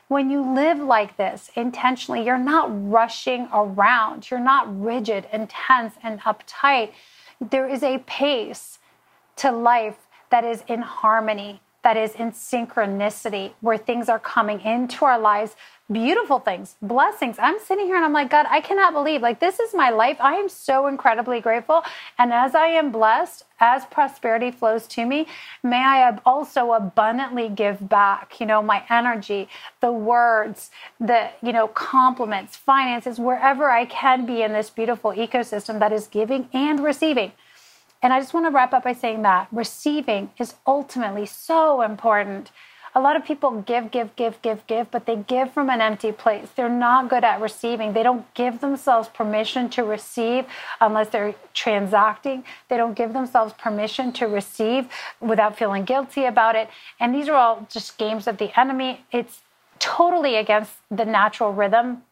When 0.09 0.29
you 0.29 0.41
live 0.41 0.79
like 0.79 1.15
this 1.15 1.49
intentionally, 1.55 2.25
you're 2.25 2.37
not 2.37 2.67
rushing 2.69 3.47
around, 3.53 4.29
you're 4.29 4.39
not 4.39 4.67
rigid 4.81 5.27
and 5.31 5.49
tense 5.49 5.95
and 6.03 6.19
uptight. 6.21 6.91
There 7.39 7.67
is 7.67 7.81
a 7.81 7.99
pace 7.99 8.79
to 9.37 9.51
life 9.51 10.07
that 10.29 10.43
is 10.43 10.63
in 10.67 10.81
harmony 10.81 11.61
that 11.87 11.95
is 11.95 12.15
in 12.15 12.33
synchronicity, 12.33 13.53
where 13.61 13.77
things 13.77 14.09
are 14.09 14.19
coming 14.19 14.59
into 14.59 15.05
our 15.05 15.17
lives, 15.17 15.55
beautiful 15.91 16.39
things, 16.39 16.75
blessings. 16.81 17.37
I'm 17.39 17.59
sitting 17.59 17.85
here 17.85 17.95
and 17.95 18.03
I'm 18.03 18.13
like, 18.13 18.29
God, 18.29 18.45
I 18.49 18.59
cannot 18.59 18.93
believe, 18.93 19.21
like, 19.21 19.39
this 19.39 19.59
is 19.59 19.73
my 19.73 19.89
life. 19.89 20.17
I 20.19 20.33
am 20.33 20.49
so 20.49 20.87
incredibly 20.87 21.39
grateful. 21.39 21.83
And 22.17 22.33
as 22.33 22.55
I 22.55 22.67
am 22.67 22.91
blessed, 22.91 23.45
as 23.59 23.85
prosperity 23.85 24.51
flows 24.51 24.85
to 24.87 25.05
me, 25.05 25.27
may 25.63 25.77
I 25.77 26.17
also 26.25 26.73
abundantly 26.73 27.49
give 27.49 27.87
back, 27.87 28.39
you 28.39 28.45
know, 28.45 28.61
my 28.61 28.83
energy, 28.89 29.47
the 29.79 29.91
words, 29.91 30.71
the, 30.99 31.29
you 31.41 31.53
know, 31.53 31.67
compliments, 31.69 32.57
finances, 32.57 33.17
wherever 33.17 33.69
I 33.69 33.85
can 33.85 34.25
be 34.25 34.41
in 34.41 34.51
this 34.51 34.69
beautiful 34.69 35.11
ecosystem 35.11 35.79
that 35.79 35.93
is 35.93 36.07
giving 36.07 36.49
and 36.53 36.83
receiving. 36.83 37.31
And 38.01 38.13
I 38.13 38.19
just 38.19 38.33
want 38.33 38.45
to 38.45 38.51
wrap 38.51 38.73
up 38.73 38.83
by 38.83 38.93
saying 38.93 39.23
that 39.23 39.47
receiving 39.51 40.29
is 40.37 40.53
ultimately 40.67 41.25
so 41.25 41.81
important. 41.81 42.51
A 42.95 43.01
lot 43.01 43.15
of 43.15 43.25
people 43.25 43.61
give, 43.61 43.91
give, 43.91 44.15
give, 44.15 44.41
give, 44.41 44.65
give, 44.67 44.89
but 44.91 45.05
they 45.05 45.15
give 45.15 45.53
from 45.53 45.69
an 45.69 45.81
empty 45.81 46.11
place. 46.11 46.47
They're 46.55 46.69
not 46.69 47.09
good 47.09 47.23
at 47.23 47.41
receiving. 47.41 47.93
They 47.93 48.03
don't 48.03 48.31
give 48.33 48.61
themselves 48.61 49.09
permission 49.09 49.69
to 49.69 49.83
receive 49.83 50.45
unless 50.81 51.09
they're 51.09 51.35
transacting. 51.53 52.43
They 52.69 52.77
don't 52.77 52.95
give 52.95 53.13
themselves 53.13 53.53
permission 53.53 54.11
to 54.13 54.25
receive 54.27 54.87
without 55.19 55.57
feeling 55.57 55.83
guilty 55.83 56.25
about 56.25 56.55
it. 56.55 56.69
And 56.99 57.13
these 57.13 57.29
are 57.29 57.35
all 57.35 57.67
just 57.69 57.97
games 57.97 58.27
of 58.27 58.37
the 58.37 58.57
enemy. 58.59 59.05
It's 59.11 59.41
totally 59.79 60.35
against 60.35 60.73
the 60.89 61.05
natural 61.05 61.53
rhythm 61.53 62.03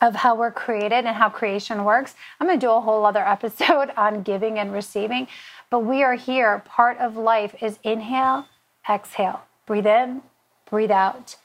of 0.00 0.14
how 0.14 0.34
we're 0.34 0.50
created 0.50 1.04
and 1.06 1.16
how 1.16 1.28
creation 1.28 1.84
works. 1.84 2.14
I'm 2.38 2.46
going 2.46 2.58
to 2.58 2.66
do 2.66 2.70
a 2.70 2.80
whole 2.80 3.04
other 3.06 3.20
episode 3.26 3.90
on 3.96 4.22
giving 4.22 4.58
and 4.58 4.72
receiving, 4.72 5.28
but 5.70 5.80
we 5.80 6.02
are 6.02 6.14
here. 6.14 6.62
Part 6.66 6.98
of 6.98 7.16
life 7.16 7.54
is 7.62 7.78
inhale, 7.82 8.46
exhale, 8.88 9.42
breathe 9.66 9.86
in, 9.86 10.22
breathe 10.70 10.90
out. 10.90 11.36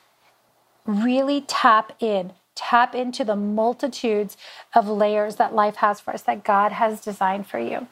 Really 0.86 1.42
tap 1.42 1.94
in, 2.00 2.34
tap 2.56 2.96
into 2.96 3.24
the 3.24 3.36
multitudes 3.36 4.38
of 4.74 4.88
layers 4.88 5.36
that 5.36 5.54
life 5.54 5.78
has 5.78 6.00
for 6.00 6.14
us, 6.14 6.22
that 6.24 6.44
God 6.44 6.72
has 6.72 7.02
designed 7.02 7.48
for 7.48 7.60
you. 7.60 7.88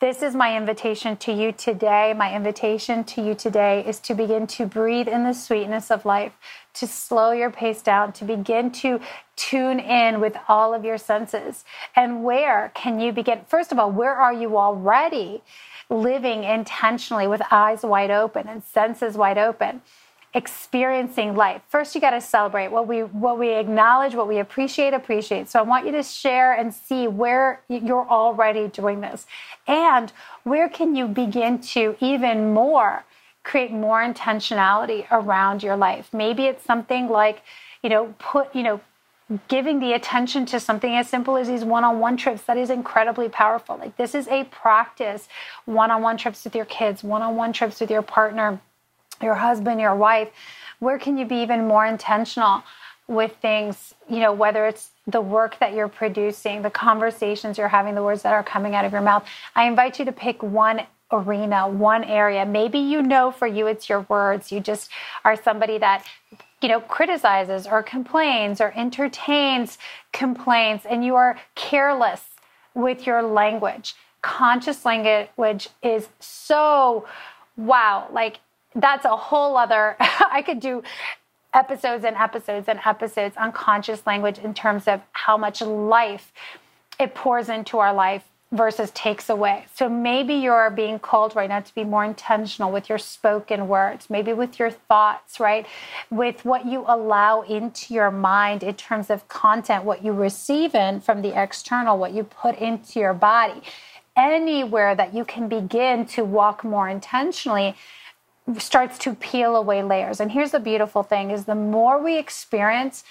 This 0.00 0.22
is 0.22 0.34
my 0.34 0.56
invitation 0.56 1.18
to 1.18 1.32
you 1.32 1.52
today. 1.52 2.14
My 2.16 2.34
invitation 2.34 3.04
to 3.04 3.22
you 3.22 3.34
today 3.34 3.84
is 3.86 4.00
to 4.00 4.14
begin 4.14 4.46
to 4.46 4.64
breathe 4.64 5.08
in 5.08 5.24
the 5.24 5.34
sweetness 5.34 5.90
of 5.90 6.06
life, 6.06 6.32
to 6.72 6.86
slow 6.86 7.32
your 7.32 7.50
pace 7.50 7.82
down, 7.82 8.14
to 8.14 8.24
begin 8.24 8.70
to 8.70 8.98
tune 9.36 9.78
in 9.78 10.18
with 10.18 10.38
all 10.48 10.72
of 10.72 10.86
your 10.86 10.96
senses. 10.96 11.66
And 11.94 12.24
where 12.24 12.72
can 12.74 12.98
you 12.98 13.12
begin? 13.12 13.42
First 13.46 13.72
of 13.72 13.78
all, 13.78 13.92
where 13.92 14.14
are 14.14 14.32
you 14.32 14.56
already 14.56 15.42
living 15.90 16.44
intentionally 16.44 17.26
with 17.26 17.42
eyes 17.50 17.82
wide 17.82 18.10
open 18.10 18.48
and 18.48 18.64
senses 18.64 19.16
wide 19.16 19.38
open? 19.38 19.82
experiencing 20.32 21.34
life. 21.34 21.60
First, 21.68 21.94
you 21.94 22.00
got 22.00 22.10
to 22.10 22.20
celebrate 22.20 22.68
what 22.68 22.86
we 22.86 23.00
what 23.00 23.38
we 23.38 23.50
acknowledge, 23.50 24.14
what 24.14 24.28
we 24.28 24.38
appreciate, 24.38 24.94
appreciate. 24.94 25.48
So 25.48 25.58
I 25.58 25.62
want 25.62 25.86
you 25.86 25.92
to 25.92 26.02
share 26.02 26.52
and 26.52 26.72
see 26.72 27.08
where 27.08 27.62
you're 27.68 28.08
already 28.08 28.68
doing 28.68 29.00
this, 29.00 29.26
and 29.66 30.12
where 30.44 30.68
can 30.68 30.94
you 30.94 31.08
begin 31.08 31.60
to 31.60 31.96
even 32.00 32.54
more 32.54 33.04
create 33.42 33.72
more 33.72 34.00
intentionality 34.00 35.06
around 35.10 35.62
your 35.62 35.76
life. 35.76 36.10
Maybe 36.12 36.44
it's 36.44 36.64
something 36.64 37.08
like, 37.08 37.42
you 37.82 37.90
know, 37.90 38.14
put 38.18 38.54
you 38.54 38.62
know 38.62 38.80
giving 39.48 39.78
the 39.78 39.92
attention 39.92 40.44
to 40.44 40.58
something 40.58 40.96
as 40.96 41.08
simple 41.08 41.36
as 41.36 41.48
these 41.48 41.64
one-on-one 41.64 42.16
trips 42.16 42.42
that 42.42 42.56
is 42.56 42.68
incredibly 42.68 43.28
powerful 43.28 43.76
like 43.76 43.96
this 43.96 44.14
is 44.14 44.26
a 44.28 44.44
practice 44.44 45.28
one-on-one 45.66 46.16
trips 46.16 46.42
with 46.44 46.54
your 46.54 46.64
kids 46.64 47.04
one-on-one 47.04 47.52
trips 47.52 47.80
with 47.80 47.90
your 47.90 48.02
partner 48.02 48.60
your 49.22 49.34
husband, 49.34 49.80
your 49.80 49.94
wife, 49.94 50.30
where 50.78 50.98
can 50.98 51.18
you 51.18 51.24
be 51.24 51.36
even 51.36 51.66
more 51.66 51.86
intentional 51.86 52.62
with 53.06 53.34
things, 53.42 53.94
you 54.08 54.20
know, 54.20 54.32
whether 54.32 54.66
it's 54.66 54.90
the 55.06 55.20
work 55.20 55.58
that 55.58 55.74
you're 55.74 55.88
producing, 55.88 56.62
the 56.62 56.70
conversations 56.70 57.58
you're 57.58 57.68
having, 57.68 57.94
the 57.94 58.02
words 58.02 58.22
that 58.22 58.32
are 58.32 58.44
coming 58.44 58.74
out 58.74 58.84
of 58.84 58.92
your 58.92 59.00
mouth. 59.00 59.26
I 59.56 59.66
invite 59.66 59.98
you 59.98 60.04
to 60.04 60.12
pick 60.12 60.42
one 60.42 60.82
arena, 61.10 61.68
one 61.68 62.04
area. 62.04 62.46
Maybe 62.46 62.78
you 62.78 63.02
know 63.02 63.32
for 63.32 63.48
you 63.48 63.66
it's 63.66 63.88
your 63.88 64.06
words. 64.08 64.52
You 64.52 64.60
just 64.60 64.90
are 65.24 65.34
somebody 65.34 65.78
that 65.78 66.04
you 66.62 66.68
know, 66.68 66.80
criticizes 66.80 67.66
or 67.66 67.82
complains 67.82 68.60
or 68.60 68.72
entertains 68.76 69.78
complaints, 70.12 70.84
and 70.84 71.04
you 71.04 71.16
are 71.16 71.38
careless 71.54 72.22
with 72.74 73.06
your 73.06 73.22
language. 73.22 73.94
Conscious 74.22 74.84
language 74.84 75.68
is 75.82 76.08
so 76.20 77.06
wow. 77.56 78.08
Like 78.12 78.40
that's 78.74 79.04
a 79.04 79.16
whole 79.16 79.56
other 79.56 79.96
i 80.00 80.42
could 80.42 80.60
do 80.60 80.82
episodes 81.52 82.04
and 82.04 82.16
episodes 82.16 82.68
and 82.68 82.78
episodes 82.84 83.36
on 83.36 83.50
conscious 83.50 84.06
language 84.06 84.38
in 84.38 84.54
terms 84.54 84.86
of 84.86 85.00
how 85.12 85.36
much 85.36 85.60
life 85.60 86.32
it 87.00 87.14
pours 87.14 87.48
into 87.48 87.78
our 87.78 87.92
life 87.92 88.29
versus 88.52 88.90
takes 88.92 89.28
away. 89.28 89.64
So 89.74 89.88
maybe 89.88 90.34
you're 90.34 90.70
being 90.70 90.98
called 90.98 91.36
right 91.36 91.48
now 91.48 91.60
to 91.60 91.74
be 91.74 91.84
more 91.84 92.04
intentional 92.04 92.72
with 92.72 92.88
your 92.88 92.98
spoken 92.98 93.68
words, 93.68 94.10
maybe 94.10 94.32
with 94.32 94.58
your 94.58 94.70
thoughts, 94.70 95.38
right? 95.38 95.66
With 96.10 96.44
what 96.44 96.66
you 96.66 96.84
allow 96.88 97.42
into 97.42 97.94
your 97.94 98.10
mind 98.10 98.64
in 98.64 98.74
terms 98.74 99.08
of 99.08 99.28
content, 99.28 99.84
what 99.84 100.04
you 100.04 100.12
receive 100.12 100.74
in 100.74 101.00
from 101.00 101.22
the 101.22 101.40
external, 101.40 101.96
what 101.96 102.12
you 102.12 102.24
put 102.24 102.58
into 102.58 102.98
your 102.98 103.14
body. 103.14 103.62
Anywhere 104.16 104.96
that 104.96 105.14
you 105.14 105.24
can 105.24 105.48
begin 105.48 106.04
to 106.06 106.24
walk 106.24 106.64
more 106.64 106.88
intentionally 106.88 107.76
starts 108.58 108.98
to 108.98 109.14
peel 109.14 109.54
away 109.54 109.80
layers. 109.84 110.18
And 110.18 110.32
here's 110.32 110.50
the 110.50 110.58
beautiful 110.58 111.04
thing 111.04 111.30
is 111.30 111.44
the 111.44 111.54
more 111.54 112.02
we 112.02 112.18
experience 112.18 113.04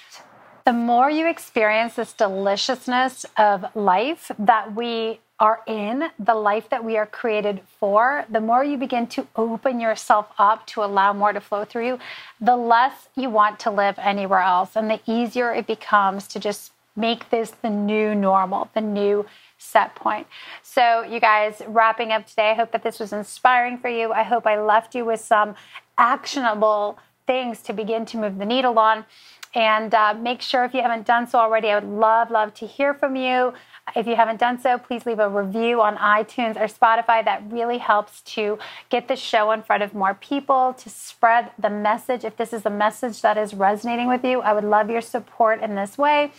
the 0.66 0.74
more 0.74 1.10
you 1.10 1.28
experience 1.28 1.96
this 1.96 2.14
deliciousness 2.14 3.26
of 3.38 3.66
life 3.76 4.30
that 4.38 4.76
we 4.76 5.20
are 5.40 5.62
in, 5.68 6.10
the 6.20 6.36
life 6.36 6.70
that 6.70 6.84
we 6.84 6.98
are 6.98 7.06
created 7.06 7.62
for, 7.80 8.26
the 8.30 8.42
more 8.42 8.64
you 8.64 8.78
begin 8.78 9.08
to 9.08 9.28
open 9.36 9.80
yourself 9.80 10.28
up 10.38 10.68
to 10.68 10.84
allow 10.84 11.14
more 11.14 11.32
to 11.32 11.40
flow 11.40 11.64
through 11.64 11.88
you, 11.88 12.00
the 12.42 12.58
less 12.58 13.08
you 13.16 13.30
want 13.30 13.60
to 13.60 13.72
live 13.72 13.98
anywhere 14.00 14.42
else. 14.42 14.76
And 14.76 14.90
the 14.90 15.00
easier 15.06 15.54
it 15.54 15.66
becomes 15.66 16.28
to 16.28 16.40
just 16.40 16.74
make 16.96 17.30
this 17.30 17.52
the 17.52 17.70
new 17.70 18.14
normal, 18.14 18.70
the 18.74 18.82
new 18.82 19.26
set 19.58 19.96
point. 19.96 20.28
So, 20.62 21.04
you 21.04 21.20
guys, 21.20 21.62
wrapping 21.68 22.12
up 22.12 22.28
today, 22.28 22.52
I 22.52 22.54
hope 22.54 22.72
that 22.72 22.84
this 22.84 23.00
was 23.00 23.14
inspiring 23.14 23.78
for 23.78 23.90
you. 23.90 24.12
I 24.12 24.24
hope 24.24 24.46
I 24.46 24.60
left 24.60 24.96
you 24.96 25.06
with 25.06 25.22
some 25.22 25.56
actionable 25.98 26.98
things 27.28 27.62
to 27.62 27.74
begin 27.74 28.06
to 28.08 28.18
move 28.18 28.38
the 28.38 28.46
needle 28.46 28.80
on. 28.80 29.06
And 29.56 29.94
uh, 29.96 30.14
make 30.14 30.42
sure 30.42 30.64
if 30.64 30.74
you 30.74 30.82
haven't 30.82 31.08
done 31.08 31.28
so 31.28 31.40
already, 31.40 31.70
I 31.70 31.76
would 31.76 31.90
love, 31.90 32.30
love 32.30 32.54
to 32.56 32.68
hear 32.68 32.94
from 32.94 33.16
you. 33.16 33.54
If 33.96 34.06
you 34.06 34.16
haven't 34.16 34.40
done 34.40 34.60
so, 34.60 34.78
please 34.78 35.08
leave 35.08 35.18
a 35.18 35.28
review 35.28 35.82
on 35.82 35.98
iTunes 35.98 36.56
or 36.56 36.68
Spotify. 36.68 37.26
That 37.26 37.42
really 37.50 37.80
helps 37.80 38.22
to 38.22 38.60
get 38.90 39.08
the 39.08 39.16
show 39.16 39.52
in 39.52 39.64
front 39.64 39.82
of 39.82 39.96
more 39.96 40.14
people, 40.14 40.76
to 40.76 40.90
spread 40.90 41.52
the 41.58 41.72
message. 41.72 42.24
If 42.24 42.38
this 42.38 42.54
is 42.54 42.66
a 42.66 42.70
message 42.70 43.22
that 43.22 43.38
is 43.38 43.56
resonating 43.56 44.08
with 44.08 44.24
you, 44.24 44.42
I 44.42 44.54
would 44.54 44.64
love 44.64 44.92
your 44.92 45.02
support 45.02 45.64
in 45.64 45.74
this 45.74 45.98
way. 45.98 46.32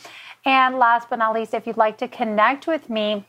And 0.44 0.78
last 0.78 1.10
but 1.10 1.18
not 1.18 1.34
least, 1.34 1.52
if 1.52 1.66
you'd 1.66 1.76
like 1.76 1.98
to 1.98 2.08
connect 2.08 2.68
with 2.68 2.88
me, 2.88 3.24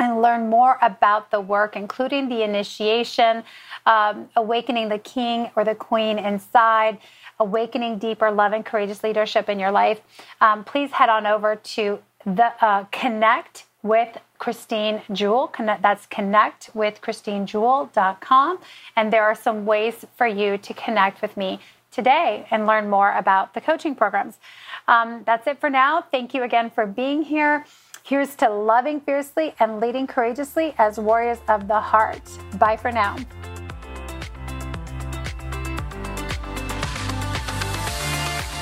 and 0.00 0.22
learn 0.22 0.48
more 0.48 0.78
about 0.80 1.30
the 1.30 1.40
work, 1.40 1.76
including 1.76 2.28
the 2.28 2.42
initiation, 2.42 3.44
um, 3.86 4.28
awakening 4.34 4.88
the 4.88 4.98
king 4.98 5.50
or 5.54 5.62
the 5.62 5.74
queen 5.74 6.18
inside, 6.18 6.98
awakening 7.40 7.98
deeper 7.98 8.30
love 8.30 8.52
and 8.52 8.64
courageous 8.64 9.02
leadership 9.02 9.48
in 9.48 9.58
your 9.58 9.72
life, 9.72 10.00
um, 10.40 10.62
please 10.62 10.92
head 10.92 11.08
on 11.08 11.26
over 11.26 11.56
to 11.56 11.98
the 12.24 12.52
uh, 12.64 12.84
Connect 12.92 13.64
with 13.82 14.18
Christine 14.38 15.02
Jewell. 15.12 15.48
Connect, 15.48 15.82
that's 15.82 16.06
connect 16.06 16.70
with 16.74 17.00
ChristineJewell.com. 17.00 18.58
And 18.96 19.12
there 19.12 19.24
are 19.24 19.34
some 19.34 19.64
ways 19.64 20.04
for 20.16 20.26
you 20.26 20.58
to 20.58 20.74
connect 20.74 21.22
with 21.22 21.36
me 21.36 21.60
today 21.90 22.46
and 22.50 22.66
learn 22.66 22.88
more 22.88 23.16
about 23.16 23.54
the 23.54 23.60
coaching 23.60 23.94
programs. 23.94 24.38
Um, 24.86 25.22
that's 25.24 25.46
it 25.46 25.60
for 25.60 25.70
now. 25.70 26.02
Thank 26.02 26.34
you 26.34 26.42
again 26.42 26.70
for 26.70 26.86
being 26.86 27.22
here. 27.22 27.64
Here's 28.02 28.34
to 28.36 28.48
loving 28.48 29.00
fiercely 29.00 29.54
and 29.60 29.80
leading 29.80 30.06
courageously 30.06 30.74
as 30.78 30.98
warriors 30.98 31.38
of 31.48 31.68
the 31.68 31.80
heart. 31.80 32.22
Bye 32.58 32.76
for 32.76 32.90
now. 32.90 33.16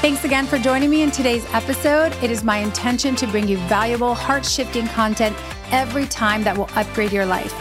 Thanks 0.09 0.25
again 0.25 0.47
for 0.47 0.57
joining 0.59 0.89
me 0.89 1.03
in 1.03 1.11
today's 1.11 1.45
episode. 1.53 2.15
It 2.23 2.31
is 2.31 2.43
my 2.43 2.57
intention 2.57 3.15
to 3.17 3.27
bring 3.27 3.47
you 3.47 3.59
valuable, 3.69 4.15
heart 4.15 4.43
shifting 4.43 4.87
content 4.87 5.37
every 5.71 6.07
time 6.07 6.43
that 6.45 6.57
will 6.57 6.71
upgrade 6.77 7.13
your 7.13 7.27
life. 7.27 7.53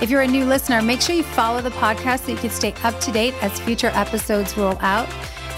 If 0.00 0.08
you're 0.08 0.20
a 0.20 0.28
new 0.28 0.44
listener, 0.44 0.80
make 0.80 1.00
sure 1.00 1.16
you 1.16 1.24
follow 1.24 1.60
the 1.60 1.70
podcast 1.70 2.26
so 2.26 2.30
you 2.30 2.38
can 2.38 2.50
stay 2.50 2.72
up 2.84 3.00
to 3.00 3.10
date 3.10 3.34
as 3.42 3.58
future 3.58 3.90
episodes 3.94 4.56
roll 4.56 4.78
out. 4.78 5.08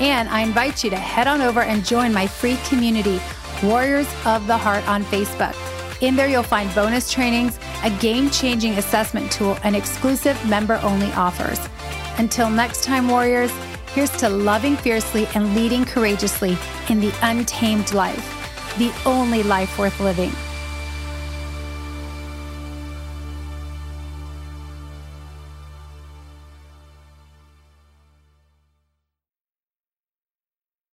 And 0.01 0.31
I 0.31 0.41
invite 0.41 0.83
you 0.83 0.89
to 0.89 0.97
head 0.97 1.27
on 1.27 1.43
over 1.43 1.61
and 1.61 1.85
join 1.85 2.11
my 2.11 2.27
free 2.27 2.57
community, 2.71 3.21
Warriors 3.63 4.09
of 4.25 4.47
the 4.47 4.57
Heart, 4.57 4.89
on 4.89 5.05
Facebook. 5.05 5.55
In 6.01 6.17
there, 6.17 6.27
you'll 6.27 6.43
find 6.43 6.75
bonus 6.75 7.13
trainings, 7.13 7.59
a 7.85 7.91
game 8.01 8.31
changing 8.31 8.79
assessment 8.79 9.31
tool, 9.31 9.59
and 9.63 9.77
exclusive 9.77 10.43
member 10.49 10.81
only 10.83 11.13
offers. 11.13 11.61
Until 12.17 12.49
next 12.49 12.83
time, 12.83 13.09
Warriors, 13.09 13.53
here's 13.95 14.11
to 14.11 14.29
loving 14.29 14.77
fiercely 14.77 15.27
and 15.35 15.55
leading 15.55 15.85
courageously 15.85 16.57
in 16.89 17.01
the 17.01 17.13
untamed 17.23 17.93
life, 17.93 18.77
the 18.79 18.93
only 19.05 19.43
life 19.43 19.79
worth 19.79 19.99
living. 20.01 20.33